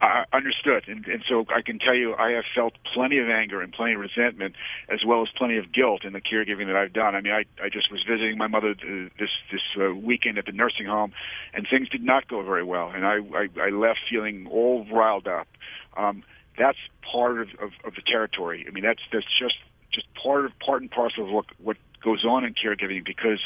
Uh, 0.00 0.22
understood, 0.32 0.84
and, 0.86 1.06
and 1.06 1.24
so 1.28 1.44
I 1.52 1.60
can 1.60 1.80
tell 1.80 1.94
you, 1.94 2.14
I 2.14 2.30
have 2.30 2.44
felt 2.54 2.74
plenty 2.94 3.18
of 3.18 3.28
anger 3.28 3.60
and 3.60 3.72
plenty 3.72 3.94
of 3.94 4.00
resentment, 4.00 4.54
as 4.88 5.04
well 5.04 5.22
as 5.22 5.28
plenty 5.36 5.56
of 5.56 5.72
guilt 5.72 6.04
in 6.04 6.12
the 6.12 6.20
caregiving 6.20 6.66
that 6.68 6.76
I've 6.76 6.92
done. 6.92 7.16
I 7.16 7.20
mean, 7.20 7.32
I 7.32 7.46
I 7.60 7.68
just 7.68 7.90
was 7.90 8.04
visiting 8.08 8.38
my 8.38 8.46
mother 8.46 8.74
this 9.18 9.30
this 9.50 9.62
uh, 9.76 9.92
weekend 9.92 10.38
at 10.38 10.46
the 10.46 10.52
nursing 10.52 10.86
home, 10.86 11.12
and 11.52 11.66
things 11.68 11.88
did 11.88 12.04
not 12.04 12.28
go 12.28 12.42
very 12.42 12.62
well, 12.62 12.90
and 12.90 13.04
I 13.04 13.16
I, 13.34 13.48
I 13.60 13.70
left 13.70 13.98
feeling 14.08 14.46
all 14.48 14.86
riled 14.92 15.26
up. 15.26 15.48
Um, 15.96 16.22
that's 16.56 16.78
part 17.02 17.40
of, 17.40 17.48
of 17.60 17.70
of 17.84 17.96
the 17.96 18.02
territory. 18.02 18.64
I 18.68 18.70
mean, 18.70 18.84
that's 18.84 19.02
that's 19.12 19.26
just 19.36 19.56
just 19.92 20.06
part 20.14 20.44
of 20.44 20.56
part 20.60 20.80
and 20.80 20.90
parcel 20.92 21.24
of 21.24 21.30
what 21.30 21.46
what 21.58 21.76
goes 22.04 22.24
on 22.24 22.44
in 22.44 22.54
caregiving 22.54 23.04
because 23.04 23.40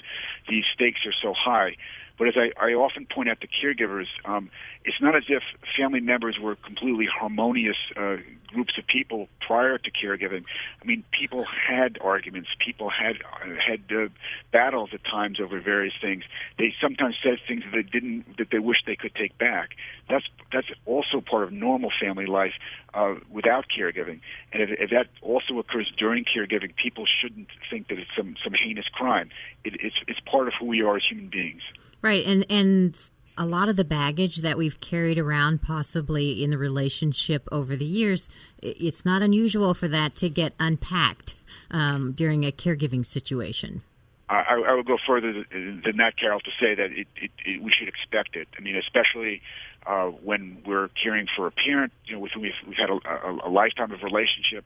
these 0.51 0.65
stakes 0.75 1.01
are 1.07 1.15
so 1.23 1.33
high. 1.33 1.77
But 2.19 2.29
as 2.29 2.35
I, 2.37 2.53
I 2.61 2.75
often 2.75 3.07
point 3.07 3.29
out 3.29 3.41
to 3.41 3.49
caregivers, 3.49 4.07
um, 4.25 4.51
it's 4.85 5.01
not 5.01 5.17
as 5.17 5.25
if 5.29 5.43
family 5.77 6.01
members 6.01 6.39
were 6.39 6.57
completely 6.57 7.07
harmonious 7.07 7.77
uh, 7.97 8.17
groups 8.49 8.77
of 8.79 8.87
people 8.87 9.29
prior 9.41 9.79
to 9.79 9.91
caregiving. 9.91 10.45
I 10.81 10.85
mean, 10.85 11.05
people 11.11 11.45
had 11.45 11.99
arguments, 12.01 12.51
people 12.65 12.91
had 12.91 13.17
uh, 13.17 13.55
had 13.67 13.81
uh, 13.91 14.09
battles 14.51 14.91
at 14.93 15.05
times 15.05 15.41
over 15.41 15.61
various 15.61 15.95
things. 16.01 16.25
They 16.59 16.75
sometimes 16.81 17.17
said 17.23 17.39
things 17.47 17.65
that 17.65 17.73
they 17.73 17.83
didn't 17.83 18.37
that 18.39 18.51
they 18.51 18.59
wish 18.59 18.79
they 18.87 18.97
could 18.97 19.15
take 19.15 19.37
back. 19.39 19.71
That's 20.09 20.27
that's 20.53 20.69
also 20.85 21.21
part 21.21 21.45
of 21.45 21.53
normal 21.53 21.91
family 22.01 22.27
life 22.27 22.55
uh, 22.95 23.15
without 23.31 23.67
caregiving. 23.77 24.21
And 24.53 24.63
if, 24.63 24.71
if 24.79 24.91
that 24.91 25.09
also 25.23 25.59
occurs 25.59 25.91
during 25.97 26.25
caregiving, 26.25 26.75
people 26.77 27.05
shouldn't 27.21 27.49
think 27.71 27.89
that 27.89 27.99
it's 27.99 28.11
some 28.17 28.37
some 28.43 28.53
heinous 28.53 28.87
crime. 28.93 29.31
It, 29.65 29.75
it's 29.81 29.97
it's 30.07 30.21
part 30.21 30.49
of 30.49 30.55
who 30.59 30.67
we 30.67 30.83
are 30.83 30.97
as 30.97 31.03
human 31.09 31.29
beings. 31.29 31.63
Right, 32.03 32.27
and 32.27 32.45
and 32.51 33.11
a 33.39 33.47
lot 33.47 33.69
of 33.69 33.77
the 33.77 33.85
baggage 33.85 34.39
that 34.39 34.59
we've 34.59 34.81
carried 34.81 35.19
around, 35.19 35.63
possibly 35.63 36.43
in 36.43 36.51
the 36.51 36.59
relationship 36.59 37.49
over 37.51 37.77
the 37.77 37.85
years, 37.85 38.29
it's 38.61 39.05
not 39.05 39.23
unusual 39.23 39.73
for 39.73 39.89
that 39.89 40.17
to 40.17 40.29
get 40.29 40.53
unpacked 40.61 41.35
um, 41.71 42.13
during 42.13 42.45
a 42.45 42.53
caregiving 42.53 43.07
situation. 43.07 43.83
I, 44.29 44.63
I 44.67 44.75
would 44.75 44.87
go 44.87 44.97
further 45.07 45.45
than 45.51 45.97
that, 45.99 46.17
Carol, 46.17 46.41
to 46.41 46.51
say 46.59 46.75
that 46.75 46.91
it, 46.93 47.07
it, 47.17 47.31
it, 47.45 47.63
we 47.63 47.71
should 47.71 47.89
expect 47.89 48.35
it. 48.35 48.49
I 48.57 48.61
mean, 48.63 48.77
especially 48.77 49.43
uh, 49.87 50.07
when 50.07 50.63
we're 50.67 50.89
caring 51.03 51.27
for 51.37 51.47
a 51.47 51.51
parent, 51.51 51.93
you 52.07 52.15
know, 52.15 52.21
with 52.21 52.33
whom 52.33 52.43
we've, 52.43 52.53
we've 52.67 52.77
had 52.77 52.91
a, 52.91 52.99
a, 53.09 53.49
a 53.49 53.51
lifetime 53.51 53.91
of 53.91 54.03
relationship. 54.03 54.65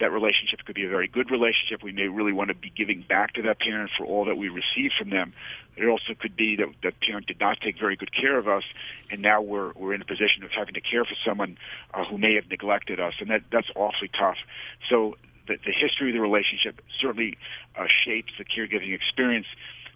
That 0.00 0.12
relationship 0.12 0.64
could 0.64 0.74
be 0.74 0.84
a 0.84 0.88
very 0.88 1.08
good 1.08 1.30
relationship. 1.30 1.82
We 1.82 1.92
may 1.92 2.08
really 2.08 2.32
want 2.32 2.48
to 2.48 2.54
be 2.54 2.70
giving 2.70 3.02
back 3.02 3.34
to 3.34 3.42
that 3.42 3.58
parent 3.60 3.90
for 3.96 4.04
all 4.06 4.26
that 4.26 4.36
we 4.36 4.48
receive 4.48 4.92
from 4.98 5.10
them. 5.10 5.32
It 5.76 5.86
also 5.86 6.14
could 6.18 6.36
be 6.36 6.56
that 6.56 6.68
that 6.82 7.00
parent 7.00 7.26
did 7.26 7.40
not 7.40 7.60
take 7.60 7.78
very 7.78 7.96
good 7.96 8.12
care 8.12 8.38
of 8.38 8.48
us, 8.48 8.64
and 9.10 9.22
now 9.22 9.40
we're 9.40 9.72
we're 9.74 9.94
in 9.94 10.02
a 10.02 10.04
position 10.06 10.42
of 10.44 10.50
having 10.50 10.74
to 10.74 10.80
care 10.80 11.04
for 11.04 11.14
someone 11.26 11.56
uh, 11.94 12.04
who 12.04 12.18
may 12.18 12.34
have 12.34 12.48
neglected 12.50 13.00
us, 13.00 13.14
and 13.20 13.30
that 13.30 13.42
that's 13.50 13.68
awfully 13.74 14.10
tough. 14.18 14.36
So 14.90 15.16
the, 15.48 15.56
the 15.64 15.72
history 15.72 16.10
of 16.10 16.14
the 16.14 16.20
relationship 16.20 16.80
certainly 17.00 17.38
uh, 17.76 17.86
shapes 18.04 18.32
the 18.38 18.44
caregiving 18.44 18.94
experience. 18.94 19.46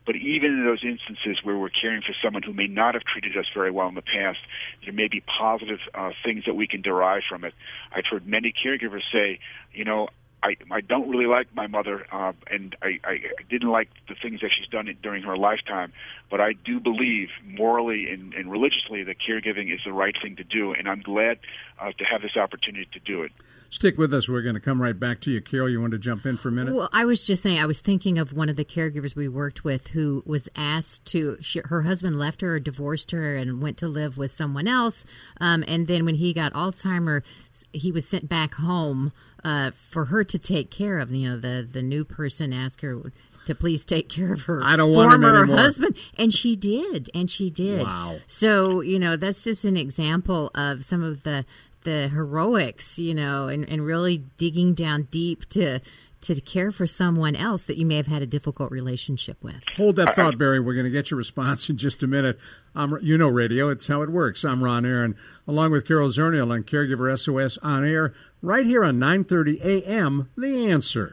But 0.05 0.17
even 0.17 0.53
in 0.53 0.65
those 0.65 0.83
instances 0.85 1.45
where 1.45 1.57
we're 1.57 1.71
caring 1.71 2.03
for 2.03 2.15
someone 2.23 2.43
who 2.43 2.53
may 2.53 2.67
not 2.67 2.95
have 2.95 3.05
treated 3.05 3.37
us 3.37 3.47
very 3.55 3.71
well 3.71 3.89
in 3.89 3.95
the 3.95 4.03
past, 4.03 4.39
there 4.85 4.93
may 4.93 5.09
be 5.09 5.21
positive 5.21 5.79
uh, 5.95 6.11
things 6.25 6.45
that 6.47 6.55
we 6.55 6.67
can 6.67 6.83
derive 6.83 7.23
from 7.29 7.45
it. 7.45 7.55
I've 7.93 8.07
heard 8.11 8.27
many 8.27 8.53
caregivers 8.53 9.03
say, 9.13 9.39
you 9.73 9.85
know, 9.85 10.09
I, 10.43 10.57
I 10.71 10.81
don't 10.81 11.09
really 11.09 11.27
like 11.27 11.55
my 11.55 11.69
mother, 11.69 12.05
uh, 12.11 12.33
and 12.51 12.75
I, 12.83 12.99
I 13.05 13.19
didn't 13.49 13.71
like 13.71 13.89
the 14.09 14.15
things 14.15 14.41
that 14.41 14.51
she's 14.57 14.69
done 14.69 14.93
during 15.01 15.23
her 15.23 15.37
lifetime. 15.37 15.93
But 16.31 16.41
I 16.41 16.55
do 16.55 16.81
believe 16.81 17.29
morally 17.45 18.09
and, 18.11 18.33
and 18.35 18.51
religiously 18.51 19.05
that 19.05 19.17
caregiving 19.21 19.73
is 19.73 19.81
the 19.85 19.93
right 19.93 20.15
thing 20.21 20.37
to 20.37 20.45
do, 20.45 20.73
and 20.73 20.89
I'm 20.89 21.03
glad 21.03 21.39
uh, 21.79 21.93
to 21.93 22.05
have 22.05 22.23
this 22.23 22.37
opportunity 22.37 22.89
to 22.93 22.99
do 23.01 23.23
it. 23.23 23.33
Stick 23.71 23.99
with 23.99 24.13
us. 24.15 24.29
We're 24.29 24.43
going 24.43 24.55
to 24.55 24.61
come 24.61 24.83
right 24.83 24.99
back 24.99 25.21
to 25.23 25.31
you, 25.31 25.41
Carol. 25.41 25.69
You 25.69 25.81
want 25.81 25.93
to 25.93 25.99
jump 25.99 26.27
in 26.27 26.37
for 26.39 26.49
a 26.49 26.53
minute? 26.53 26.75
Well, 26.75 26.89
I 26.93 27.05
was 27.05 27.25
just 27.25 27.43
saying, 27.43 27.59
I 27.59 27.67
was 27.67 27.81
thinking 27.81 28.19
of 28.19 28.33
one 28.33 28.49
of 28.49 28.57
the 28.57 28.65
caregivers 28.65 29.15
we 29.15 29.29
worked 29.29 29.63
with 29.63 29.89
who 29.89 30.23
was 30.27 30.49
asked 30.57 31.05
to. 31.07 31.37
She, 31.41 31.61
her 31.67 31.83
husband 31.83 32.19
left 32.19 32.41
her, 32.41 32.55
or 32.55 32.61
divorced 32.61 33.13
her, 33.13 33.37
and 33.37 33.63
went 33.63 33.77
to 33.79 33.87
live 33.87 34.17
with 34.17 34.33
someone 34.33 34.67
else. 34.67 35.05
Um, 35.41 35.63
and 35.69 35.87
then 35.87 36.05
when 36.05 36.17
he 36.17 36.33
got 36.33 36.53
Alzheimer's, 36.55 37.25
he 37.73 37.93
was 37.93 38.09
sent 38.09 38.29
back 38.29 38.55
home 38.55 39.13
uh, 39.45 39.73
for 39.89 40.07
her 40.07 40.25
to 40.25 40.39
take 40.39 40.71
care 40.71 40.99
of. 40.99 41.13
You 41.13 41.31
know, 41.31 41.39
the 41.39 41.67
the 41.71 41.83
new 41.83 42.05
person 42.05 42.53
asked 42.53 42.81
her 42.83 43.13
to 43.47 43.55
please 43.55 43.85
take 43.85 44.09
care 44.09 44.33
of 44.33 44.43
her 44.45 44.63
I 44.63 44.77
don't 44.77 44.93
want 44.93 45.11
former 45.11 45.47
husband, 45.47 45.97
and 46.17 46.33
she 46.33 46.57
did, 46.57 47.11
and 47.15 47.31
she 47.31 47.51
did. 47.51 47.87
Wow. 47.87 48.19
So 48.27 48.81
you 48.81 48.99
know, 48.99 49.17
that's 49.17 49.43
just 49.43 49.65
an 49.65 49.77
example 49.77 50.51
of 50.55 50.85
some 50.85 51.03
of 51.03 51.23
the 51.23 51.45
the 51.85 52.09
heroics, 52.09 52.99
you 52.99 53.15
know, 53.15 53.49
and, 53.49 53.69
and 53.69 53.85
really 53.85 54.19
digging 54.37 54.75
down 54.75 55.03
deep 55.11 55.49
to 55.51 55.81
to 56.23 56.41
care 56.41 56.71
for 56.71 56.87
someone 56.87 57.37
else 57.37 57.67
that 57.67 57.77
you 57.77 57.85
may 57.85 57.97
have 57.97 58.07
had 58.07 58.23
a 58.23 58.27
difficult 58.27 58.71
relationship 58.71 59.43
with. 59.43 59.63
Hold 59.77 59.97
that 59.97 60.15
thought, 60.15 60.39
Barry. 60.39 60.61
We're 60.61 60.75
going 60.75 60.85
to 60.85 60.91
get 60.91 61.11
your 61.11 61.19
response 61.19 61.69
in 61.71 61.77
just 61.77 62.03
a 62.03 62.07
minute. 62.07 62.39
Um, 62.75 62.99
you 63.03 63.19
know 63.19 63.29
radio, 63.29 63.69
it's 63.69 63.89
how 63.89 64.03
it 64.03 64.11
works. 64.11 64.45
I'm 64.45 64.63
Ron 64.63 64.87
Aaron, 64.87 65.17
along 65.47 65.73
with 65.73 65.87
Carol 65.87 66.09
Zernial 66.09 66.53
on 66.53 66.63
Caregiver 66.63 67.19
SOS 67.19 67.59
on 67.59 67.85
air, 67.85 68.15
right 68.41 68.65
here 68.65 68.85
on 68.85 68.99
9.30 68.99 69.61
a.m., 69.65 70.31
The 70.37 70.71
Answer. 70.71 71.11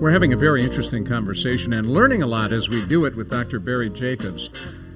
We're 0.00 0.12
having 0.12 0.32
a 0.32 0.36
very 0.36 0.62
interesting 0.62 1.04
conversation 1.04 1.74
and 1.74 1.86
learning 1.86 2.22
a 2.22 2.26
lot 2.26 2.54
as 2.54 2.70
we 2.70 2.86
do 2.86 3.04
it 3.04 3.14
with 3.14 3.28
Dr. 3.28 3.60
Barry 3.60 3.90
Jacobs. 3.90 4.48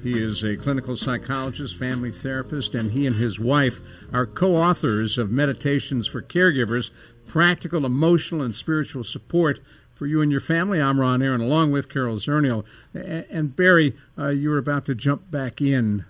He 0.04 0.22
is 0.22 0.44
a 0.44 0.58
clinical 0.58 0.98
psychologist, 0.98 1.78
family 1.78 2.12
therapist, 2.12 2.74
and 2.74 2.92
he 2.92 3.06
and 3.06 3.16
his 3.16 3.40
wife 3.40 3.80
are 4.12 4.26
co 4.26 4.54
authors 4.54 5.16
of 5.16 5.30
Meditations 5.30 6.06
for 6.06 6.20
Caregivers 6.20 6.90
Practical, 7.26 7.86
Emotional, 7.86 8.42
and 8.42 8.54
Spiritual 8.54 9.02
Support 9.02 9.60
for 9.94 10.06
You 10.06 10.20
and 10.20 10.30
Your 10.30 10.42
Family. 10.42 10.78
I'm 10.78 11.00
Ron 11.00 11.22
Aaron, 11.22 11.40
along 11.40 11.72
with 11.72 11.88
Carol 11.88 12.16
Zernial. 12.16 12.66
And 12.92 13.56
Barry, 13.56 13.96
uh, 14.18 14.28
you 14.28 14.50
were 14.50 14.58
about 14.58 14.84
to 14.86 14.94
jump 14.94 15.30
back 15.30 15.62
in 15.62 16.04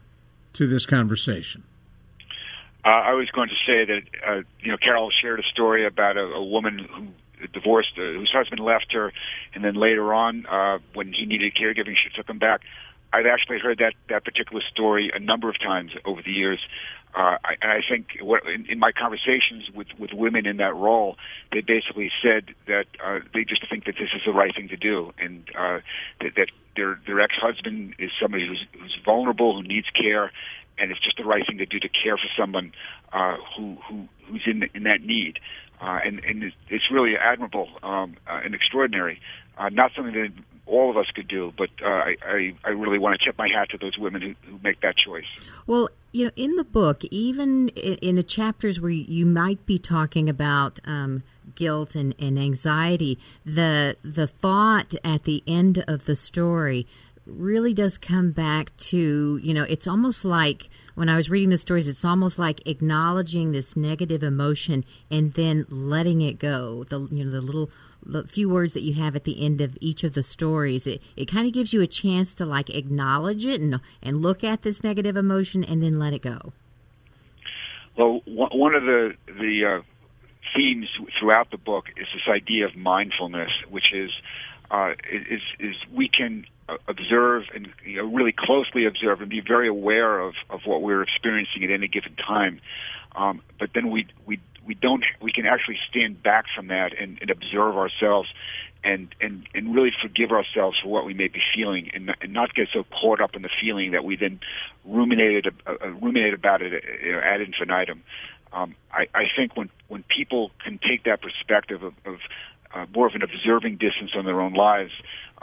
to 0.55 0.67
this 0.67 0.87
conversation. 0.87 1.63
Uh, 2.85 2.89
I 2.89 3.13
was 3.13 3.31
going 3.31 3.49
to 3.49 3.55
say 3.65 3.85
that 3.85 4.03
uh, 4.27 4.43
you 4.59 4.73
know 4.73 4.77
Carol 4.77 5.13
shared 5.23 5.39
a 5.39 5.45
story 5.45 5.87
about 5.87 6.17
a, 6.17 6.25
a 6.25 6.43
woman 6.43 6.81
who 6.81 7.47
divorced, 7.47 7.93
uh, 7.97 8.01
whose 8.01 8.33
husband 8.33 8.59
left 8.59 8.93
her, 8.93 9.13
and 9.55 9.63
then 9.63 9.75
later 9.75 10.13
on, 10.13 10.47
uh, 10.47 10.79
when 10.95 11.13
he 11.13 11.27
needed 11.27 11.55
caregiving, 11.55 11.95
she 11.95 12.11
took 12.13 12.29
him 12.29 12.41
back. 12.41 12.63
I've 13.15 13.27
actually 13.27 13.61
heard 13.61 13.79
that 13.79 13.95
that 14.09 14.25
particular 14.25 14.61
story 14.73 15.13
a 15.15 15.21
number 15.21 15.49
of 15.49 15.57
times 15.61 15.93
over 16.05 16.21
the 16.21 16.33
years, 16.33 16.59
uh, 17.15 17.37
and 17.63 17.71
I 17.71 17.81
think 17.89 18.19
what, 18.21 18.45
in, 18.45 18.67
in 18.67 18.81
my 18.81 18.91
conversations 18.91 19.71
with 19.73 19.87
with 20.01 20.13
women 20.13 20.47
in 20.47 20.57
that 20.57 20.75
role, 20.75 21.17
they 21.53 21.61
basically 21.61 22.11
said 22.21 22.55
that 22.67 22.87
uh, 23.05 23.21
they 23.33 23.45
just 23.45 23.71
think 23.71 23.85
that 23.85 23.95
this 23.95 24.09
is 24.17 24.23
the 24.27 24.33
right 24.33 24.53
thing 24.53 24.69
to 24.69 24.77
do, 24.77 25.13
and 25.17 25.49
uh, 25.57 25.79
that, 26.21 26.35
that 26.37 26.49
their 26.75 26.99
their 27.07 27.21
ex 27.21 27.35
husband 27.41 27.95
is 28.01 28.11
somebody 28.21 28.49
who's 28.49 28.67
who's 28.81 28.99
vulnerable, 29.05 29.55
who 29.55 29.63
needs 29.63 29.87
care, 29.91 30.33
and 30.77 30.91
it's 30.91 31.01
just 31.01 31.17
the 31.17 31.25
right 31.25 31.47
thing 31.47 31.59
to 31.59 31.67
do 31.67 31.79
to 31.79 31.89
care 31.89 32.17
for 32.17 32.29
someone 32.37 32.73
uh, 33.13 33.37
who 33.57 33.77
who 33.89 34.09
who's 34.27 34.43
in 34.47 34.69
in 34.75 34.83
that 34.83 35.03
need. 35.03 35.39
Uh, 35.81 36.01
and 36.05 36.19
and 36.25 36.53
it's 36.69 36.91
really 36.91 37.17
admirable 37.17 37.69
um, 37.85 38.17
uh, 38.27 38.41
and 38.45 38.57
extraordinary. 38.57 39.21
Uh, 39.57 39.69
not 39.69 39.93
something 39.95 40.15
that 40.15 40.33
all 40.67 40.91
of 40.91 40.97
us 40.97 41.07
could 41.15 41.29
do, 41.29 41.53
but 41.57 41.69
uh, 41.85 41.89
I, 41.89 42.55
I, 42.65 42.71
really 42.71 42.99
want 42.99 43.19
to 43.19 43.25
tip 43.25 43.37
my 43.37 43.49
hat 43.49 43.71
to 43.71 43.79
those 43.79 43.99
women 43.99 44.23
who, 44.23 44.35
who 44.51 44.59
make 44.63 44.81
that 44.81 44.97
choice. 44.97 45.27
Well, 45.67 45.91
you 46.13 46.25
know, 46.25 46.31
in 46.37 46.57
the 46.57 46.65
book, 46.65 47.05
even 47.07 47.69
in 47.69 48.17
the 48.17 48.23
chapters 48.23 48.81
where 48.81 48.91
you 48.91 49.27
might 49.27 49.67
be 49.67 49.79
talking 49.79 50.29
about 50.29 50.81
um, 50.87 51.23
guilt 51.55 51.95
and, 51.95 52.15
and 52.19 52.39
anxiety, 52.39 53.19
the 53.45 53.97
the 54.03 54.27
thought 54.27 54.95
at 55.05 55.25
the 55.25 55.43
end 55.47 55.85
of 55.87 56.07
the 56.07 56.17
story 56.17 56.87
really 57.27 57.75
does 57.75 57.99
come 57.99 58.31
back 58.31 58.77
to 58.77 59.41
you 59.43 59.55
know 59.55 59.63
it's 59.63 59.87
almost 59.87 60.27
like 60.27 60.69
when 60.95 61.09
i 61.09 61.17
was 61.17 61.31
reading 61.31 61.49
the 61.49 61.57
stories 61.57 61.89
it's 61.89 62.05
almost 62.05 62.39
like 62.39 62.61
acknowledging 62.69 63.53
this 63.53 63.75
negative 63.77 64.23
emotion 64.23 64.85
and 65.11 65.33
then 65.33 65.65
letting 65.71 66.21
it 66.21 66.39
go 66.39 66.85
the 66.91 67.01
you 67.11 67.25
know 67.25 67.31
the 67.31 67.41
little 67.41 67.71
the 68.05 68.25
few 68.25 68.49
words 68.49 68.75
that 68.75 68.83
you 68.83 68.95
have 68.95 69.17
at 69.17 69.25
the 69.25 69.45
end 69.45 69.61
of 69.61 69.77
each 69.81 70.05
of 70.05 70.13
the 70.15 70.23
stories 70.23 70.87
it, 70.87 71.03
it 71.17 71.27
kind 71.27 71.47
of 71.47 71.53
gives 71.53 71.73
you 71.73 71.81
a 71.81 71.87
chance 71.87 72.35
to 72.35 72.45
like 72.47 72.71
acknowledge 72.71 73.45
it 73.45 73.61
and 73.61 73.81
and 74.03 74.23
look 74.23 74.45
at 74.45 74.63
this 74.63 74.83
negative 74.83 75.17
emotion 75.17 75.65
and 75.65 75.83
then 75.83 75.99
let 75.99 76.13
it 76.13 76.23
go 76.23 76.53
well 77.97 78.21
one 78.27 78.75
of 78.75 78.83
the 78.85 79.15
the 79.27 79.65
uh, 79.65 79.83
themes 80.55 80.89
throughout 81.19 81.51
the 81.51 81.59
book 81.59 81.87
is 81.97 82.07
this 82.13 82.29
idea 82.29 82.67
of 82.67 82.77
mindfulness 82.77 83.51
which 83.69 83.93
is 83.93 84.11
uh, 84.71 84.93
is 85.11 85.43
is 85.59 85.75
we 85.93 86.09
can 86.09 86.47
observe 86.89 87.45
and 87.55 87.69
you 87.85 87.97
know, 87.97 88.05
really 88.05 88.35
closely 88.37 88.87
observe 88.87 89.21
and 89.21 89.29
be 89.29 89.41
very 89.41 89.69
aware 89.69 90.21
of, 90.21 90.35
of 90.51 90.61
what 90.65 90.83
we're 90.83 91.03
experiencing 91.03 91.65
at 91.65 91.71
any 91.71 91.89
given 91.89 92.15
time. 92.17 92.61
Um, 93.15 93.43
but 93.59 93.71
then 93.75 93.91
we 93.91 94.07
we 94.27 94.41
we 94.67 94.75
don't 94.75 95.05
we 95.21 95.33
can 95.33 95.47
actually 95.47 95.79
stand 95.89 96.23
back 96.23 96.47
from 96.55 96.69
that 96.69 96.93
and, 96.99 97.19
and 97.21 97.31
observe 97.31 97.77
ourselves 97.77 98.29
and, 98.83 99.15
and 99.21 99.47
and 99.55 99.75
really 99.75 99.93
forgive 100.03 100.31
ourselves 100.31 100.79
for 100.83 100.89
what 100.89 101.05
we 101.05 101.15
may 101.15 101.29
be 101.29 101.41
feeling 101.55 101.91
and, 101.95 102.15
and 102.21 102.33
not 102.33 102.55
get 102.55 102.69
so 102.73 102.85
caught 102.85 103.21
up 103.21 103.35
in 103.35 103.43
the 103.43 103.51
feeling 103.61 103.93
that 103.93 104.05
we 104.05 104.17
then 104.17 104.41
ruminate 104.85 105.47
uh, 105.67 105.91
ruminate 106.01 106.35
about 106.35 106.63
it 106.63 106.85
you 107.03 107.13
know, 107.13 107.21
ad 107.21 107.41
infinitum. 107.41 108.03
Um, 108.53 108.75
I, 108.93 109.09
I 109.15 109.25
think 109.35 109.57
when 109.57 109.71
when 109.89 110.05
people 110.05 110.51
can 110.63 110.79
take 110.79 111.05
that 111.05 111.23
perspective 111.23 111.83
of, 111.83 111.95
of 112.05 112.19
uh, 112.75 112.87
more 112.95 113.07
of 113.07 113.15
an 113.15 113.23
observing 113.23 113.77
distance 113.77 114.13
on 114.15 114.25
their 114.25 114.41
own 114.41 114.53
lives, 114.53 114.93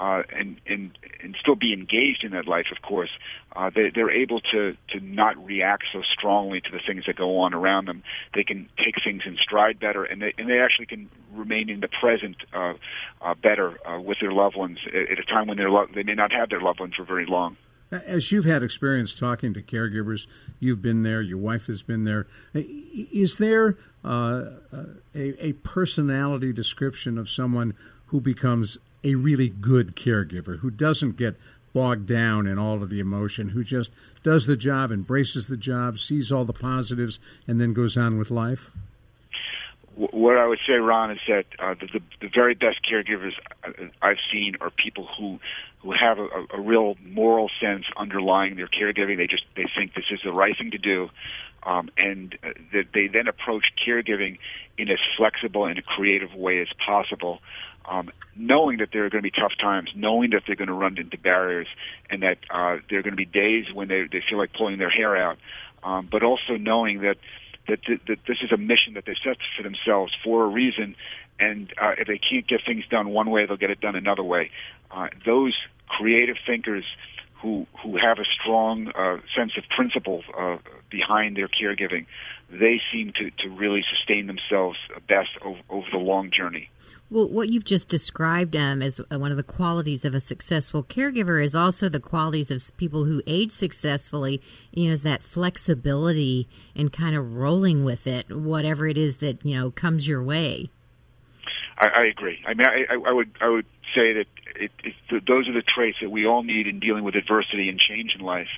uh, 0.01 0.23
and 0.35 0.59
and 0.65 0.97
and 1.23 1.37
still 1.39 1.55
be 1.55 1.73
engaged 1.73 2.23
in 2.23 2.31
that 2.31 2.47
life, 2.47 2.65
of 2.75 2.81
course, 2.81 3.11
uh, 3.55 3.69
they, 3.73 3.91
they're 3.93 4.09
able 4.09 4.41
to 4.41 4.75
to 4.89 4.99
not 4.99 5.37
react 5.45 5.83
so 5.93 6.01
strongly 6.01 6.59
to 6.59 6.71
the 6.71 6.79
things 6.85 7.03
that 7.05 7.15
go 7.15 7.37
on 7.41 7.53
around 7.53 7.87
them. 7.87 8.01
They 8.33 8.43
can 8.43 8.67
take 8.83 8.95
things 9.03 9.21
in 9.27 9.37
stride 9.37 9.79
better, 9.79 10.03
and 10.03 10.19
they 10.19 10.33
and 10.39 10.49
they 10.49 10.59
actually 10.59 10.87
can 10.87 11.09
remain 11.31 11.69
in 11.69 11.81
the 11.81 11.87
present 11.87 12.37
uh, 12.51 12.73
uh, 13.21 13.35
better 13.35 13.77
uh, 13.87 14.01
with 14.01 14.17
their 14.19 14.31
loved 14.31 14.55
ones 14.55 14.79
at, 14.87 15.11
at 15.11 15.19
a 15.19 15.23
time 15.23 15.47
when 15.47 15.57
their 15.57 15.69
lo- 15.69 15.87
they 15.93 16.03
may 16.03 16.15
not 16.15 16.31
have 16.31 16.49
their 16.49 16.61
loved 16.61 16.79
one 16.79 16.91
for 16.97 17.05
very 17.05 17.27
long. 17.27 17.55
As 17.91 18.31
you've 18.31 18.45
had 18.45 18.63
experience 18.63 19.13
talking 19.13 19.53
to 19.53 19.61
caregivers, 19.61 20.25
you've 20.59 20.81
been 20.81 21.03
there, 21.03 21.21
your 21.21 21.37
wife 21.37 21.67
has 21.67 21.83
been 21.83 22.03
there. 22.03 22.25
Is 22.53 23.37
there 23.37 23.77
uh, 24.03 24.45
a, 25.13 25.45
a 25.45 25.53
personality 25.61 26.53
description 26.53 27.17
of 27.17 27.29
someone 27.29 27.75
who 28.07 28.21
becomes 28.21 28.77
a 29.03 29.15
really 29.15 29.49
good 29.49 29.95
caregiver, 29.95 30.59
who 30.59 30.69
doesn't 30.69 31.17
get 31.17 31.35
bogged 31.73 32.05
down 32.05 32.47
in 32.47 32.57
all 32.59 32.83
of 32.83 32.89
the 32.89 32.99
emotion, 32.99 33.49
who 33.49 33.63
just 33.63 33.91
does 34.23 34.45
the 34.45 34.57
job, 34.57 34.91
embraces 34.91 35.47
the 35.47 35.57
job, 35.57 35.97
sees 35.97 36.31
all 36.31 36.45
the 36.45 36.53
positives, 36.53 37.19
and 37.47 37.59
then 37.59 37.73
goes 37.73 37.97
on 37.97 38.17
with 38.17 38.29
life? 38.29 38.69
What 39.95 40.37
I 40.37 40.47
would 40.47 40.59
say, 40.65 40.73
Ron, 40.73 41.11
is 41.11 41.19
that 41.27 41.45
uh, 41.59 41.75
the, 41.75 41.87
the, 41.87 42.01
the 42.21 42.29
very 42.33 42.55
best 42.55 42.79
caregivers 42.89 43.33
I've 44.01 44.17
seen 44.31 44.55
are 44.61 44.69
people 44.69 45.07
who 45.17 45.39
who 45.79 45.91
have 45.91 46.19
a, 46.19 46.27
a 46.53 46.61
real 46.61 46.95
moral 47.03 47.49
sense 47.59 47.85
underlying 47.97 48.55
their 48.55 48.67
caregiving. 48.67 49.17
They 49.17 49.27
just 49.27 49.43
they 49.55 49.65
think 49.75 49.93
this 49.93 50.05
is 50.11 50.19
the 50.23 50.31
right 50.31 50.57
thing 50.57 50.71
to 50.71 50.77
do, 50.77 51.09
um, 51.63 51.89
and 51.97 52.37
uh, 52.43 52.51
that 52.73 52.93
they 52.93 53.07
then 53.07 53.27
approach 53.27 53.65
caregiving 53.85 54.37
in 54.77 54.89
as 54.89 54.99
flexible 55.17 55.65
and 55.65 55.77
a 55.77 55.81
creative 55.81 56.33
way 56.33 56.61
as 56.61 56.67
possible 56.85 57.41
um, 57.85 58.09
knowing 58.35 58.77
that 58.79 58.89
there 58.93 59.05
are 59.05 59.09
going 59.09 59.23
to 59.23 59.29
be 59.29 59.31
tough 59.31 59.53
times, 59.59 59.89
knowing 59.95 60.31
that 60.31 60.43
they're 60.45 60.55
going 60.55 60.67
to 60.67 60.73
run 60.73 60.97
into 60.97 61.17
barriers, 61.17 61.67
and 62.09 62.23
that 62.23 62.37
uh, 62.49 62.77
there 62.89 62.99
are 62.99 63.03
going 63.03 63.13
to 63.13 63.17
be 63.17 63.25
days 63.25 63.65
when 63.73 63.87
they 63.87 64.03
they 64.03 64.23
feel 64.27 64.37
like 64.37 64.53
pulling 64.53 64.77
their 64.77 64.89
hair 64.89 65.15
out, 65.15 65.37
um, 65.83 66.07
but 66.11 66.23
also 66.23 66.57
knowing 66.57 67.01
that 67.01 67.17
that 67.67 67.83
th- 67.83 68.01
that 68.07 68.19
this 68.27 68.37
is 68.41 68.51
a 68.51 68.57
mission 68.57 68.93
that 68.95 69.05
they 69.05 69.15
set 69.23 69.37
for 69.57 69.63
themselves 69.63 70.13
for 70.23 70.43
a 70.43 70.47
reason, 70.47 70.95
and 71.39 71.73
uh, 71.81 71.93
if 71.97 72.07
they 72.07 72.19
can't 72.19 72.47
get 72.47 72.61
things 72.65 72.85
done 72.89 73.09
one 73.09 73.29
way, 73.29 73.45
they'll 73.45 73.57
get 73.57 73.71
it 73.71 73.81
done 73.81 73.95
another 73.95 74.23
way. 74.23 74.51
Uh, 74.89 75.07
those 75.25 75.55
creative 75.87 76.37
thinkers 76.45 76.85
who 77.41 77.65
who 77.81 77.97
have 77.97 78.19
a 78.19 78.25
strong 78.39 78.87
uh, 78.89 79.17
sense 79.35 79.53
of 79.57 79.63
principle 79.75 80.23
uh, 80.37 80.57
behind 80.89 81.35
their 81.37 81.47
caregiving, 81.47 82.05
they 82.49 82.79
seem 82.91 83.13
to, 83.13 83.31
to 83.43 83.49
really 83.49 83.83
sustain 83.89 84.27
themselves 84.27 84.77
best 85.07 85.29
over, 85.43 85.59
over 85.69 85.87
the 85.91 85.97
long 85.97 86.29
journey. 86.31 86.69
Well, 87.09 87.27
what 87.27 87.49
you've 87.49 87.65
just 87.65 87.89
described 87.89 88.55
um, 88.55 88.81
as 88.81 89.01
one 89.09 89.31
of 89.31 89.37
the 89.37 89.43
qualities 89.43 90.05
of 90.05 90.13
a 90.13 90.21
successful 90.21 90.83
caregiver 90.83 91.43
is 91.43 91.55
also 91.55 91.89
the 91.89 91.99
qualities 91.99 92.51
of 92.51 92.61
people 92.77 93.05
who 93.05 93.21
age 93.27 93.51
successfully. 93.51 94.41
You 94.71 94.87
know, 94.87 94.93
is 94.93 95.03
that 95.03 95.23
flexibility 95.23 96.47
and 96.75 96.93
kind 96.93 97.15
of 97.15 97.35
rolling 97.35 97.83
with 97.83 98.07
it, 98.07 98.31
whatever 98.31 98.87
it 98.87 98.97
is 98.97 99.17
that 99.17 99.45
you 99.45 99.57
know 99.57 99.71
comes 99.71 100.07
your 100.07 100.23
way. 100.23 100.69
I, 101.77 101.87
I 101.87 102.05
agree. 102.05 102.39
I 102.45 102.53
mean, 102.53 102.67
I, 102.67 102.93
I 102.93 103.11
would 103.11 103.31
I 103.41 103.49
would 103.49 103.65
say 103.95 104.13
that 104.13 104.25
it, 104.55 104.71
it, 104.83 105.25
those 105.27 105.47
are 105.47 105.53
the 105.53 105.61
traits 105.61 105.97
that 106.01 106.09
we 106.09 106.25
all 106.25 106.43
need 106.43 106.67
in 106.67 106.79
dealing 106.79 107.03
with 107.03 107.15
adversity 107.15 107.69
and 107.69 107.79
change 107.79 108.15
in 108.15 108.21
life. 108.21 108.49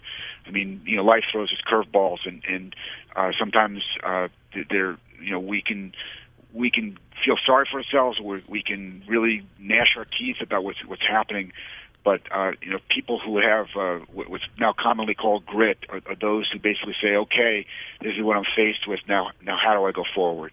I 0.45 0.51
mean, 0.51 0.81
you 0.85 0.97
know, 0.97 1.03
life 1.03 1.23
throws 1.31 1.51
us 1.51 1.59
curveballs, 1.67 2.25
and 2.25 2.43
and 2.47 2.75
uh, 3.15 3.31
sometimes 3.39 3.83
uh, 4.03 4.27
they're 4.69 4.97
you 5.21 5.31
know 5.31 5.39
we 5.39 5.61
can 5.61 5.93
we 6.53 6.69
can 6.69 6.97
feel 7.23 7.37
sorry 7.45 7.67
for 7.69 7.77
ourselves, 7.77 8.19
or 8.21 8.41
we 8.47 8.63
can 8.63 9.03
really 9.07 9.45
gnash 9.59 9.95
our 9.97 10.05
teeth 10.05 10.37
about 10.41 10.63
what's 10.63 10.83
what's 10.85 11.05
happening. 11.07 11.51
But 12.03 12.21
uh, 12.31 12.51
you 12.61 12.71
know, 12.71 12.79
people 12.89 13.19
who 13.19 13.37
have 13.37 13.67
uh, 13.75 13.99
what's 14.11 14.43
now 14.59 14.73
commonly 14.77 15.15
called 15.15 15.45
grit 15.45 15.85
are, 15.89 16.01
are 16.05 16.15
those 16.15 16.49
who 16.51 16.59
basically 16.59 16.95
say, 17.01 17.15
"Okay, 17.15 17.65
this 18.01 18.13
is 18.17 18.23
what 18.23 18.35
I'm 18.35 18.45
faced 18.55 18.87
with 18.87 18.99
now. 19.07 19.31
Now, 19.41 19.57
how 19.57 19.73
do 19.73 19.85
I 19.85 19.91
go 19.91 20.03
forward?" 20.13 20.51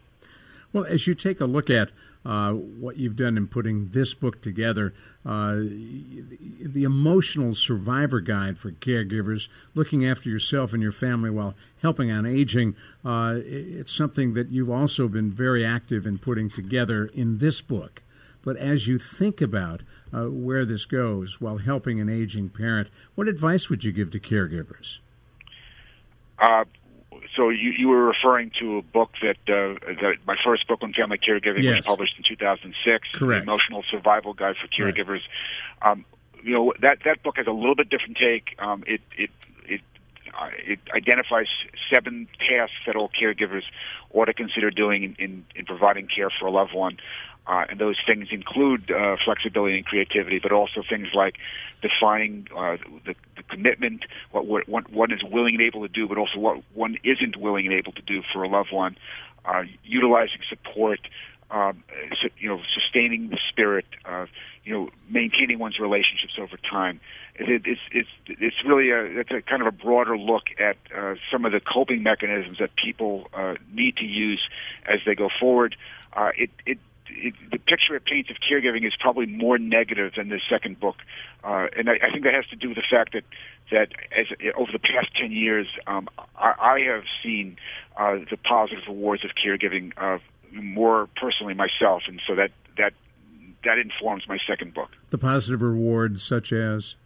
Well, 0.72 0.84
as 0.84 1.06
you 1.06 1.14
take 1.14 1.40
a 1.40 1.46
look 1.46 1.68
at 1.68 1.90
uh, 2.24 2.52
what 2.52 2.96
you've 2.96 3.16
done 3.16 3.36
in 3.36 3.48
putting 3.48 3.88
this 3.88 4.14
book 4.14 4.40
together, 4.40 4.94
uh, 5.26 5.56
the 5.56 6.84
emotional 6.84 7.54
survivor 7.56 8.20
guide 8.20 8.56
for 8.56 8.70
caregivers, 8.70 9.48
looking 9.74 10.06
after 10.06 10.28
yourself 10.28 10.72
and 10.72 10.82
your 10.82 10.92
family 10.92 11.30
while 11.30 11.54
helping 11.82 12.12
on 12.12 12.24
aging, 12.24 12.76
uh, 13.04 13.38
it's 13.38 13.92
something 13.92 14.34
that 14.34 14.50
you've 14.50 14.70
also 14.70 15.08
been 15.08 15.32
very 15.32 15.64
active 15.64 16.06
in 16.06 16.18
putting 16.18 16.48
together 16.48 17.06
in 17.06 17.38
this 17.38 17.60
book. 17.60 18.02
But 18.42 18.56
as 18.56 18.86
you 18.86 18.98
think 18.98 19.40
about 19.40 19.82
uh, 20.14 20.26
where 20.26 20.64
this 20.64 20.86
goes 20.86 21.40
while 21.40 21.58
helping 21.58 22.00
an 22.00 22.08
aging 22.08 22.48
parent, 22.50 22.88
what 23.16 23.28
advice 23.28 23.68
would 23.68 23.82
you 23.82 23.92
give 23.92 24.10
to 24.12 24.20
caregivers? 24.20 25.00
So 27.36 27.48
you, 27.48 27.70
you 27.70 27.88
were 27.88 28.04
referring 28.04 28.50
to 28.58 28.78
a 28.78 28.82
book 28.82 29.12
that 29.22 29.36
uh, 29.48 29.78
that 30.02 30.16
my 30.26 30.36
first 30.44 30.66
book 30.66 30.82
on 30.82 30.92
family 30.92 31.18
caregiving 31.18 31.62
yes. 31.62 31.76
was 31.78 31.86
published 31.86 32.14
in 32.18 32.24
2006, 32.24 33.08
Correct. 33.12 33.46
The 33.46 33.50
Emotional 33.50 33.84
Survival 33.90 34.34
Guide 34.34 34.56
for 34.60 34.66
Caregivers. 34.68 35.20
Right. 35.82 35.92
Um, 35.92 36.04
you 36.42 36.54
know 36.54 36.72
that 36.80 36.98
that 37.04 37.22
book 37.22 37.36
has 37.36 37.46
a 37.46 37.52
little 37.52 37.74
bit 37.74 37.88
different 37.88 38.16
take. 38.16 38.56
Um, 38.58 38.82
it 38.86 39.00
it 39.16 39.30
it 39.66 39.80
uh, 40.38 40.50
it 40.58 40.80
identifies 40.94 41.46
seven 41.92 42.28
tasks 42.38 42.76
that 42.86 42.96
all 42.96 43.10
caregivers 43.10 43.62
ought 44.12 44.26
to 44.26 44.34
consider 44.34 44.70
doing 44.70 45.02
in, 45.02 45.16
in, 45.18 45.44
in 45.54 45.64
providing 45.64 46.06
care 46.06 46.30
for 46.30 46.46
a 46.46 46.50
loved 46.50 46.74
one. 46.74 46.98
Uh, 47.46 47.64
and 47.68 47.78
those 47.80 47.96
things 48.06 48.28
include 48.30 48.90
uh, 48.90 49.16
flexibility 49.24 49.76
and 49.76 49.86
creativity, 49.86 50.38
but 50.38 50.52
also 50.52 50.82
things 50.88 51.08
like 51.14 51.36
defining 51.82 52.46
uh, 52.56 52.76
the, 53.04 53.14
the 53.36 53.42
commitment, 53.48 54.04
what, 54.30 54.68
what 54.68 54.90
one 54.92 55.10
is 55.10 55.22
willing 55.24 55.54
and 55.54 55.62
able 55.62 55.82
to 55.82 55.88
do, 55.88 56.06
but 56.06 56.18
also 56.18 56.38
what 56.38 56.62
one 56.74 56.96
isn't 57.02 57.36
willing 57.36 57.66
and 57.66 57.74
able 57.74 57.92
to 57.92 58.02
do 58.02 58.22
for 58.32 58.42
a 58.42 58.48
loved 58.48 58.70
one, 58.70 58.96
uh, 59.44 59.64
utilizing 59.82 60.40
support, 60.48 61.00
um, 61.50 61.82
you 62.38 62.48
know, 62.48 62.60
sustaining 62.72 63.30
the 63.30 63.38
spirit, 63.48 63.86
you 64.64 64.72
know, 64.72 64.90
maintaining 65.08 65.58
one's 65.58 65.78
relationships 65.80 66.34
over 66.38 66.56
time. 66.56 67.00
It, 67.34 67.66
it's 67.66 67.80
it's 67.90 68.08
it's 68.26 68.64
really 68.64 68.90
a 68.90 69.02
it's 69.20 69.30
a 69.30 69.40
kind 69.40 69.62
of 69.62 69.68
a 69.68 69.72
broader 69.72 70.16
look 70.16 70.44
at 70.58 70.76
uh, 70.94 71.14
some 71.32 71.44
of 71.44 71.52
the 71.52 71.60
coping 71.60 72.02
mechanisms 72.02 72.58
that 72.58 72.76
people 72.76 73.28
uh, 73.32 73.54
need 73.72 73.96
to 73.96 74.04
use 74.04 74.46
as 74.86 75.00
they 75.06 75.14
go 75.14 75.30
forward. 75.40 75.76
Uh, 76.12 76.30
it 76.36 76.50
it 76.66 76.78
it, 77.12 77.34
the 77.50 77.58
picture 77.58 77.94
it 77.96 78.04
paints 78.04 78.30
of 78.30 78.36
caregiving 78.36 78.86
is 78.86 78.94
probably 78.98 79.26
more 79.26 79.58
negative 79.58 80.12
than 80.16 80.28
the 80.28 80.40
second 80.48 80.80
book, 80.80 80.96
uh, 81.44 81.66
and 81.76 81.88
I, 81.88 81.94
I 82.02 82.10
think 82.10 82.24
that 82.24 82.34
has 82.34 82.46
to 82.48 82.56
do 82.56 82.68
with 82.68 82.76
the 82.76 82.84
fact 82.90 83.12
that 83.12 83.24
that 83.70 83.92
as 84.16 84.26
over 84.56 84.72
the 84.72 84.78
past 84.78 85.08
ten 85.14 85.32
years, 85.32 85.66
um, 85.86 86.08
I, 86.36 86.54
I 86.60 86.80
have 86.92 87.04
seen 87.22 87.56
uh, 87.96 88.18
the 88.30 88.36
positive 88.36 88.84
rewards 88.88 89.24
of 89.24 89.30
caregiving 89.32 89.92
uh, 89.96 90.18
more 90.52 91.08
personally 91.16 91.54
myself, 91.54 92.02
and 92.06 92.20
so 92.26 92.34
that 92.34 92.50
that 92.76 92.92
that 93.64 93.78
informs 93.78 94.26
my 94.28 94.38
second 94.46 94.74
book. 94.74 94.90
The 95.10 95.18
positive 95.18 95.62
rewards, 95.62 96.22
such 96.22 96.52
as, 96.52 96.96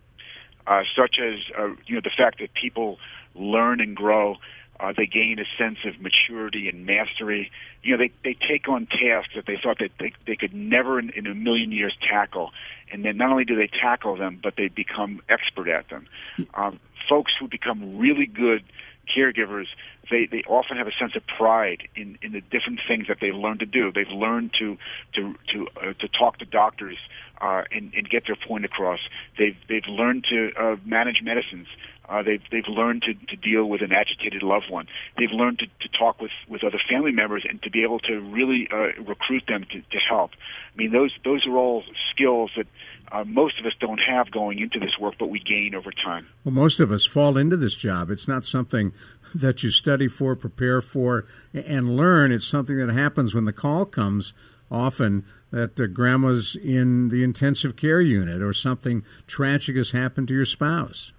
uh, 0.66 0.82
such 0.96 1.16
as 1.18 1.40
uh, 1.58 1.68
you 1.86 1.96
know 1.96 2.00
the 2.02 2.12
fact 2.16 2.38
that 2.40 2.54
people 2.54 2.98
learn 3.34 3.80
and 3.80 3.96
grow 3.96 4.36
uh, 4.80 4.92
they 4.96 5.06
gain 5.06 5.38
a 5.38 5.44
sense 5.56 5.78
of 5.84 6.00
maturity 6.00 6.68
and 6.68 6.86
mastery. 6.86 7.50
You 7.82 7.96
know, 7.96 8.04
they 8.04 8.10
they 8.22 8.34
take 8.34 8.68
on 8.68 8.86
tasks 8.86 9.34
that 9.34 9.46
they 9.46 9.56
thought 9.56 9.78
that 9.78 9.92
they 9.98 10.12
they 10.26 10.36
could 10.36 10.54
never 10.54 10.98
in, 10.98 11.10
in 11.10 11.26
a 11.26 11.34
million 11.34 11.72
years 11.72 11.96
tackle, 12.08 12.52
and 12.92 13.04
then 13.04 13.16
not 13.16 13.30
only 13.30 13.44
do 13.44 13.56
they 13.56 13.68
tackle 13.68 14.16
them, 14.16 14.40
but 14.42 14.56
they 14.56 14.68
become 14.68 15.22
expert 15.28 15.68
at 15.68 15.88
them. 15.88 16.06
Um, 16.54 16.80
folks 17.08 17.32
who 17.38 17.48
become 17.48 17.98
really 17.98 18.26
good 18.26 18.64
caregivers, 19.14 19.66
they 20.10 20.26
they 20.26 20.42
often 20.46 20.76
have 20.76 20.86
a 20.86 20.92
sense 20.92 21.14
of 21.16 21.26
pride 21.26 21.88
in 21.94 22.18
in 22.22 22.32
the 22.32 22.40
different 22.40 22.80
things 22.86 23.08
that 23.08 23.18
they 23.20 23.32
learn 23.32 23.58
to 23.58 23.66
do. 23.66 23.92
They've 23.92 24.08
learned 24.08 24.54
to 24.58 24.76
to 25.14 25.34
to 25.52 25.68
uh, 25.76 25.92
to 26.00 26.08
talk 26.08 26.38
to 26.38 26.44
doctors 26.44 26.98
uh, 27.40 27.64
and, 27.70 27.92
and 27.94 28.08
get 28.08 28.26
their 28.26 28.36
point 28.36 28.64
across. 28.64 29.00
They've 29.38 29.56
they've 29.68 29.86
learned 29.86 30.24
to 30.30 30.52
uh, 30.58 30.76
manage 30.84 31.22
medicines. 31.22 31.68
Uh, 32.08 32.22
they've 32.22 32.42
they've 32.50 32.68
learned 32.68 33.02
to, 33.02 33.14
to 33.14 33.36
deal 33.36 33.64
with 33.64 33.80
an 33.80 33.92
agitated 33.92 34.42
loved 34.42 34.70
one. 34.70 34.86
They've 35.16 35.30
learned 35.30 35.60
to, 35.60 35.66
to 35.66 35.98
talk 35.98 36.20
with, 36.20 36.32
with 36.48 36.62
other 36.62 36.80
family 36.88 37.12
members 37.12 37.44
and 37.48 37.62
to 37.62 37.70
be 37.70 37.82
able 37.82 37.98
to 38.00 38.20
really 38.20 38.68
uh, 38.70 39.02
recruit 39.02 39.44
them 39.48 39.64
to, 39.70 39.80
to 39.80 39.98
help. 40.08 40.32
I 40.74 40.76
mean, 40.76 40.92
those 40.92 41.12
those 41.24 41.46
are 41.46 41.56
all 41.56 41.82
skills 42.10 42.50
that 42.56 42.66
uh, 43.10 43.24
most 43.24 43.58
of 43.60 43.66
us 43.66 43.72
don't 43.80 43.98
have 43.98 44.30
going 44.30 44.58
into 44.58 44.78
this 44.78 44.98
work, 44.98 45.14
but 45.18 45.28
we 45.28 45.40
gain 45.40 45.74
over 45.74 45.90
time. 45.90 46.26
Well, 46.44 46.54
most 46.54 46.80
of 46.80 46.90
us 46.90 47.04
fall 47.04 47.36
into 47.36 47.56
this 47.56 47.74
job. 47.74 48.10
It's 48.10 48.28
not 48.28 48.44
something 48.44 48.92
that 49.34 49.62
you 49.62 49.70
study 49.70 50.08
for, 50.08 50.36
prepare 50.36 50.80
for, 50.80 51.24
and 51.52 51.96
learn. 51.96 52.32
It's 52.32 52.46
something 52.46 52.76
that 52.76 52.92
happens 52.92 53.34
when 53.34 53.44
the 53.44 53.52
call 53.52 53.86
comes. 53.86 54.34
Often 54.70 55.24
that 55.50 55.78
uh, 55.78 55.86
grandma's 55.86 56.56
in 56.56 57.10
the 57.10 57.22
intensive 57.22 57.76
care 57.76 58.00
unit 58.00 58.42
or 58.42 58.52
something 58.52 59.04
tragic 59.26 59.76
has 59.76 59.92
happened 59.92 60.28
to 60.28 60.34
your 60.34 60.44
spouse. 60.44 61.12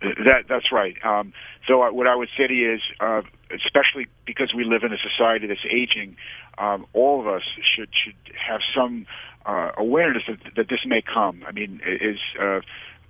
That 0.00 0.44
that's 0.48 0.72
right. 0.72 0.96
Um, 1.04 1.32
so 1.68 1.82
I, 1.82 1.90
what 1.90 2.06
I 2.06 2.16
would 2.16 2.30
say 2.36 2.46
to 2.46 2.54
you 2.54 2.74
is, 2.74 2.80
uh, 3.00 3.22
especially 3.54 4.06
because 4.24 4.54
we 4.54 4.64
live 4.64 4.82
in 4.82 4.92
a 4.92 4.98
society 4.98 5.46
that's 5.46 5.64
aging, 5.70 6.16
um, 6.56 6.86
all 6.94 7.20
of 7.20 7.26
us 7.26 7.42
should 7.62 7.90
should 7.92 8.16
have 8.34 8.60
some 8.74 9.06
uh, 9.44 9.72
awareness 9.76 10.22
that, 10.26 10.38
that 10.56 10.68
this 10.68 10.80
may 10.86 11.02
come. 11.02 11.42
I 11.46 11.52
mean, 11.52 11.80
is 11.86 12.18
uh, 12.40 12.60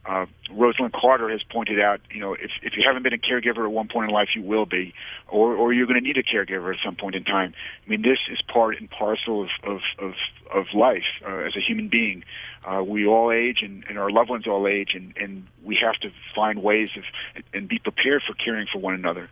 uh, 0.06 0.26
Rosalynn 0.50 0.92
Carter 0.92 1.28
has 1.28 1.42
pointed 1.42 1.78
out, 1.78 2.00
you 2.10 2.20
know, 2.20 2.34
if, 2.34 2.50
if 2.62 2.76
you 2.76 2.82
haven't 2.86 3.02
been 3.02 3.12
a 3.12 3.18
caregiver 3.18 3.64
at 3.64 3.70
one 3.70 3.88
point 3.88 4.08
in 4.08 4.14
life, 4.14 4.30
you 4.34 4.42
will 4.42 4.66
be, 4.66 4.94
or, 5.28 5.54
or 5.54 5.72
you're 5.72 5.86
going 5.86 6.00
to 6.00 6.06
need 6.06 6.16
a 6.16 6.22
caregiver 6.22 6.72
at 6.72 6.80
some 6.84 6.96
point 6.96 7.14
in 7.14 7.24
time. 7.24 7.54
I 7.84 7.88
mean, 7.88 8.02
this 8.02 8.18
is 8.30 8.40
part 8.42 8.78
and 8.78 8.90
parcel 8.90 9.42
of, 9.42 9.50
of, 9.62 9.80
of, 9.98 10.14
of 10.52 10.66
life 10.74 11.04
uh, 11.26 11.36
as 11.36 11.54
a 11.56 11.60
human 11.60 11.88
being. 11.88 12.24
Uh, 12.64 12.82
we 12.82 13.06
all 13.06 13.30
age, 13.30 13.58
and, 13.62 13.84
and 13.88 13.98
our 13.98 14.10
loved 14.10 14.30
ones 14.30 14.46
all 14.46 14.66
age, 14.66 14.90
and, 14.94 15.14
and 15.16 15.46
we 15.62 15.78
have 15.82 15.96
to 15.96 16.10
find 16.34 16.62
ways 16.62 16.90
of 16.96 17.04
and 17.52 17.68
be 17.68 17.78
prepared 17.78 18.22
for 18.26 18.34
caring 18.34 18.66
for 18.72 18.78
one 18.78 18.94
another. 18.94 19.30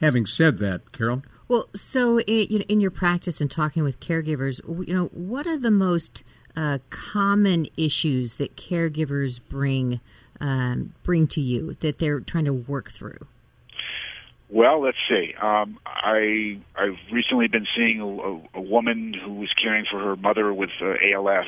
Having 0.00 0.26
said 0.26 0.58
that, 0.58 0.92
Carol. 0.92 1.22
Well, 1.48 1.68
so 1.74 2.20
in, 2.20 2.62
in 2.62 2.80
your 2.80 2.92
practice 2.92 3.40
and 3.40 3.50
talking 3.50 3.82
with 3.82 4.00
caregivers, 4.00 4.60
you 4.86 4.94
know, 4.94 5.06
what 5.06 5.46
are 5.46 5.58
the 5.58 5.70
most 5.70 6.22
uh, 6.56 6.78
common 6.90 7.66
issues 7.76 8.34
that 8.34 8.56
caregivers 8.56 9.40
bring 9.48 10.00
um, 10.40 10.94
bring 11.02 11.26
to 11.28 11.40
you 11.40 11.76
that 11.80 11.98
they're 11.98 12.20
trying 12.20 12.46
to 12.46 12.52
work 12.52 12.90
through? 12.90 13.26
Well, 14.48 14.80
let's 14.80 14.98
see. 15.08 15.34
Um, 15.40 15.78
I 15.86 16.58
I've 16.74 16.98
recently 17.12 17.46
been 17.46 17.66
seeing 17.76 18.00
a, 18.00 18.58
a, 18.58 18.60
woman 18.60 19.14
who 19.14 19.34
was 19.34 19.52
caring 19.52 19.84
for 19.88 20.00
her 20.00 20.16
mother 20.16 20.52
with 20.52 20.70
uh, 20.80 20.94
ALS, 21.04 21.46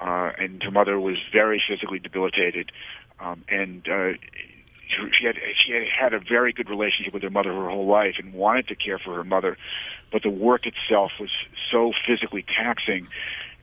uh, 0.00 0.32
and 0.38 0.60
her 0.62 0.72
mother 0.72 0.98
was 0.98 1.16
very 1.32 1.62
physically 1.68 2.00
debilitated, 2.00 2.72
um, 3.20 3.44
and 3.48 3.86
uh, 3.88 4.14
she 4.88 5.26
had 5.26 5.36
she 5.56 5.72
had 5.72 5.86
had 5.86 6.14
a 6.14 6.18
very 6.18 6.52
good 6.52 6.68
relationship 6.68 7.14
with 7.14 7.22
her 7.22 7.30
mother 7.30 7.52
her 7.52 7.70
whole 7.70 7.86
life 7.86 8.16
and 8.18 8.32
wanted 8.32 8.66
to 8.68 8.74
care 8.74 8.98
for 8.98 9.14
her 9.14 9.24
mother, 9.24 9.56
but 10.10 10.22
the 10.22 10.30
work 10.30 10.66
itself 10.66 11.12
was 11.20 11.30
so 11.70 11.92
physically 12.04 12.42
taxing 12.42 13.06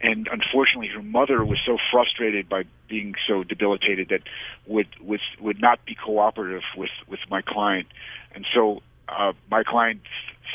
and 0.02 0.28
unfortunately 0.32 0.88
her 0.88 1.02
mother 1.02 1.44
was 1.46 1.60
so 1.66 1.78
frustrated 1.92 2.50
by 2.50 2.64
being 2.88 3.16
so 3.28 3.44
debilitated 3.44 4.10
that 4.10 4.22
would 4.66 4.88
would 5.02 5.22
would 5.40 5.62
not 5.62 5.84
be 5.86 5.96
cooperative 5.96 6.64
with 6.76 6.92
with 7.08 7.20
my 7.30 7.42
client. 7.42 7.88
And 8.34 8.46
so 8.54 8.82
uh 9.08 9.34
my 9.50 9.64
client 9.64 10.02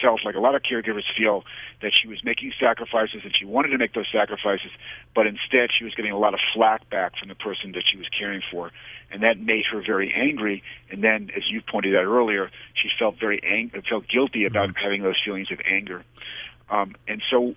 felt 0.02 0.24
like 0.24 0.34
a 0.34 0.40
lot 0.40 0.54
of 0.54 0.62
caregivers 0.62 1.04
feel 1.16 1.44
that 1.80 1.92
she 1.96 2.06
was 2.06 2.22
making 2.22 2.52
sacrifices 2.60 3.22
and 3.24 3.34
she 3.34 3.46
wanted 3.46 3.68
to 3.68 3.78
make 3.78 3.94
those 3.94 4.08
sacrifices 4.12 4.70
but 5.14 5.26
instead 5.26 5.70
she 5.72 5.84
was 5.84 5.94
getting 5.94 6.12
a 6.12 6.18
lot 6.18 6.34
of 6.34 6.40
flack 6.52 6.88
back 6.90 7.16
from 7.16 7.28
the 7.28 7.34
person 7.34 7.72
that 7.72 7.84
she 7.90 7.96
was 7.96 8.06
caring 8.08 8.42
for. 8.42 8.72
And 9.10 9.22
that 9.22 9.38
made 9.38 9.64
her 9.66 9.80
very 9.80 10.12
angry. 10.12 10.64
And 10.90 11.02
then 11.02 11.30
as 11.34 11.48
you 11.48 11.62
pointed 11.62 11.94
out 11.94 12.04
earlier 12.04 12.50
she 12.74 12.90
felt 12.98 13.18
very 13.18 13.42
ang- 13.42 13.70
felt 13.88 14.08
guilty 14.08 14.44
about 14.44 14.70
mm-hmm. 14.70 14.82
having 14.84 15.02
those 15.02 15.20
feelings 15.24 15.50
of 15.50 15.60
anger. 15.64 16.04
Um, 16.68 16.96
and 17.06 17.22
so 17.30 17.54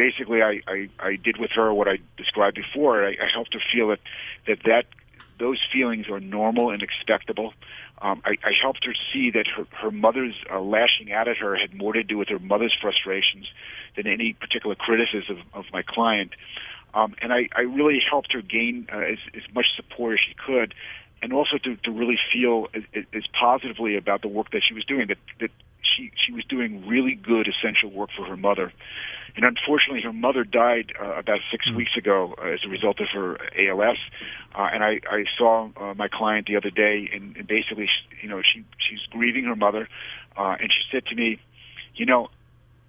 basically 0.00 0.40
I, 0.42 0.62
I, 0.66 0.88
I 0.98 1.16
did 1.16 1.36
with 1.38 1.50
her 1.58 1.74
what 1.74 1.88
I 1.88 1.98
described 2.16 2.56
before. 2.56 3.04
I, 3.04 3.10
I 3.10 3.28
helped 3.32 3.52
her 3.52 3.60
feel 3.72 3.88
that, 3.88 4.00
that 4.46 4.60
that 4.64 4.84
those 5.38 5.60
feelings 5.72 6.06
are 6.08 6.20
normal 6.20 6.70
and 6.70 6.82
expectable. 6.82 7.52
Um, 8.02 8.22
I, 8.24 8.32
I 8.44 8.52
helped 8.62 8.84
her 8.84 8.94
see 9.12 9.30
that 9.32 9.46
her, 9.56 9.64
her 9.82 9.90
mother's 9.90 10.36
uh, 10.52 10.60
lashing 10.60 11.12
out 11.12 11.28
at 11.28 11.36
her 11.38 11.56
had 11.56 11.74
more 11.74 11.92
to 11.92 12.02
do 12.02 12.16
with 12.16 12.28
her 12.28 12.38
mother's 12.38 12.76
frustrations 12.80 13.46
than 13.96 14.06
any 14.06 14.34
particular 14.34 14.74
criticism 14.74 15.42
of 15.52 15.64
my 15.72 15.82
client. 15.82 16.32
Um, 16.92 17.14
and 17.22 17.32
I, 17.32 17.48
I 17.54 17.62
really 17.62 18.00
helped 18.10 18.32
her 18.32 18.42
gain 18.42 18.86
uh, 18.92 18.98
as, 18.98 19.18
as 19.34 19.42
much 19.54 19.66
support 19.76 20.14
as 20.14 20.20
she 20.26 20.34
could, 20.34 20.74
and 21.22 21.32
also 21.32 21.56
to, 21.64 21.76
to 21.76 21.90
really 21.90 22.18
feel 22.32 22.68
as, 22.74 22.82
as 23.14 23.24
positively 23.38 23.96
about 23.96 24.22
the 24.22 24.28
work 24.28 24.50
that 24.52 24.62
she 24.66 24.74
was 24.74 24.84
doing. 24.84 25.08
That 25.08 25.18
that 25.40 25.50
she 25.96 26.10
she 26.16 26.32
was 26.32 26.44
doing 26.44 26.86
really 26.86 27.14
good 27.14 27.48
essential 27.48 27.90
work 27.90 28.10
for 28.16 28.24
her 28.24 28.36
mother. 28.36 28.72
And 29.36 29.44
unfortunately, 29.44 30.02
her 30.02 30.12
mother 30.12 30.44
died 30.44 30.92
uh, 31.00 31.12
about 31.12 31.38
6 31.50 31.66
mm-hmm. 31.66 31.76
weeks 31.76 31.96
ago 31.96 32.34
uh, 32.38 32.48
as 32.48 32.60
a 32.64 32.68
result 32.68 33.00
of 33.00 33.08
her 33.12 33.38
ALS. 33.56 33.98
Uh, 34.54 34.68
and 34.72 34.82
I, 34.82 35.00
I 35.08 35.24
saw 35.38 35.70
uh, 35.76 35.94
my 35.94 36.08
client 36.08 36.48
the 36.48 36.56
other 36.56 36.70
day, 36.70 37.08
and, 37.12 37.36
and 37.36 37.46
basically, 37.46 37.86
she, 37.86 38.22
you 38.22 38.28
know, 38.28 38.42
she 38.42 38.64
she's 38.78 39.00
grieving 39.10 39.44
her 39.44 39.54
mother, 39.54 39.88
uh, 40.36 40.56
and 40.60 40.72
she 40.72 40.82
said 40.90 41.06
to 41.06 41.14
me, 41.14 41.38
you 41.94 42.06
know, 42.06 42.28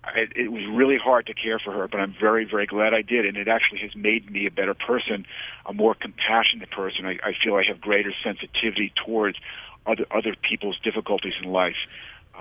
I, 0.03 0.27
it 0.35 0.51
was 0.51 0.63
really 0.65 0.97
hard 0.97 1.27
to 1.27 1.33
care 1.33 1.59
for 1.59 1.71
her, 1.71 1.87
but 1.87 1.99
I'm 1.99 2.15
very, 2.19 2.45
very 2.45 2.65
glad 2.65 2.93
I 2.93 3.03
did, 3.03 3.25
and 3.25 3.37
it 3.37 3.47
actually 3.47 3.79
has 3.79 3.95
made 3.95 4.31
me 4.31 4.47
a 4.47 4.51
better 4.51 4.73
person, 4.73 5.25
a 5.65 5.73
more 5.73 5.93
compassionate 5.93 6.71
person. 6.71 7.05
I, 7.05 7.19
I 7.23 7.33
feel 7.43 7.55
I 7.55 7.63
have 7.67 7.79
greater 7.79 8.13
sensitivity 8.23 8.91
towards 9.05 9.37
other 9.85 10.05
other 10.11 10.35
people's 10.41 10.79
difficulties 10.83 11.33
in 11.41 11.51
life, 11.51 11.75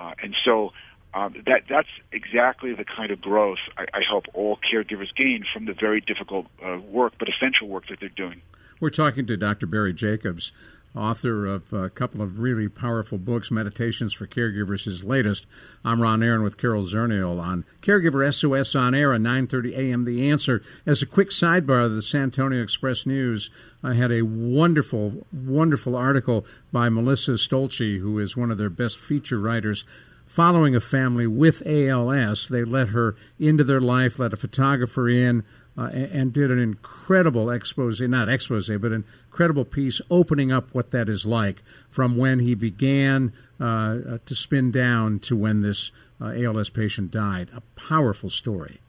uh, 0.01 0.13
and 0.21 0.35
so 0.43 0.71
um, 1.13 1.35
that 1.45 1.63
that's 1.69 1.89
exactly 2.11 2.73
the 2.73 2.85
kind 2.85 3.11
of 3.11 3.21
growth 3.21 3.59
I, 3.77 3.83
I 3.93 4.01
hope 4.09 4.25
all 4.33 4.57
caregivers 4.57 5.13
gain 5.15 5.43
from 5.53 5.65
the 5.65 5.73
very 5.73 6.01
difficult 6.01 6.47
uh, 6.65 6.79
work, 6.79 7.13
but 7.19 7.27
essential 7.29 7.67
work 7.67 7.87
that 7.89 7.99
they're 7.99 8.09
doing. 8.09 8.41
We're 8.79 8.89
talking 8.89 9.27
to 9.27 9.37
Dr. 9.37 9.67
Barry 9.67 9.93
Jacobs, 9.93 10.51
author 10.95 11.45
of 11.45 11.71
a 11.71 11.89
couple 11.89 12.21
of 12.21 12.39
really 12.39 12.67
powerful 12.67 13.17
books, 13.17 13.49
Meditations 13.49 14.13
for 14.13 14.27
Caregivers, 14.27 14.85
his 14.85 15.03
latest. 15.03 15.45
I'm 15.85 16.01
Ron 16.01 16.21
Aaron 16.21 16.43
with 16.43 16.57
Carol 16.57 16.83
Zernial 16.83 17.41
on 17.41 17.65
Caregiver 17.81 18.33
SOS 18.33 18.75
on 18.75 18.93
air 18.93 19.13
at 19.13 19.21
9:30 19.21 19.77
a.m. 19.77 20.03
The 20.03 20.29
Answer. 20.29 20.61
As 20.85 21.01
a 21.01 21.05
quick 21.05 21.29
sidebar, 21.29 21.85
of 21.85 21.93
the 21.93 22.01
San 22.01 22.23
Antonio 22.23 22.61
Express 22.61 23.05
News 23.05 23.49
I 23.83 23.93
had 23.93 24.11
a 24.11 24.23
wonderful, 24.23 25.25
wonderful 25.31 25.95
article 25.95 26.45
by 26.71 26.89
Melissa 26.89 27.31
Stolze, 27.37 27.99
who 27.99 28.19
is 28.19 28.37
one 28.37 28.51
of 28.51 28.57
their 28.57 28.69
best 28.69 28.99
feature 28.99 29.39
writers 29.39 29.83
following 30.31 30.75
a 30.75 30.79
family 30.79 31.27
with 31.27 31.61
ALS. 31.65 32.47
They 32.47 32.63
let 32.63 32.89
her 32.89 33.15
into 33.37 33.63
their 33.63 33.81
life, 33.81 34.17
let 34.17 34.31
a 34.31 34.37
photographer 34.37 35.09
in, 35.09 35.43
uh, 35.77 35.89
and, 35.93 36.33
did 36.33 36.51
an 36.51 36.59
incredible 36.59 37.49
expose, 37.49 38.01
not 38.01 38.27
expose, 38.27 38.69
but 38.69 38.91
an 38.91 39.05
incredible 39.27 39.65
piece 39.65 40.01
opening 40.09 40.51
up 40.51 40.73
what 40.73 40.91
that 40.91 41.07
is 41.07 41.25
like 41.25 41.63
from 41.89 42.17
when 42.17 42.39
he 42.39 42.53
began 42.53 43.31
uh, 43.59 43.63
uh 43.63 44.17
to 44.25 44.35
spin 44.35 44.69
down 44.71 45.19
to 45.19 45.35
when 45.35 45.61
this 45.61 45.91
uh, 46.19 46.33
ALS 46.35 46.69
patient 46.69 47.09
died. 47.09 47.49
A 47.55 47.61
powerful 47.79 48.29
story. 48.29 48.81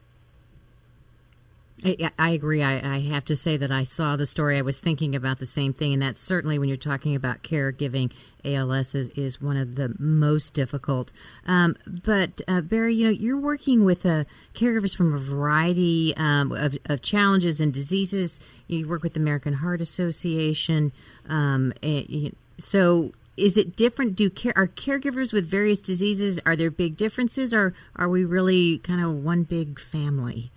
I, 1.83 2.11
I 2.17 2.29
agree. 2.31 2.61
I, 2.63 2.95
I, 2.95 2.99
have 3.01 3.25
to 3.25 3.35
say 3.35 3.57
that 3.57 3.71
I 3.71 3.83
saw 3.83 4.15
the 4.15 4.25
story. 4.25 4.57
I 4.57 4.61
was 4.61 4.79
thinking 4.79 5.15
about 5.15 5.39
the 5.39 5.45
same 5.45 5.73
thing, 5.73 5.93
and 5.93 6.01
that's 6.01 6.19
certainly 6.19 6.57
when 6.57 6.69
you're 6.69 6.77
talking 6.77 7.15
about 7.15 7.43
caregiving, 7.43 8.11
ALS 8.45 8.95
is, 8.95 9.09
is 9.09 9.41
one 9.41 9.57
of 9.57 9.75
the 9.75 9.95
most 9.99 10.53
difficult. 10.53 11.11
Um, 11.45 11.75
but 11.85 12.41
uh, 12.47 12.61
Barry, 12.61 12.95
you 12.95 13.05
know, 13.05 13.11
you're 13.11 13.39
working 13.39 13.83
with 13.83 14.05
uh, 14.05 14.23
caregivers 14.53 14.95
from 14.95 15.13
a 15.13 15.19
variety 15.19 16.13
um, 16.15 16.51
of, 16.51 16.77
of, 16.85 17.01
challenges 17.01 17.59
and 17.59 17.73
diseases. 17.73 18.39
You 18.67 18.87
work 18.87 19.03
with 19.03 19.13
the 19.13 19.19
American 19.19 19.55
Heart 19.55 19.81
Association. 19.81 20.91
Um, 21.27 21.73
and, 21.81 22.35
so, 22.59 23.13
is 23.35 23.57
it 23.57 23.75
different? 23.75 24.15
Do 24.15 24.29
care, 24.29 24.53
are 24.55 24.67
caregivers 24.67 25.33
with 25.33 25.47
various 25.47 25.81
diseases? 25.81 26.39
Are 26.45 26.55
there 26.55 26.71
big 26.71 26.95
differences, 26.95 27.53
or 27.53 27.73
are 27.95 28.07
we 28.07 28.23
really 28.23 28.77
kind 28.79 29.03
of 29.03 29.11
one 29.11 29.43
big 29.43 29.79
family? 29.79 30.51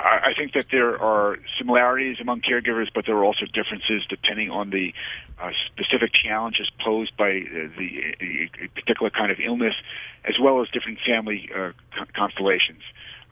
I 0.00 0.32
think 0.36 0.52
that 0.52 0.66
there 0.70 1.00
are 1.02 1.38
similarities 1.58 2.18
among 2.20 2.42
caregivers, 2.42 2.86
but 2.94 3.04
there 3.06 3.16
are 3.16 3.24
also 3.24 3.46
differences 3.46 4.06
depending 4.08 4.48
on 4.50 4.70
the 4.70 4.94
uh, 5.40 5.50
specific 5.66 6.12
challenges 6.12 6.70
posed 6.84 7.16
by 7.16 7.30
uh, 7.30 7.68
the 7.76 8.48
particular 8.74 9.10
kind 9.10 9.32
of 9.32 9.38
illness, 9.40 9.74
as 10.24 10.36
well 10.40 10.62
as 10.62 10.68
different 10.68 10.98
family 11.04 11.50
uh, 11.54 11.72
constellations. 12.14 12.82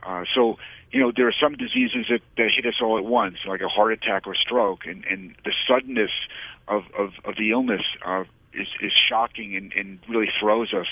Uh, 0.03 0.25
so, 0.35 0.57
you 0.91 0.99
know, 0.99 1.11
there 1.15 1.27
are 1.27 1.35
some 1.41 1.55
diseases 1.55 2.05
that, 2.09 2.21
that 2.35 2.49
hit 2.55 2.65
us 2.65 2.75
all 2.81 2.97
at 2.97 3.05
once, 3.05 3.37
like 3.47 3.61
a 3.61 3.69
heart 3.69 3.93
attack 3.93 4.27
or 4.27 4.35
stroke, 4.35 4.85
and, 4.85 5.05
and 5.05 5.35
the 5.45 5.53
suddenness 5.67 6.11
of, 6.67 6.83
of, 6.97 7.11
of 7.23 7.35
the 7.37 7.51
illness 7.51 7.81
uh, 8.05 8.23
is, 8.57 8.67
is 8.81 8.93
shocking 8.93 9.55
and, 9.55 9.73
and 9.73 9.99
really 10.09 10.29
throws 10.39 10.73
us 10.73 10.87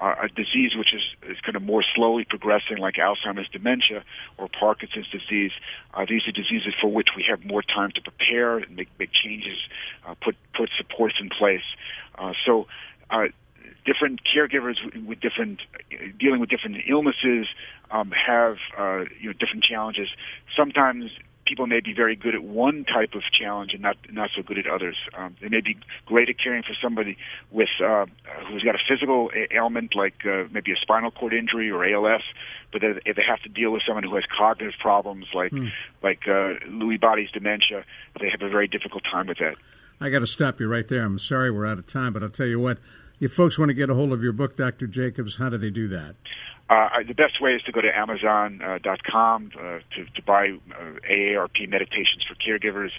uh, 0.00 0.14
a 0.22 0.28
disease 0.28 0.72
which 0.76 0.92
is, 0.92 1.02
is 1.30 1.40
kind 1.40 1.56
of 1.56 1.62
more 1.62 1.82
slowly 1.94 2.24
progressing, 2.24 2.78
like 2.78 2.94
Alzheimer's 2.94 3.48
dementia 3.48 4.02
or 4.38 4.48
Parkinson's 4.48 5.08
disease. 5.08 5.52
Uh, 5.94 6.04
these 6.08 6.26
are 6.26 6.32
diseases 6.32 6.74
for 6.80 6.90
which 6.90 7.10
we 7.16 7.24
have 7.28 7.44
more 7.44 7.62
time 7.62 7.90
to 7.92 8.00
prepare 8.00 8.58
and 8.58 8.76
make, 8.76 8.88
make 8.98 9.10
changes, 9.12 9.58
uh, 10.06 10.14
put 10.22 10.36
put 10.56 10.70
supports 10.76 11.14
in 11.20 11.28
place. 11.28 11.64
Uh, 12.16 12.32
so. 12.44 12.66
Uh, 13.10 13.26
different 13.84 14.20
caregivers 14.24 14.76
with 15.06 15.20
different 15.20 15.60
dealing 16.18 16.40
with 16.40 16.48
different 16.48 16.78
illnesses 16.88 17.46
um, 17.90 18.10
have 18.12 18.56
uh, 18.78 19.04
you 19.20 19.26
know 19.26 19.32
different 19.34 19.62
challenges. 19.62 20.08
Sometimes 20.56 21.10
people 21.44 21.66
may 21.66 21.80
be 21.80 21.92
very 21.92 22.16
good 22.16 22.34
at 22.34 22.42
one 22.42 22.84
type 22.84 23.14
of 23.14 23.22
challenge 23.38 23.72
and 23.72 23.82
not 23.82 23.96
not 24.10 24.30
so 24.34 24.42
good 24.42 24.58
at 24.58 24.66
others. 24.66 24.96
Um, 25.16 25.36
they 25.40 25.48
may 25.48 25.60
be 25.60 25.76
great 26.06 26.28
at 26.28 26.38
caring 26.38 26.62
for 26.62 26.74
somebody 26.82 27.16
with 27.50 27.68
uh, 27.84 28.06
who's 28.48 28.62
got 28.62 28.74
a 28.74 28.78
physical 28.88 29.30
ailment 29.50 29.94
like 29.94 30.24
uh, 30.26 30.44
maybe 30.50 30.72
a 30.72 30.76
spinal 30.76 31.10
cord 31.10 31.32
injury 31.32 31.70
or 31.70 31.84
ALS, 31.84 32.22
but 32.72 32.82
if 32.82 33.16
they 33.16 33.22
have 33.26 33.40
to 33.42 33.48
deal 33.48 33.70
with 33.70 33.82
someone 33.86 34.04
who 34.04 34.14
has 34.14 34.24
cognitive 34.36 34.74
problems 34.80 35.26
like 35.34 35.52
mm. 35.52 35.70
like 36.02 36.22
uh, 36.26 36.58
Lewy 36.68 37.00
body's 37.00 37.30
dementia, 37.30 37.84
they 38.20 38.30
have 38.30 38.42
a 38.42 38.48
very 38.48 38.68
difficult 38.68 39.04
time 39.04 39.26
with 39.26 39.38
that. 39.38 39.56
I 40.00 40.10
got 40.10 40.20
to 40.20 40.26
stop 40.26 40.60
you 40.60 40.68
right 40.68 40.86
there. 40.86 41.04
I'm 41.04 41.18
sorry 41.18 41.50
we're 41.50 41.66
out 41.66 41.78
of 41.78 41.86
time, 41.86 42.12
but 42.12 42.22
I'll 42.22 42.28
tell 42.28 42.46
you 42.46 42.60
what. 42.60 42.78
if 43.20 43.32
folks 43.32 43.58
want 43.58 43.68
to 43.68 43.74
get 43.74 43.90
a 43.90 43.94
hold 43.94 44.12
of 44.12 44.22
your 44.22 44.32
book, 44.32 44.56
Dr. 44.56 44.86
Jacobs, 44.86 45.36
how 45.36 45.48
do 45.48 45.56
they 45.56 45.70
do 45.70 45.86
that? 45.88 46.16
Uh, 46.68 46.88
the 47.06 47.14
best 47.14 47.42
way 47.42 47.54
is 47.54 47.62
to 47.62 47.72
go 47.72 47.82
to 47.82 47.94
Amazon.com 47.94 49.52
uh, 49.54 49.60
uh, 49.60 49.78
to, 49.94 50.04
to 50.14 50.22
buy 50.22 50.48
uh, 50.48 51.10
AARP 51.10 51.68
Meditations 51.68 52.24
for 52.26 52.34
Caregivers. 52.34 52.90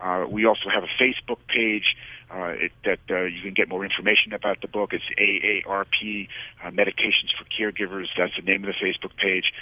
Uh, 0.00 0.26
we 0.28 0.44
also 0.46 0.68
have 0.68 0.82
a 0.82 1.02
Facebook 1.02 1.38
page 1.46 1.96
uh, 2.30 2.54
it, 2.56 2.72
that 2.84 2.98
uh, 3.10 3.22
you 3.22 3.40
can 3.42 3.54
get 3.54 3.68
more 3.68 3.84
information 3.84 4.32
about 4.32 4.60
the 4.60 4.66
book. 4.66 4.92
It's 4.92 5.04
AARP 5.16 6.28
uh, 6.64 6.70
Meditations 6.72 7.32
for 7.38 7.44
Caregivers. 7.44 8.06
That's 8.16 8.34
the 8.34 8.42
name 8.42 8.64
of 8.64 8.74
the 8.74 8.84
Facebook 8.84 9.16
page. 9.16 9.52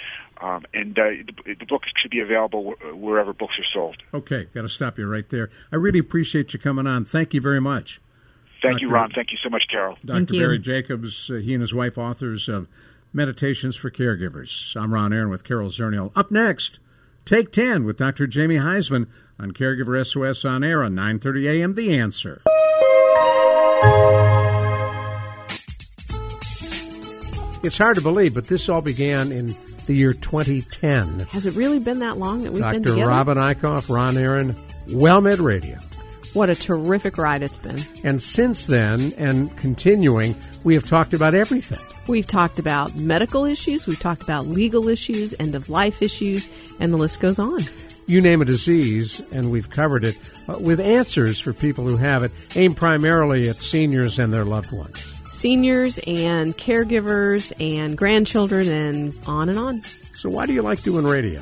Um, 0.41 0.65
and 0.73 0.97
uh, 0.97 1.09
the, 1.45 1.53
the 1.53 1.65
book 1.65 1.83
should 2.01 2.09
be 2.09 2.21
available 2.21 2.73
wherever 2.93 3.33
books 3.33 3.53
are 3.59 3.65
sold. 3.71 3.97
Okay, 4.13 4.45
got 4.53 4.63
to 4.63 4.69
stop 4.69 4.97
you 4.97 5.07
right 5.07 5.29
there. 5.29 5.51
I 5.71 5.75
really 5.75 5.99
appreciate 5.99 6.53
you 6.53 6.59
coming 6.59 6.87
on. 6.87 7.05
Thank 7.05 7.35
you 7.35 7.41
very 7.41 7.61
much. 7.61 8.01
Thank 8.63 8.81
you, 8.81 8.87
Ron. 8.87 9.11
Thank 9.13 9.31
you 9.31 9.37
so 9.43 9.49
much, 9.49 9.63
Carol. 9.69 9.97
Dr. 10.05 10.33
Barry 10.33 10.57
Jacobs, 10.57 11.29
uh, 11.29 11.35
he 11.35 11.53
and 11.53 11.59
his 11.59 11.73
wife, 11.73 11.97
authors 11.97 12.47
of 12.47 12.67
Meditations 13.13 13.75
for 13.75 13.91
Caregivers. 13.91 14.75
I'm 14.75 14.93
Ron 14.93 15.13
Aaron 15.13 15.29
with 15.29 15.43
Carol 15.43 15.69
Zernial. 15.69 16.11
Up 16.15 16.31
next, 16.31 16.79
Take 17.25 17.53
10 17.53 17.85
with 17.85 17.97
Dr. 17.97 18.27
Jamie 18.27 18.57
Huysman 18.57 19.07
on 19.39 19.53
Caregiver 19.53 20.05
SOS 20.05 20.43
on 20.43 20.63
air 20.63 20.83
on 20.83 20.93
9:30 20.93 21.49
a.m. 21.49 21.73
The 21.73 21.97
Answer. 21.97 22.41
It's 27.63 27.77
hard 27.77 27.95
to 27.95 28.01
believe, 28.01 28.33
but 28.33 28.47
this 28.47 28.67
all 28.67 28.81
began 28.81 29.31
in 29.31 29.55
the 29.85 29.93
year 29.93 30.11
2010. 30.11 31.19
Has 31.29 31.45
it 31.45 31.55
really 31.55 31.79
been 31.79 31.99
that 31.99 32.17
long 32.17 32.43
that 32.43 32.51
we've 32.51 32.61
been 32.61 32.81
Dr. 32.81 33.07
Robin 33.07 33.37
Eichhoff, 33.37 33.93
Ron 33.93 34.17
Aaron, 34.17 34.49
WellMed 34.87 35.41
Radio. 35.41 35.77
What 36.33 36.49
a 36.49 36.55
terrific 36.55 37.17
ride 37.17 37.41
it's 37.41 37.57
been. 37.57 37.79
And 38.03 38.21
since 38.21 38.67
then, 38.67 39.13
and 39.17 39.55
continuing, 39.57 40.35
we 40.65 40.73
have 40.73 40.85
talked 40.85 41.13
about 41.13 41.35
everything. 41.35 41.92
We've 42.07 42.27
talked 42.27 42.59
about 42.59 42.95
medical 42.95 43.45
issues, 43.45 43.87
we've 43.87 43.99
talked 43.99 44.23
about 44.23 44.45
legal 44.45 44.89
issues, 44.89 45.33
end 45.39 45.55
of 45.55 45.69
life 45.69 46.01
issues, 46.01 46.49
and 46.79 46.91
the 46.91 46.97
list 46.97 47.21
goes 47.21 47.39
on. 47.39 47.61
You 48.05 48.19
name 48.19 48.41
a 48.41 48.45
disease, 48.45 49.21
and 49.31 49.49
we've 49.49 49.69
covered 49.69 50.03
it 50.03 50.17
uh, 50.49 50.57
with 50.59 50.81
answers 50.81 51.39
for 51.39 51.53
people 51.53 51.85
who 51.87 51.95
have 51.95 52.23
it, 52.23 52.31
aimed 52.55 52.75
primarily 52.75 53.47
at 53.47 53.55
seniors 53.55 54.19
and 54.19 54.33
their 54.33 54.43
loved 54.43 54.73
ones. 54.73 54.99
Seniors 55.31 55.97
and 55.99 56.53
caregivers 56.55 57.53
and 57.61 57.97
grandchildren 57.97 58.67
and 58.67 59.17
on 59.25 59.47
and 59.47 59.57
on. 59.57 59.81
So, 60.13 60.29
why 60.29 60.45
do 60.45 60.53
you 60.53 60.61
like 60.61 60.83
doing 60.83 61.05
radio? 61.05 61.41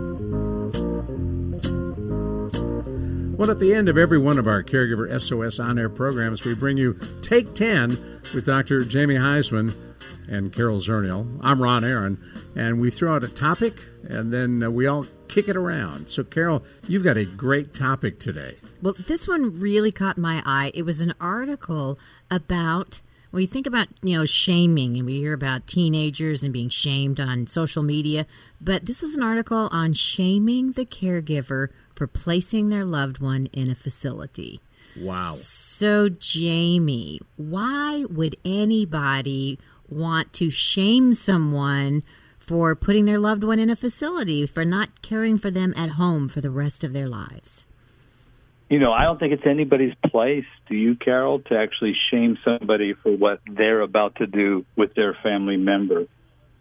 Well, 3.41 3.49
at 3.49 3.57
the 3.57 3.73
end 3.73 3.89
of 3.89 3.97
every 3.97 4.19
one 4.19 4.37
of 4.37 4.45
our 4.45 4.61
Caregiver 4.61 5.19
SOS 5.19 5.59
on 5.59 5.79
air 5.79 5.89
programs, 5.89 6.45
we 6.45 6.53
bring 6.53 6.77
you 6.77 6.95
Take 7.23 7.55
10 7.55 8.21
with 8.35 8.45
Dr. 8.45 8.85
Jamie 8.85 9.15
Huysman 9.15 9.73
and 10.29 10.53
Carol 10.53 10.77
Zernial. 10.77 11.39
I'm 11.41 11.59
Ron 11.59 11.83
Aaron, 11.83 12.23
and 12.55 12.79
we 12.79 12.91
throw 12.91 13.15
out 13.15 13.23
a 13.23 13.27
topic 13.27 13.83
and 14.07 14.31
then 14.31 14.61
uh, 14.61 14.69
we 14.69 14.85
all 14.85 15.07
kick 15.27 15.47
it 15.47 15.55
around. 15.55 16.07
So, 16.07 16.23
Carol, 16.23 16.63
you've 16.87 17.03
got 17.03 17.17
a 17.17 17.25
great 17.25 17.73
topic 17.73 18.19
today. 18.19 18.57
Well, 18.79 18.93
this 19.07 19.27
one 19.27 19.59
really 19.59 19.91
caught 19.91 20.19
my 20.19 20.43
eye. 20.45 20.69
It 20.75 20.83
was 20.83 21.01
an 21.01 21.15
article 21.19 21.97
about 22.29 23.01
when 23.31 23.41
you 23.41 23.47
think 23.47 23.65
about 23.65 23.87
you 24.03 24.19
know 24.19 24.25
shaming, 24.25 24.97
and 24.97 25.05
we 25.07 25.15
hear 25.15 25.33
about 25.33 25.65
teenagers 25.65 26.43
and 26.43 26.53
being 26.53 26.69
shamed 26.69 27.19
on 27.19 27.47
social 27.47 27.81
media, 27.81 28.27
but 28.59 28.85
this 28.85 29.01
was 29.01 29.15
an 29.15 29.23
article 29.23 29.67
on 29.71 29.93
shaming 29.93 30.73
the 30.73 30.85
caregiver 30.85 31.69
for 32.01 32.07
placing 32.07 32.69
their 32.69 32.83
loved 32.83 33.19
one 33.19 33.45
in 33.53 33.69
a 33.69 33.75
facility. 33.75 34.59
Wow. 34.99 35.27
So, 35.33 36.09
Jamie, 36.09 37.21
why 37.37 38.05
would 38.09 38.35
anybody 38.43 39.59
want 39.87 40.33
to 40.33 40.49
shame 40.49 41.13
someone 41.13 42.01
for 42.39 42.73
putting 42.73 43.05
their 43.05 43.19
loved 43.19 43.43
one 43.43 43.59
in 43.59 43.69
a 43.69 43.75
facility, 43.75 44.47
for 44.47 44.65
not 44.65 45.03
caring 45.03 45.37
for 45.37 45.51
them 45.51 45.75
at 45.77 45.91
home 45.91 46.27
for 46.27 46.41
the 46.41 46.49
rest 46.49 46.83
of 46.83 46.91
their 46.91 47.07
lives? 47.07 47.65
You 48.67 48.79
know, 48.79 48.91
I 48.91 49.03
don't 49.03 49.19
think 49.19 49.33
it's 49.33 49.45
anybody's 49.45 49.93
place, 50.07 50.45
do 50.67 50.75
you, 50.75 50.95
Carol, 50.95 51.41
to 51.49 51.55
actually 51.55 51.93
shame 52.09 52.39
somebody 52.43 52.95
for 52.95 53.11
what 53.11 53.41
they're 53.45 53.81
about 53.81 54.15
to 54.15 54.25
do 54.25 54.65
with 54.75 54.95
their 54.95 55.15
family 55.21 55.57
member. 55.57 56.07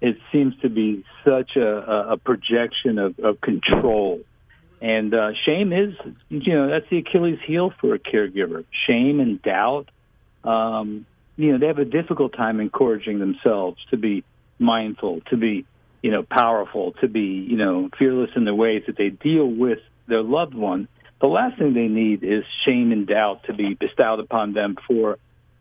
It 0.02 0.18
seems 0.30 0.54
to 0.60 0.68
be 0.68 1.02
such 1.24 1.56
a, 1.56 2.10
a 2.12 2.16
projection 2.18 2.98
of, 2.98 3.18
of 3.20 3.40
control. 3.40 4.20
And 4.80 5.12
uh, 5.12 5.32
shame 5.44 5.72
is, 5.72 5.94
you 6.30 6.54
know, 6.54 6.68
that's 6.68 6.88
the 6.90 6.98
Achilles 6.98 7.38
heel 7.46 7.72
for 7.80 7.94
a 7.94 7.98
caregiver. 7.98 8.64
Shame 8.86 9.20
and 9.20 9.40
doubt. 9.42 9.90
Um, 10.42 11.06
you 11.36 11.52
know, 11.52 11.58
they 11.58 11.66
have 11.66 11.78
a 11.78 11.84
difficult 11.84 12.32
time 12.32 12.60
encouraging 12.60 13.18
themselves 13.18 13.78
to 13.90 13.96
be 13.96 14.24
mindful, 14.58 15.20
to 15.30 15.36
be, 15.36 15.66
you 16.02 16.10
know, 16.10 16.22
powerful, 16.22 16.92
to 17.00 17.08
be, 17.08 17.46
you 17.48 17.56
know, 17.56 17.90
fearless 17.98 18.30
in 18.36 18.44
the 18.44 18.54
ways 18.54 18.84
that 18.86 18.96
they 18.96 19.10
deal 19.10 19.46
with 19.46 19.80
their 20.06 20.22
loved 20.22 20.54
one. 20.54 20.88
The 21.20 21.26
last 21.26 21.58
thing 21.58 21.74
they 21.74 21.88
need 21.88 22.24
is 22.24 22.44
shame 22.64 22.92
and 22.92 23.06
doubt 23.06 23.44
to 23.44 23.52
be 23.52 23.74
bestowed 23.74 24.20
upon 24.20 24.54
them 24.54 24.76
for, 24.86 25.18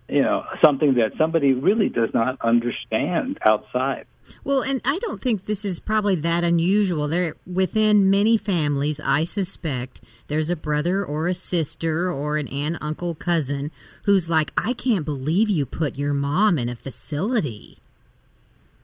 you 0.08 0.22
know, 0.22 0.46
something 0.64 0.96
that 0.96 1.12
somebody 1.18 1.54
really 1.54 1.90
does 1.90 2.10
not 2.14 2.40
understand 2.42 3.38
outside. 3.46 4.06
Well, 4.44 4.62
and 4.62 4.82
I 4.86 5.00
don't 5.00 5.22
think 5.22 5.46
this 5.46 5.66
is 5.66 5.80
probably 5.80 6.16
that 6.16 6.44
unusual. 6.44 7.08
There, 7.08 7.36
within 7.46 8.10
many 8.10 8.38
families, 8.38 9.00
I 9.00 9.24
suspect 9.24 10.02
there's 10.28 10.50
a 10.50 10.56
brother 10.56 11.04
or 11.04 11.28
a 11.28 11.36
sister 11.36 12.12
or 12.12 12.38
an 12.38 12.48
aunt, 12.48 12.78
uncle, 12.82 13.16
cousin 13.16 13.72
who's 14.04 14.30
like, 14.30 14.52
"I 14.58 14.74
can't 14.74 15.06
believe 15.06 15.50
you 15.50 15.66
put 15.66 15.98
your 15.98 16.14
mom 16.14 16.58
in 16.58 16.70
a 16.70 16.76
facility." 16.76 17.78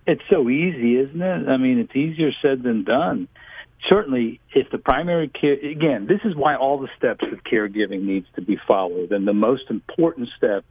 It's 0.07 0.23
so 0.29 0.49
easy, 0.49 0.97
isn't 0.97 1.21
it? 1.21 1.47
I 1.47 1.57
mean, 1.57 1.79
it's 1.79 1.95
easier 1.95 2.31
said 2.41 2.63
than 2.63 2.83
done. 2.83 3.27
Certainly, 3.89 4.39
if 4.53 4.69
the 4.71 4.77
primary 4.77 5.27
care, 5.27 5.53
again, 5.53 6.07
this 6.07 6.21
is 6.23 6.35
why 6.35 6.55
all 6.55 6.77
the 6.77 6.89
steps 6.97 7.23
of 7.31 7.43
caregiving 7.43 8.03
needs 8.03 8.27
to 8.35 8.41
be 8.41 8.55
followed. 8.67 9.11
And 9.11 9.27
the 9.27 9.33
most 9.33 9.69
important 9.69 10.29
step 10.37 10.63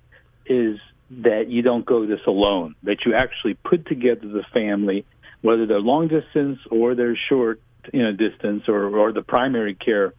is 0.47 0.79
that 1.11 1.49
you 1.49 1.63
don't 1.63 1.85
go 1.85 2.07
this 2.07 2.21
alone, 2.27 2.75
that 2.83 3.05
you 3.05 3.15
actually 3.15 3.55
put 3.55 3.87
together 3.87 4.27
the 4.27 4.45
family, 4.53 5.05
whether 5.43 5.67
they're 5.67 5.81
long 5.81 6.09
distance 6.09 6.59
or 6.71 6.95
they're 6.95 7.19
short, 7.29 7.61
you 7.93 8.03
know, 8.03 8.13
distance 8.13 8.65
or, 8.69 8.97
or 8.97 9.13
the 9.13 9.23
primary 9.23 9.75
care 9.75 10.15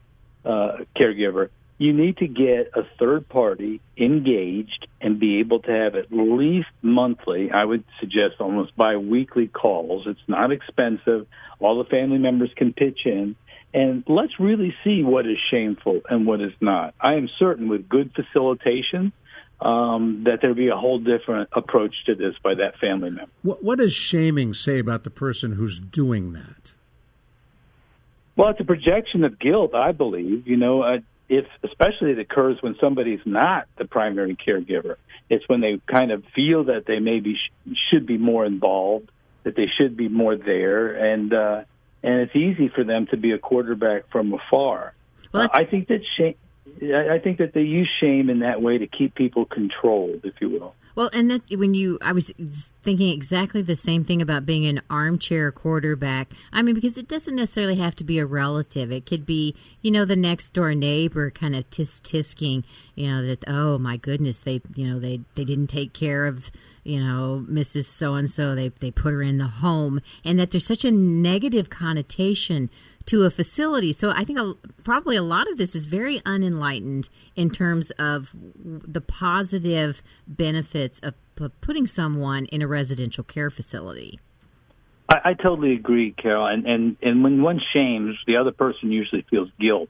uh, 0.46 0.78
caregiver. 0.96 1.50
You 1.78 1.92
need 1.92 2.18
to 2.18 2.28
get 2.28 2.72
a 2.74 2.84
third 2.98 3.28
party 3.28 3.82
engaged 3.98 4.88
and 5.02 5.20
be 5.20 5.40
able 5.40 5.60
to 5.62 5.72
have 5.72 5.96
at 5.96 6.06
least 6.10 6.70
monthly, 6.82 7.52
I 7.52 7.66
would 7.66 7.84
suggest 8.00 8.36
almost 8.40 8.76
bi 8.78 8.96
weekly 8.96 9.48
calls. 9.48 10.04
It's 10.08 10.20
not 10.28 10.52
expensive. 10.54 11.28
All 11.60 11.84
the 11.84 11.90
family 11.90 12.18
members 12.18 12.52
can 12.56 12.72
pitch 12.72 13.00
in. 13.06 13.36
And 13.74 14.06
let's 14.08 14.40
really 14.40 14.74
see 14.86 15.04
what 15.04 15.26
is 15.26 15.38
shameful 15.52 16.02
and 16.10 16.26
what 16.26 16.40
is 16.40 16.54
not. 16.62 16.94
I 17.02 17.16
am 17.16 17.28
certain 17.38 17.68
with 17.68 17.90
good 17.90 18.14
facilitation, 18.16 19.12
um, 19.62 20.24
that 20.26 20.42
there'd 20.42 20.56
be 20.56 20.68
a 20.68 20.76
whole 20.76 21.00
different 21.00 21.50
approach 21.54 21.96
to 22.06 22.16
this 22.16 22.36
by 22.44 22.56
that 22.56 22.78
family 22.78 23.10
member. 23.10 23.32
What, 23.42 23.64
what 23.64 23.80
does 23.80 23.94
shaming 23.94 24.54
say 24.54 24.80
about 24.80 25.04
the 25.04 25.10
person 25.10 25.54
who's 25.54 25.80
doing 25.80 26.34
that? 26.34 26.76
Well, 28.36 28.50
it's 28.50 28.60
a 28.60 28.66
projection 28.66 29.24
of 29.24 29.40
guilt, 29.40 29.74
I 29.74 29.94
believe. 29.94 30.48
You 30.48 30.58
know, 30.58 30.82
uh, 30.82 31.00
if 31.30 31.46
especially 31.64 32.12
it 32.12 32.20
occurs 32.20 32.58
when 32.62 32.76
somebody's 32.80 33.22
not 33.26 33.68
the 33.78 33.86
primary 33.86 34.36
caregiver. 34.36 34.96
It's 35.30 35.48
when 35.48 35.62
they 35.62 35.80
kind 35.88 36.12
of 36.12 36.24
feel 36.36 36.66
that 36.66 36.86
they 36.86 37.00
maybe 37.00 37.36
sh- 37.36 37.76
should 37.90 38.06
be 38.06 38.18
more 38.18 38.46
involved, 38.46 39.10
that 39.44 39.56
they 39.56 39.68
should 39.78 39.98
be 39.98 40.08
more 40.08 40.36
there, 40.36 41.14
and 41.14 41.34
uh, 41.34 41.64
and 42.04 42.22
it's 42.22 42.36
easy 42.36 42.68
for 42.68 42.84
them 42.84 43.08
to 43.08 43.18
be 43.18 43.32
a 43.32 43.40
quarterback 43.40 44.10
from 44.12 44.34
afar. 44.34 44.94
Well, 45.32 45.44
uh, 45.44 45.50
I 45.52 45.66
think 45.66 45.88
that 45.88 46.02
shame. 46.18 46.36
I 46.82 47.20
think 47.20 47.38
that 47.38 47.54
they 47.54 47.62
use 47.62 47.90
shame 48.00 48.30
in 48.30 48.40
that 48.40 48.62
way 48.62 48.78
to 48.78 48.88
keep 48.88 49.16
people 49.16 49.46
controlled, 49.46 50.22
if 50.24 50.42
you 50.42 50.50
will. 50.50 50.76
Well, 50.96 51.10
and 51.14 51.30
that 51.30 51.42
when 51.52 51.74
you, 51.74 51.98
I 52.02 52.14
was 52.14 52.32
thinking 52.84 53.10
exactly 53.10 53.62
the 53.62 53.76
same 53.76 54.04
thing 54.06 54.22
about 54.22 54.46
being 54.46 54.66
an 54.66 54.82
armchair 54.90 55.52
quarterback. 55.52 56.32
I 56.54 56.62
mean, 56.62 56.74
because 56.74 56.98
it 56.98 57.08
doesn't 57.08 57.36
necessarily 57.36 57.76
have 57.76 57.96
to 57.98 58.04
be 58.04 58.18
a 58.18 58.26
relative. 58.26 58.92
It 58.92 59.06
could 59.06 59.26
be, 59.26 59.56
you 59.82 59.92
know, 59.92 60.06
the 60.06 60.16
next 60.16 60.54
door 60.54 60.74
neighbor 60.74 61.30
kind 61.32 61.56
of 61.56 61.70
tisk 61.70 62.02
tisking, 62.02 62.64
you 62.96 63.10
know, 63.10 63.26
that 63.26 63.44
oh 63.46 63.78
my 63.78 63.98
goodness, 63.98 64.44
they, 64.44 64.62
you 64.76 64.88
know, 64.88 65.00
they 65.00 65.20
they 65.36 65.44
didn't 65.44 65.68
take 65.68 65.94
care 65.94 66.26
of 66.26 66.50
you 66.86 67.04
know, 67.04 67.44
Mrs. 67.50 67.86
So 67.86 68.14
and 68.14 68.30
so, 68.30 68.54
they 68.54 68.70
they 68.70 68.92
put 68.92 69.12
her 69.12 69.22
in 69.24 69.40
the 69.40 69.48
home, 69.48 70.02
and 70.24 70.38
that 70.40 70.52
there's 70.52 70.68
such 70.68 70.86
a 70.86 70.92
negative 70.92 71.70
connotation 71.70 72.70
to 73.08 73.24
a 73.24 73.30
facility. 73.30 73.94
So 73.94 74.12
I 74.12 74.24
think 74.24 74.40
a, 74.40 74.56
probably 74.84 75.16
a 75.16 75.22
lot 75.24 75.50
of 75.52 75.58
this 75.58 75.76
is 75.76 75.86
very 75.86 76.22
unenlightened 76.26 77.10
in 77.36 77.50
terms 77.50 77.92
of 77.92 78.32
the 78.34 79.02
positive 79.02 80.02
benefits 80.28 81.00
of 81.00 81.14
p- 81.36 81.50
putting 81.62 81.88
someone 81.88 82.46
in 82.46 82.62
a 82.62 82.68
residential 82.68 83.24
care 83.24 83.50
facility. 83.50 84.20
I, 85.08 85.22
I 85.26 85.34
totally 85.34 85.74
agree, 85.74 86.12
Carol. 86.12 86.48
And, 86.48 86.66
and 86.66 86.98
and 87.02 87.24
when 87.24 87.42
one 87.42 87.62
shames, 87.74 88.18
the 88.26 88.38
other 88.38 88.52
person 88.52 88.92
usually 88.92 89.26
feels 89.30 89.50
guilt. 89.60 89.90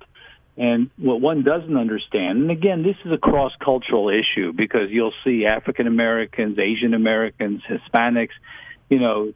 And 0.58 0.90
what 0.98 1.20
one 1.20 1.44
doesn't 1.44 1.76
understand, 1.76 2.44
and 2.44 2.52
again, 2.52 2.82
this 2.82 2.96
is 3.04 3.12
a 3.12 3.18
cross 3.18 3.52
cultural 3.60 4.10
issue 4.10 4.54
because 4.54 4.90
you'll 4.90 5.14
see 5.26 5.46
African 5.46 5.86
Americans, 5.86 6.58
Asian 6.60 6.94
Americans, 6.94 7.62
Hispanics, 7.68 8.30
you 8.90 9.00
know, 9.00 9.34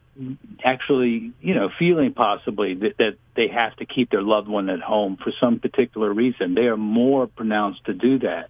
actually, 0.64 1.32
you 1.42 1.56
know, 1.56 1.70
feeling 1.80 2.14
possibly 2.14 2.76
that, 2.76 2.98
that 2.98 3.18
they 3.36 3.48
have 3.48 3.76
to 3.78 3.86
keep 3.86 4.12
their 4.12 4.22
loved 4.22 4.48
one 4.48 4.70
at 4.70 4.80
home 4.80 5.18
for 5.18 5.34
some 5.40 5.60
particular 5.60 6.14
reason. 6.14 6.54
They 6.54 6.68
are 6.68 6.78
more 6.78 7.28
pronounced 7.28 7.86
to 7.86 7.94
do 7.94 8.20
that. 8.20 8.50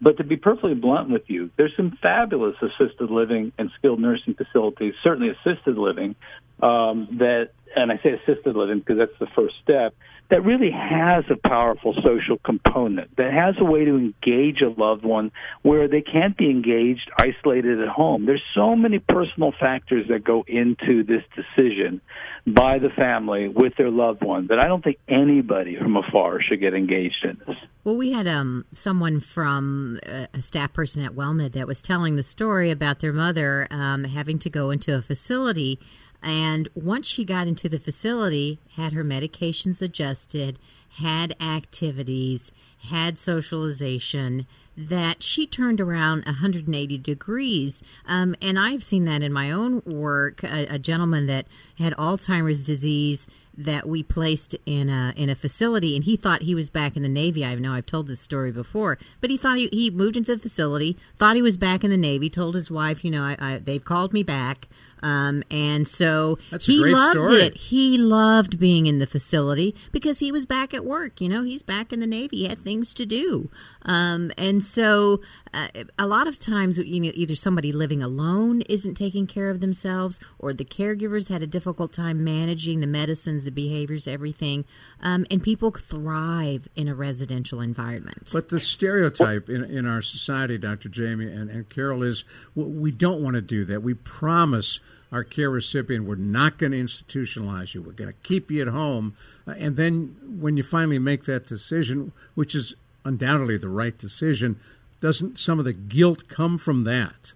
But 0.00 0.18
to 0.18 0.24
be 0.24 0.36
perfectly 0.36 0.74
blunt 0.74 1.08
with 1.08 1.28
you, 1.28 1.50
there's 1.56 1.74
some 1.74 1.98
fabulous 2.02 2.56
assisted 2.60 3.10
living 3.10 3.52
and 3.58 3.70
skilled 3.78 3.98
nursing 3.98 4.34
facilities, 4.34 4.94
certainly 5.02 5.30
assisted 5.30 5.78
living, 5.78 6.14
um, 6.62 7.08
that, 7.18 7.50
and 7.74 7.90
I 7.90 7.98
say 7.98 8.12
assisted 8.12 8.54
living 8.54 8.80
because 8.80 8.98
that's 8.98 9.18
the 9.18 9.26
first 9.26 9.54
step, 9.62 9.94
that 10.30 10.44
really 10.44 10.70
has 10.70 11.24
a 11.30 11.48
powerful 11.48 11.94
social 12.02 12.38
component, 12.44 13.16
that 13.16 13.32
has 13.32 13.54
a 13.58 13.64
way 13.64 13.84
to 13.84 13.96
engage 13.96 14.60
a 14.60 14.68
loved 14.68 15.04
one 15.04 15.30
where 15.62 15.88
they 15.88 16.00
can't 16.00 16.36
be 16.36 16.50
engaged 16.50 17.10
isolated 17.16 17.80
at 17.80 17.88
home. 17.88 18.26
There's 18.26 18.42
so 18.54 18.74
many 18.74 18.98
personal 18.98 19.52
factors 19.58 20.06
that 20.08 20.24
go 20.24 20.44
into 20.46 21.04
this 21.04 21.22
decision 21.34 22.00
by 22.46 22.78
the 22.78 22.90
family 22.90 23.48
with 23.48 23.74
their 23.76 23.90
loved 23.90 24.22
one 24.22 24.48
that 24.48 24.58
I 24.58 24.66
don't 24.66 24.82
think 24.82 24.98
anybody 25.08 25.76
from 25.76 25.96
afar 25.96 26.40
should 26.40 26.60
get 26.60 26.74
engaged 26.74 27.24
in 27.24 27.38
this. 27.46 27.56
Well, 27.84 27.96
we 27.96 28.12
had 28.12 28.26
um, 28.26 28.64
someone 28.72 29.20
from 29.20 30.00
uh, 30.06 30.26
a 30.34 30.42
staff 30.42 30.72
person 30.72 31.04
at 31.04 31.12
WellMed 31.12 31.52
that 31.52 31.66
was 31.66 31.80
telling 31.80 32.16
the 32.16 32.22
story 32.22 32.70
about 32.70 33.00
their 33.00 33.12
mother 33.12 33.68
um, 33.70 34.04
having 34.04 34.38
to 34.40 34.50
go 34.50 34.70
into 34.70 34.94
a 34.94 35.02
facility 35.02 35.78
and 36.26 36.68
once 36.74 37.06
she 37.06 37.24
got 37.24 37.46
into 37.46 37.68
the 37.68 37.78
facility, 37.78 38.58
had 38.74 38.92
her 38.92 39.04
medications 39.04 39.80
adjusted, 39.80 40.58
had 40.98 41.36
activities, 41.40 42.50
had 42.90 43.16
socialization, 43.16 44.44
that 44.76 45.22
she 45.22 45.46
turned 45.46 45.80
around 45.80 46.24
180 46.24 46.98
degrees. 46.98 47.80
Um, 48.06 48.34
and 48.42 48.58
I've 48.58 48.82
seen 48.82 49.04
that 49.04 49.22
in 49.22 49.32
my 49.32 49.52
own 49.52 49.82
work. 49.86 50.42
A, 50.42 50.66
a, 50.66 50.78
gentleman 50.80 51.26
that 51.26 51.46
had 51.78 51.94
Alzheimer's 51.94 52.60
disease 52.60 53.28
that 53.56 53.88
we 53.88 54.02
placed 54.02 54.56
in 54.66 54.90
a 54.90 55.14
in 55.16 55.30
a 55.30 55.34
facility, 55.36 55.94
and 55.94 56.04
he 56.04 56.16
thought 56.16 56.42
he 56.42 56.56
was 56.56 56.68
back 56.68 56.96
in 56.96 57.02
the 57.02 57.08
Navy. 57.08 57.44
I 57.44 57.54
know 57.54 57.72
I've 57.72 57.86
told 57.86 58.08
this 58.08 58.20
story 58.20 58.50
before, 58.50 58.98
but 59.20 59.30
he 59.30 59.36
thought 59.36 59.56
he, 59.56 59.68
he 59.68 59.90
moved 59.90 60.16
into 60.16 60.34
the 60.34 60.42
facility, 60.42 60.98
thought 61.16 61.36
he 61.36 61.42
was 61.42 61.56
back 61.56 61.84
in 61.84 61.90
the 61.90 61.96
Navy, 61.96 62.28
told 62.28 62.56
his 62.56 62.70
wife, 62.70 63.04
you 63.04 63.12
know, 63.12 63.22
I, 63.22 63.36
I, 63.38 63.58
they've 63.58 63.84
called 63.84 64.12
me 64.12 64.24
back. 64.24 64.68
Um, 65.06 65.44
and 65.52 65.86
so 65.86 66.36
That's 66.50 66.66
he 66.66 66.78
loved 66.78 67.12
story. 67.12 67.42
it. 67.42 67.56
He 67.56 67.96
loved 67.96 68.58
being 68.58 68.86
in 68.86 68.98
the 68.98 69.06
facility 69.06 69.72
because 69.92 70.18
he 70.18 70.32
was 70.32 70.44
back 70.46 70.74
at 70.74 70.84
work. 70.84 71.20
You 71.20 71.28
know, 71.28 71.44
he's 71.44 71.62
back 71.62 71.92
in 71.92 72.00
the 72.00 72.08
Navy. 72.08 72.38
He 72.38 72.48
had 72.48 72.64
things 72.64 72.92
to 72.94 73.06
do. 73.06 73.48
Um, 73.82 74.32
and 74.36 74.64
so 74.64 75.20
uh, 75.54 75.68
a 75.96 76.08
lot 76.08 76.26
of 76.26 76.40
times, 76.40 76.78
you 76.78 77.00
know, 77.00 77.12
either 77.14 77.36
somebody 77.36 77.70
living 77.70 78.02
alone 78.02 78.62
isn't 78.62 78.96
taking 78.96 79.28
care 79.28 79.48
of 79.48 79.60
themselves, 79.60 80.18
or 80.40 80.52
the 80.52 80.64
caregivers 80.64 81.28
had 81.28 81.40
a 81.40 81.46
difficult 81.46 81.92
time 81.92 82.24
managing 82.24 82.80
the 82.80 82.88
medicines, 82.88 83.44
the 83.44 83.52
behaviors, 83.52 84.08
everything. 84.08 84.64
Um, 85.00 85.24
and 85.30 85.40
people 85.40 85.70
thrive 85.70 86.66
in 86.74 86.88
a 86.88 86.96
residential 86.96 87.60
environment. 87.60 88.30
But 88.32 88.48
the 88.48 88.58
stereotype 88.58 89.48
in, 89.48 89.62
in 89.62 89.86
our 89.86 90.02
society, 90.02 90.58
Dr. 90.58 90.88
Jamie 90.88 91.30
and, 91.30 91.48
and 91.48 91.68
Carol, 91.68 92.02
is 92.02 92.24
we 92.56 92.90
don't 92.90 93.22
want 93.22 93.34
to 93.34 93.40
do 93.42 93.64
that. 93.66 93.84
We 93.84 93.94
promise 93.94 94.80
our 95.12 95.24
care 95.24 95.50
recipient, 95.50 96.06
we're 96.06 96.16
not 96.16 96.58
going 96.58 96.72
to 96.72 96.78
institutionalize 96.78 97.74
you. 97.74 97.82
We're 97.82 97.92
going 97.92 98.12
to 98.12 98.18
keep 98.22 98.50
you 98.50 98.62
at 98.62 98.68
home. 98.68 99.14
Uh, 99.46 99.52
and 99.52 99.76
then 99.76 100.16
when 100.40 100.56
you 100.56 100.62
finally 100.62 100.98
make 100.98 101.24
that 101.24 101.46
decision, 101.46 102.12
which 102.34 102.54
is 102.54 102.74
undoubtedly 103.04 103.56
the 103.56 103.68
right 103.68 103.96
decision, 103.96 104.58
doesn't 105.00 105.38
some 105.38 105.58
of 105.58 105.64
the 105.64 105.72
guilt 105.72 106.28
come 106.28 106.58
from 106.58 106.84
that? 106.84 107.32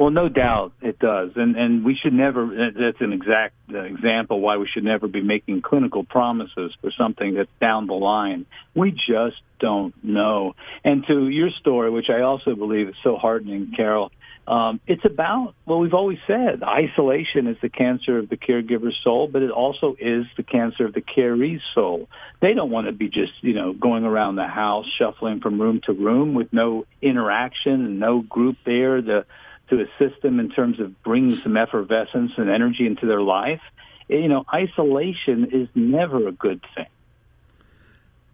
Well, 0.00 0.08
no 0.08 0.30
doubt 0.30 0.72
it 0.80 0.98
does, 0.98 1.32
and 1.36 1.56
and 1.56 1.84
we 1.84 1.94
should 1.94 2.14
never. 2.14 2.46
That's 2.46 3.02
an 3.02 3.12
exact 3.12 3.54
example 3.68 4.40
why 4.40 4.56
we 4.56 4.66
should 4.66 4.82
never 4.82 5.08
be 5.08 5.22
making 5.22 5.60
clinical 5.60 6.04
promises 6.04 6.74
for 6.80 6.90
something 6.90 7.34
that's 7.34 7.50
down 7.60 7.86
the 7.86 7.92
line. 7.92 8.46
We 8.74 8.92
just 8.92 9.36
don't 9.58 9.94
know. 10.02 10.54
And 10.84 11.06
to 11.06 11.28
your 11.28 11.50
story, 11.50 11.90
which 11.90 12.08
I 12.08 12.22
also 12.22 12.54
believe 12.54 12.88
is 12.88 12.94
so 13.04 13.16
heartening, 13.16 13.74
Carol, 13.76 14.10
um, 14.46 14.80
it's 14.86 15.04
about 15.04 15.54
well, 15.66 15.78
we've 15.78 15.94
always 15.94 16.18
said 16.26 16.62
isolation 16.62 17.46
is 17.46 17.56
the 17.60 17.68
cancer 17.68 18.18
of 18.18 18.28
the 18.28 18.36
caregiver's 18.36 18.98
soul, 19.02 19.28
but 19.28 19.42
it 19.42 19.50
also 19.50 19.96
is 19.98 20.26
the 20.36 20.42
cancer 20.42 20.84
of 20.86 20.92
the 20.92 21.00
caree's 21.00 21.60
soul. 21.74 22.08
They 22.40 22.54
don't 22.54 22.70
want 22.70 22.86
to 22.86 22.92
be 22.92 23.08
just 23.08 23.32
you 23.42 23.54
know 23.54 23.72
going 23.72 24.04
around 24.04 24.36
the 24.36 24.48
house 24.48 24.86
shuffling 24.98 25.40
from 25.40 25.60
room 25.60 25.80
to 25.86 25.92
room 25.92 26.34
with 26.34 26.52
no 26.52 26.86
interaction 27.00 27.72
and 27.84 28.00
no 28.00 28.22
group 28.22 28.56
there 28.64 29.00
to 29.00 29.24
to 29.68 29.80
assist 29.80 30.20
them 30.22 30.40
in 30.40 30.50
terms 30.50 30.80
of 30.80 31.00
bringing 31.02 31.34
some 31.34 31.56
effervescence 31.56 32.32
and 32.36 32.50
energy 32.50 32.86
into 32.86 33.06
their 33.06 33.22
life. 33.22 33.62
You 34.08 34.26
know, 34.26 34.44
isolation 34.52 35.50
is 35.52 35.68
never 35.76 36.26
a 36.26 36.32
good 36.32 36.60
thing. 36.74 36.86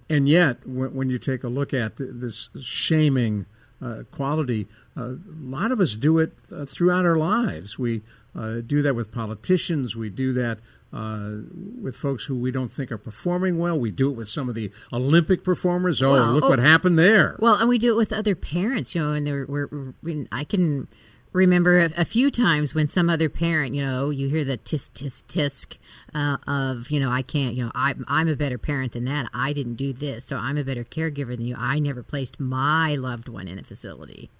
And 0.08 0.28
yet, 0.28 0.66
when, 0.66 0.94
when 0.94 1.10
you 1.10 1.18
take 1.18 1.44
a 1.44 1.48
look 1.48 1.74
at 1.74 1.96
this 1.96 2.48
shaming 2.60 3.44
uh, 3.80 4.02
quality, 4.10 4.66
uh, 4.96 5.14
a 5.14 5.18
lot 5.38 5.72
of 5.72 5.80
us 5.80 5.94
do 5.94 6.18
it 6.18 6.32
uh, 6.52 6.64
throughout 6.64 7.04
our 7.04 7.16
lives. 7.16 7.78
We 7.78 8.02
uh, 8.34 8.60
do 8.66 8.82
that 8.82 8.94
with 8.94 9.12
politicians. 9.12 9.96
We 9.96 10.08
do 10.10 10.32
that 10.34 10.58
uh, 10.92 11.42
with 11.80 11.96
folks 11.96 12.24
who 12.24 12.36
we 12.36 12.50
don't 12.50 12.68
think 12.68 12.90
are 12.90 12.98
performing 12.98 13.58
well. 13.58 13.78
We 13.78 13.90
do 13.90 14.10
it 14.10 14.14
with 14.14 14.28
some 14.28 14.48
of 14.48 14.54
the 14.54 14.70
Olympic 14.92 15.44
performers. 15.44 16.02
Oh, 16.02 16.12
well, 16.12 16.32
look 16.32 16.44
oh, 16.44 16.48
what 16.48 16.58
happened 16.58 16.98
there. 16.98 17.36
Well, 17.38 17.54
and 17.54 17.68
we 17.68 17.78
do 17.78 17.92
it 17.92 17.96
with 17.96 18.12
other 18.12 18.34
parents. 18.34 18.94
You 18.94 19.02
know, 19.02 19.12
and 19.12 19.48
we're, 19.48 19.94
we're, 20.02 20.26
I 20.32 20.44
can 20.44 20.88
remember 21.36 21.78
a, 21.78 21.90
a, 21.98 22.04
few 22.04 22.30
times 22.30 22.74
when 22.74 22.88
some 22.88 23.10
other 23.10 23.28
parent, 23.28 23.74
you 23.74 23.84
know, 23.84 24.10
you 24.10 24.28
hear 24.28 24.44
the 24.44 24.56
tisk 24.56 24.90
tisk 24.92 25.24
tisk 25.28 25.76
uh, 26.14 26.38
of, 26.46 26.90
you 26.90 26.98
know, 26.98 27.10
I 27.10 27.22
can't, 27.22 27.54
you 27.54 27.64
know, 27.64 27.72
I'm 27.74 28.04
I'm 28.08 28.28
a 28.28 28.34
better 28.34 28.58
parent 28.58 28.92
than 28.92 29.04
that. 29.04 29.28
I 29.34 29.52
didn't 29.52 29.74
do 29.74 29.92
this, 29.92 30.24
so 30.24 30.36
I'm 30.36 30.56
a 30.56 30.64
better 30.64 30.82
caregiver 30.82 31.36
than 31.36 31.46
you. 31.46 31.54
I 31.58 31.78
never 31.78 32.02
placed 32.02 32.40
my 32.40 32.94
loved 32.96 33.28
one 33.28 33.46
in 33.46 33.58
a 33.58 33.62
facility. 33.62 34.30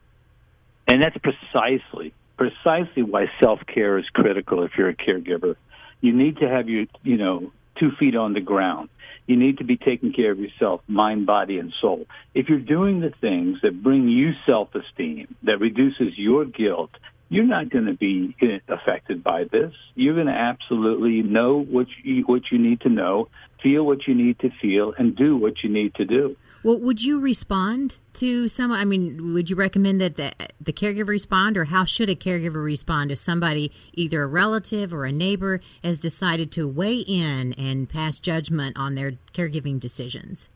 And 0.89 1.03
that's 1.03 1.17
precisely 1.19 2.15
precisely 2.37 3.03
why 3.03 3.27
self 3.43 3.61
care 3.67 3.99
is 3.99 4.07
critical. 4.13 4.63
If 4.65 4.73
you're 4.77 4.89
a 4.89 4.97
caregiver, 4.97 5.57
you 6.01 6.13
need 6.13 6.39
to 6.39 6.49
have 6.49 6.69
your, 6.69 6.87
you 7.03 7.19
know, 7.19 7.53
two 7.79 7.91
feet 7.99 8.17
on 8.17 8.33
the 8.33 8.41
ground 8.41 8.89
you 9.27 9.37
need 9.37 9.59
to 9.59 9.65
be 9.65 9.77
taking 9.77 10.13
care 10.13 10.31
of 10.31 10.39
yourself, 10.39 10.81
mind, 10.87 11.27
body, 11.27 11.59
and 11.59 11.73
soul. 11.81 12.07
If 12.35 12.49
you're 12.49 12.59
doing 12.59 13.01
the 13.01 13.11
things 13.11 13.59
that 13.63 13.83
bring 13.83 14.09
you 14.09 14.33
self 14.47 14.75
esteem, 14.75 15.35
that 15.43 15.61
reduces 15.61 16.17
your 16.17 16.45
guilt, 16.45 16.91
you're 17.29 17.45
not 17.45 17.71
going 17.71 17.87
to 17.87 17.95
be 17.95 18.35
affected 18.69 19.25
by 19.25 19.45
this. 19.45 19.73
You're 19.95 20.15
going 20.15 20.27
to 20.27 20.33
absolutely 20.33 21.23
know 21.23 21.61
what 21.61 21.89
you, 22.03 22.23
what 22.23 22.43
you 22.53 22.59
need 22.59 22.83
to 22.83 22.89
know, 22.89 23.29
feel 23.63 23.85
what 23.85 24.07
you 24.07 24.15
need 24.15 24.39
to 24.41 24.51
feel, 24.63 24.95
and 24.97 25.17
do 25.17 25.37
what 25.37 25.65
you 25.65 25.71
need 25.71 25.95
to 25.97 26.05
do. 26.05 26.37
Well, 26.63 26.79
would 26.81 27.03
you 27.03 27.21
respond 27.21 27.99
to 28.15 28.49
someone? 28.49 28.81
I 28.81 28.85
mean, 28.85 29.35
would 29.35 29.49
you 29.49 29.57
recommend 29.57 30.01
that 30.01 30.17
the, 30.17 30.33
the 30.61 30.73
caregiver 30.73 31.09
respond, 31.09 31.57
or 31.57 31.67
how 31.67 31.85
should 31.85 32.11
a 32.11 32.17
caregiver 32.17 32.65
respond 32.65 33.13
if 33.13 33.19
somebody, 33.19 33.71
either 33.93 34.23
a 34.23 34.27
relative 34.27 34.93
or 34.93 35.05
a 35.05 35.13
neighbor, 35.13 35.61
has 35.85 36.01
decided 36.01 36.51
to 36.53 36.67
weigh 36.67 36.99
in 36.99 37.53
and 37.55 37.89
pass 37.89 38.19
judgment 38.19 38.77
on 38.77 38.95
their 38.95 39.13
caregiving 39.33 39.79
decisions? 39.79 40.49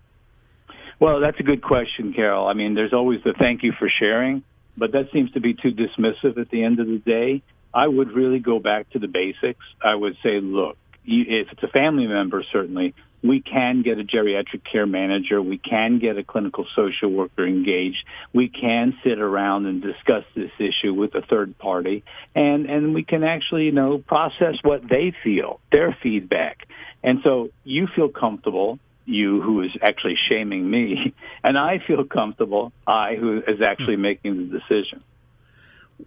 Well, 0.98 1.20
that's 1.20 1.40
a 1.40 1.44
good 1.44 1.62
question, 1.62 2.12
Carol. 2.12 2.46
I 2.46 2.54
mean, 2.54 2.74
there's 2.74 2.92
always 2.92 3.22
the 3.24 3.32
thank 3.32 3.62
you 3.62 3.72
for 3.78 3.88
sharing, 3.88 4.42
but 4.76 4.92
that 4.92 5.10
seems 5.12 5.30
to 5.32 5.40
be 5.40 5.54
too 5.54 5.70
dismissive 5.70 6.38
at 6.38 6.50
the 6.50 6.62
end 6.64 6.80
of 6.80 6.86
the 6.86 6.98
day. 6.98 7.42
I 7.72 7.86
would 7.86 8.12
really 8.12 8.40
go 8.40 8.58
back 8.58 8.90
to 8.90 8.98
the 8.98 9.06
basics. 9.06 9.64
I 9.82 9.94
would 9.94 10.16
say, 10.22 10.40
look, 10.40 10.76
if 11.06 11.48
it's 11.52 11.62
a 11.62 11.68
family 11.68 12.06
member, 12.06 12.44
certainly 12.52 12.94
we 13.22 13.40
can 13.40 13.82
get 13.82 13.98
a 13.98 14.04
geriatric 14.04 14.62
care 14.70 14.86
manager. 14.86 15.42
We 15.42 15.58
can 15.58 15.98
get 15.98 16.16
a 16.16 16.24
clinical 16.24 16.66
social 16.74 17.10
worker 17.10 17.46
engaged. 17.46 18.04
We 18.32 18.48
can 18.48 18.96
sit 19.04 19.18
around 19.18 19.66
and 19.66 19.82
discuss 19.82 20.24
this 20.34 20.50
issue 20.58 20.94
with 20.94 21.14
a 21.14 21.22
third 21.22 21.58
party, 21.58 22.02
and 22.34 22.66
and 22.66 22.94
we 22.94 23.02
can 23.04 23.24
actually 23.24 23.64
you 23.64 23.72
know 23.72 23.98
process 23.98 24.54
what 24.62 24.88
they 24.88 25.12
feel, 25.22 25.60
their 25.70 25.96
feedback, 26.02 26.66
and 27.02 27.20
so 27.22 27.50
you 27.64 27.86
feel 27.94 28.08
comfortable. 28.08 28.78
You 29.04 29.42
who 29.42 29.62
is 29.62 29.70
actually 29.82 30.16
shaming 30.28 30.70
me, 30.70 31.14
and 31.44 31.58
I 31.58 31.78
feel 31.78 32.04
comfortable. 32.04 32.72
I 32.86 33.16
who 33.16 33.38
is 33.38 33.60
actually 33.60 33.96
making 33.96 34.36
the 34.36 34.58
decision. 34.58 35.02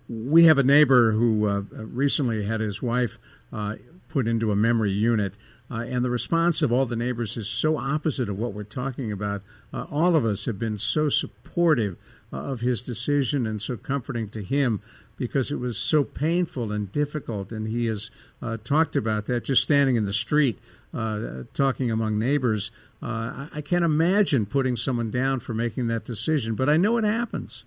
we 0.09 0.45
have 0.45 0.57
a 0.57 0.63
neighbor 0.63 1.11
who 1.11 1.47
uh, 1.47 1.61
recently 1.71 2.45
had 2.45 2.59
his 2.59 2.81
wife 2.81 3.19
uh, 3.51 3.75
put 4.09 4.27
into 4.27 4.51
a 4.51 4.55
memory 4.55 4.91
unit. 4.91 5.33
Uh, 5.73 5.79
and 5.79 6.05
the 6.05 6.09
response 6.09 6.61
of 6.61 6.71
all 6.71 6.85
the 6.85 6.95
neighbors 6.95 7.35
is 7.35 7.49
so 7.49 7.77
opposite 7.77 8.29
of 8.29 8.37
what 8.37 8.53
we're 8.53 8.63
talking 8.63 9.11
about. 9.11 9.41
Uh, 9.73 9.85
all 9.89 10.15
of 10.15 10.23
us 10.23 10.45
have 10.45 10.59
been 10.59 10.77
so 10.77 11.09
supportive 11.09 11.97
uh, 12.31 12.37
of 12.37 12.59
his 12.59 12.79
decision 12.79 13.47
and 13.47 13.59
so 13.59 13.75
comforting 13.75 14.29
to 14.29 14.43
him 14.43 14.83
because 15.17 15.51
it 15.51 15.55
was 15.55 15.75
so 15.77 16.03
painful 16.03 16.71
and 16.71 16.91
difficult. 16.91 17.51
And 17.51 17.67
he 17.67 17.87
has 17.87 18.11
uh, 18.39 18.57
talked 18.63 18.95
about 18.95 19.25
that 19.25 19.45
just 19.45 19.63
standing 19.63 19.95
in 19.95 20.05
the 20.05 20.13
street, 20.13 20.59
uh, 20.93 21.43
talking 21.55 21.89
among 21.89 22.19
neighbors. 22.19 22.69
Uh, 23.01 23.47
I 23.51 23.61
can't 23.61 23.83
imagine 23.83 24.45
putting 24.45 24.77
someone 24.77 25.09
down 25.09 25.39
for 25.39 25.55
making 25.55 25.87
that 25.87 26.05
decision, 26.05 26.53
but 26.53 26.69
I 26.69 26.77
know 26.77 26.97
it 26.97 27.03
happens. 27.03 27.65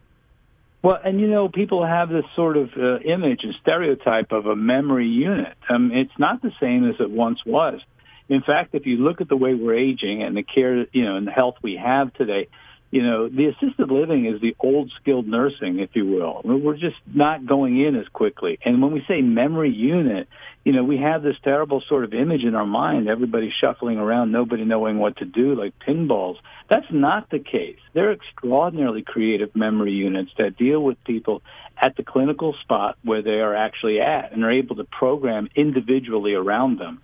Well, 0.82 1.00
and 1.04 1.20
you 1.20 1.26
know, 1.26 1.48
people 1.48 1.84
have 1.84 2.08
this 2.10 2.24
sort 2.36 2.56
of 2.56 2.70
uh, 2.76 2.98
image 3.00 3.40
and 3.42 3.54
stereotype 3.60 4.30
of 4.30 4.46
a 4.46 4.54
memory 4.54 5.08
unit. 5.08 5.54
Um, 5.68 5.90
it's 5.92 6.16
not 6.16 6.42
the 6.42 6.52
same 6.60 6.84
as 6.84 6.94
it 7.00 7.10
once 7.10 7.44
was. 7.44 7.80
In 8.28 8.42
fact, 8.42 8.74
if 8.74 8.86
you 8.86 8.96
look 8.96 9.20
at 9.20 9.28
the 9.28 9.36
way 9.36 9.54
we're 9.54 9.76
aging 9.76 10.22
and 10.22 10.36
the 10.36 10.42
care, 10.42 10.86
you 10.92 11.04
know, 11.04 11.16
and 11.16 11.26
the 11.26 11.32
health 11.32 11.56
we 11.62 11.76
have 11.76 12.12
today, 12.14 12.48
you 12.90 13.02
know, 13.02 13.28
the 13.28 13.46
assisted 13.46 13.90
living 13.90 14.26
is 14.26 14.40
the 14.40 14.54
old 14.60 14.92
skilled 15.00 15.26
nursing, 15.26 15.80
if 15.80 15.90
you 15.94 16.06
will. 16.06 16.40
We're 16.44 16.76
just 16.76 16.96
not 17.12 17.44
going 17.44 17.80
in 17.80 17.96
as 17.96 18.06
quickly. 18.08 18.58
And 18.64 18.80
when 18.80 18.92
we 18.92 19.04
say 19.08 19.20
memory 19.22 19.72
unit, 19.72 20.28
you 20.64 20.72
know, 20.72 20.84
we 20.84 20.98
have 20.98 21.22
this 21.22 21.36
terrible 21.42 21.82
sort 21.88 22.04
of 22.04 22.14
image 22.14 22.42
in 22.42 22.54
our 22.54 22.66
mind, 22.66 23.08
everybody 23.08 23.52
shuffling 23.60 23.98
around, 23.98 24.30
nobody 24.30 24.64
knowing 24.64 24.98
what 24.98 25.16
to 25.18 25.24
do, 25.24 25.54
like 25.54 25.74
pinballs. 25.86 26.36
That's 26.70 26.86
not 26.90 27.28
the 27.30 27.40
case. 27.40 27.78
They're 27.92 28.12
extraordinarily 28.12 29.02
creative 29.02 29.54
memory 29.54 29.92
units 29.92 30.30
that 30.38 30.56
deal 30.56 30.80
with 30.80 31.02
people 31.04 31.42
at 31.76 31.96
the 31.96 32.04
clinical 32.04 32.54
spot 32.62 32.96
where 33.02 33.22
they 33.22 33.40
are 33.40 33.54
actually 33.54 34.00
at 34.00 34.32
and 34.32 34.44
are 34.44 34.50
able 34.50 34.76
to 34.76 34.84
program 34.84 35.48
individually 35.54 36.34
around 36.34 36.78
them. 36.78 37.02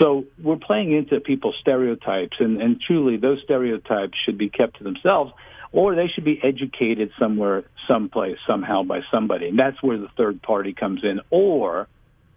So 0.00 0.24
we're 0.42 0.56
playing 0.56 0.92
into 0.92 1.20
people's 1.20 1.56
stereotypes, 1.60 2.36
and, 2.40 2.60
and 2.60 2.80
truly, 2.80 3.16
those 3.16 3.40
stereotypes 3.44 4.16
should 4.24 4.38
be 4.38 4.48
kept 4.48 4.78
to 4.78 4.84
themselves, 4.84 5.32
or 5.70 5.94
they 5.94 6.08
should 6.08 6.24
be 6.24 6.40
educated 6.42 7.10
somewhere, 7.18 7.64
someplace, 7.88 8.38
somehow 8.46 8.82
by 8.82 9.00
somebody. 9.10 9.48
And 9.48 9.58
that's 9.58 9.82
where 9.82 9.98
the 9.98 10.08
third 10.16 10.42
party 10.42 10.72
comes 10.72 11.02
in. 11.04 11.20
Or 11.30 11.88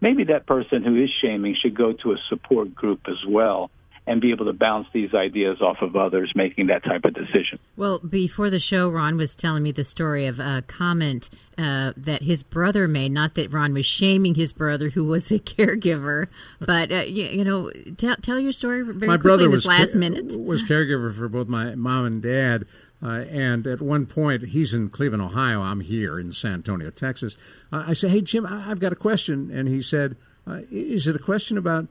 maybe 0.01 0.25
that 0.25 0.45
person 0.45 0.83
who 0.83 1.01
is 1.01 1.09
shaming 1.21 1.55
should 1.61 1.75
go 1.75 1.93
to 1.93 2.11
a 2.11 2.17
support 2.29 2.73
group 2.75 3.01
as 3.07 3.25
well 3.27 3.71
and 4.07 4.21
be 4.21 4.31
able 4.31 4.45
to 4.45 4.53
bounce 4.53 4.87
these 4.93 5.13
ideas 5.13 5.61
off 5.61 5.77
of 5.81 5.95
others 5.95 6.31
making 6.35 6.67
that 6.67 6.83
type 6.83 7.05
of 7.05 7.13
decision. 7.13 7.57
Well, 7.75 7.99
before 7.99 8.49
the 8.49 8.59
show, 8.59 8.89
Ron 8.89 9.17
was 9.17 9.35
telling 9.35 9.63
me 9.63 9.71
the 9.71 9.83
story 9.83 10.27
of 10.27 10.39
a 10.39 10.63
comment 10.67 11.29
uh, 11.57 11.93
that 11.97 12.21
his 12.21 12.43
brother 12.43 12.87
made. 12.87 13.11
Not 13.11 13.33
that 13.35 13.51
Ron 13.51 13.73
was 13.73 13.85
shaming 13.85 14.35
his 14.35 14.53
brother, 14.53 14.89
who 14.89 15.05
was 15.05 15.31
a 15.31 15.39
caregiver, 15.39 16.27
but 16.59 16.91
uh, 16.91 17.01
you, 17.01 17.25
you, 17.25 17.43
know, 17.43 17.71
tell, 17.97 18.15
tell 18.17 18.39
your 18.39 18.51
story 18.51 18.83
very 18.83 19.07
my 19.07 19.17
quickly 19.17 19.29
brother 19.29 19.45
in 19.45 19.51
was 19.51 19.63
this 19.63 19.67
last 19.67 19.93
ca- 19.93 19.99
minute. 19.99 20.35
Was 20.37 20.63
caregiver 20.63 21.13
for 21.15 21.27
both 21.27 21.47
my 21.47 21.75
mom 21.75 22.05
and 22.05 22.21
dad. 22.21 22.65
Uh, 23.03 23.25
and 23.29 23.67
at 23.67 23.81
one 23.81 24.05
point, 24.05 24.47
he's 24.47 24.73
in 24.73 24.89
Cleveland, 24.89 25.21
Ohio. 25.21 25.61
I'm 25.61 25.81
here 25.81 26.17
in 26.19 26.31
San 26.31 26.53
Antonio, 26.53 26.89
Texas. 26.89 27.35
Uh, 27.71 27.83
I 27.87 27.93
say, 27.93 28.07
"Hey 28.07 28.21
Jim, 28.21 28.45
I- 28.45 28.71
I've 28.71 28.79
got 28.79 28.93
a 28.93 28.95
question," 28.95 29.51
and 29.51 29.67
he 29.67 29.81
said, 29.81 30.15
uh, 30.47 30.61
"Is 30.71 31.07
it 31.07 31.15
a 31.15 31.19
question 31.19 31.57
about 31.57 31.87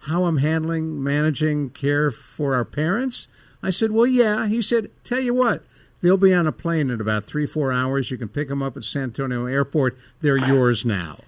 how 0.00 0.24
I'm 0.24 0.38
handling, 0.38 1.02
managing 1.02 1.70
care 1.70 2.10
for 2.10 2.54
our 2.54 2.64
parents?" 2.64 3.28
I 3.62 3.70
said, 3.70 3.92
"Well, 3.92 4.06
yeah." 4.06 4.46
He 4.46 4.62
said, 4.62 4.90
"Tell 5.04 5.20
you 5.20 5.34
what." 5.34 5.64
They'll 6.02 6.16
be 6.16 6.32
on 6.32 6.46
a 6.46 6.52
plane 6.52 6.88
in 6.88 6.98
about 7.00 7.24
three, 7.24 7.44
four 7.44 7.70
hours. 7.72 8.10
You 8.10 8.16
can 8.16 8.28
pick 8.28 8.48
them 8.48 8.62
up 8.62 8.74
at 8.76 8.84
San 8.84 9.02
Antonio 9.04 9.44
Airport. 9.44 9.98
They're 10.22 10.38
yours 10.38 10.84
now. 10.84 11.18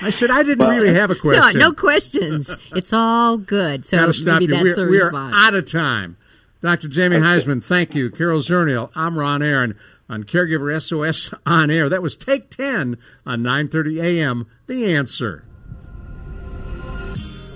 I 0.02 0.12
said 0.12 0.30
I 0.30 0.44
didn't 0.44 0.68
really 0.68 0.94
have 0.94 1.10
a 1.10 1.16
question. 1.16 1.40
No, 1.60 1.70
no 1.70 1.74
questions. 1.74 2.54
it's 2.72 2.94
all 2.94 3.38
good. 3.38 3.86
So 3.86 3.98
Gotta 3.98 4.14
stop 4.14 4.42
maybe 4.42 4.54
you. 4.56 4.64
that's 4.64 4.78
we're, 4.78 4.86
the 4.86 5.12
we're 5.12 5.34
out 5.34 5.56
of 5.56 5.70
time. 5.70 6.18
Dr. 6.62 6.88
Jamie 6.88 7.18
Huysman, 7.18 7.64
thank 7.64 7.96
you. 7.96 8.10
Carol 8.12 8.40
Zernial, 8.42 8.92
I'm 8.94 9.18
Ron 9.18 9.42
Aaron 9.42 9.78
on 10.10 10.24
Caregiver 10.26 10.80
SOS 10.82 11.34
on 11.46 11.72
air. 11.72 11.90
That 11.90 12.02
was 12.02 12.16
Take 12.16 12.50
10 12.50 12.98
on 13.26 13.42
9:30 13.42 14.04
a.m. 14.04 14.48
The 14.68 14.94
Answer. 14.94 15.46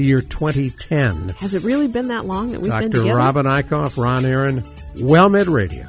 the 0.00 0.06
year 0.06 0.22
2010. 0.22 1.30
Has 1.38 1.54
it 1.54 1.62
really 1.62 1.86
been 1.86 2.08
that 2.08 2.24
long 2.24 2.52
that 2.52 2.60
we've 2.60 2.70
been 2.70 2.90
Dr. 2.90 3.02
together? 3.02 3.16
Robin 3.16 3.46
Eichhoff, 3.46 4.02
Ron 4.02 4.24
Aaron, 4.24 4.60
WellMed 4.94 5.52
Radio. 5.52 5.84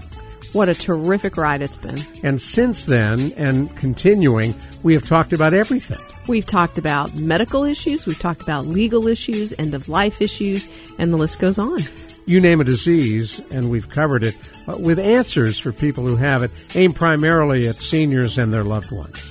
What 0.52 0.68
a 0.68 0.76
terrific 0.76 1.38
ride 1.38 1.62
it's 1.62 1.78
been. 1.78 1.98
And 2.24 2.42
since 2.42 2.86
then, 2.86 3.32
and 3.38 3.74
continuing, 3.78 4.54
we 4.84 4.94
have 4.96 5.06
talked 5.06 5.32
about 5.32 5.54
everything. 5.54 5.98
We've 6.28 6.46
talked 6.46 6.78
about 6.78 7.16
medical 7.16 7.64
issues, 7.64 8.06
we've 8.06 8.20
talked 8.20 8.44
about 8.44 8.66
legal 8.66 9.08
issues, 9.08 9.54
end 9.58 9.74
of 9.74 9.88
life 9.88 10.22
issues, 10.22 10.68
and 11.00 11.14
the 11.14 11.18
list 11.18 11.40
goes 11.40 11.58
on. 11.58 11.80
You 12.26 12.42
name 12.42 12.60
a 12.60 12.66
disease, 12.66 13.40
and 13.52 13.72
we've 13.72 13.90
covered 13.90 14.24
it 14.24 14.36
uh, 14.68 14.76
with 14.78 15.00
answers 15.00 15.58
for 15.58 15.72
people 15.72 16.06
who 16.06 16.18
have 16.18 16.44
it, 16.44 16.52
aimed 16.76 16.96
primarily 16.98 17.68
at 17.68 17.76
seniors 17.76 18.38
and 18.38 18.54
their 18.54 18.64
loved 18.66 18.92
ones. 18.92 19.31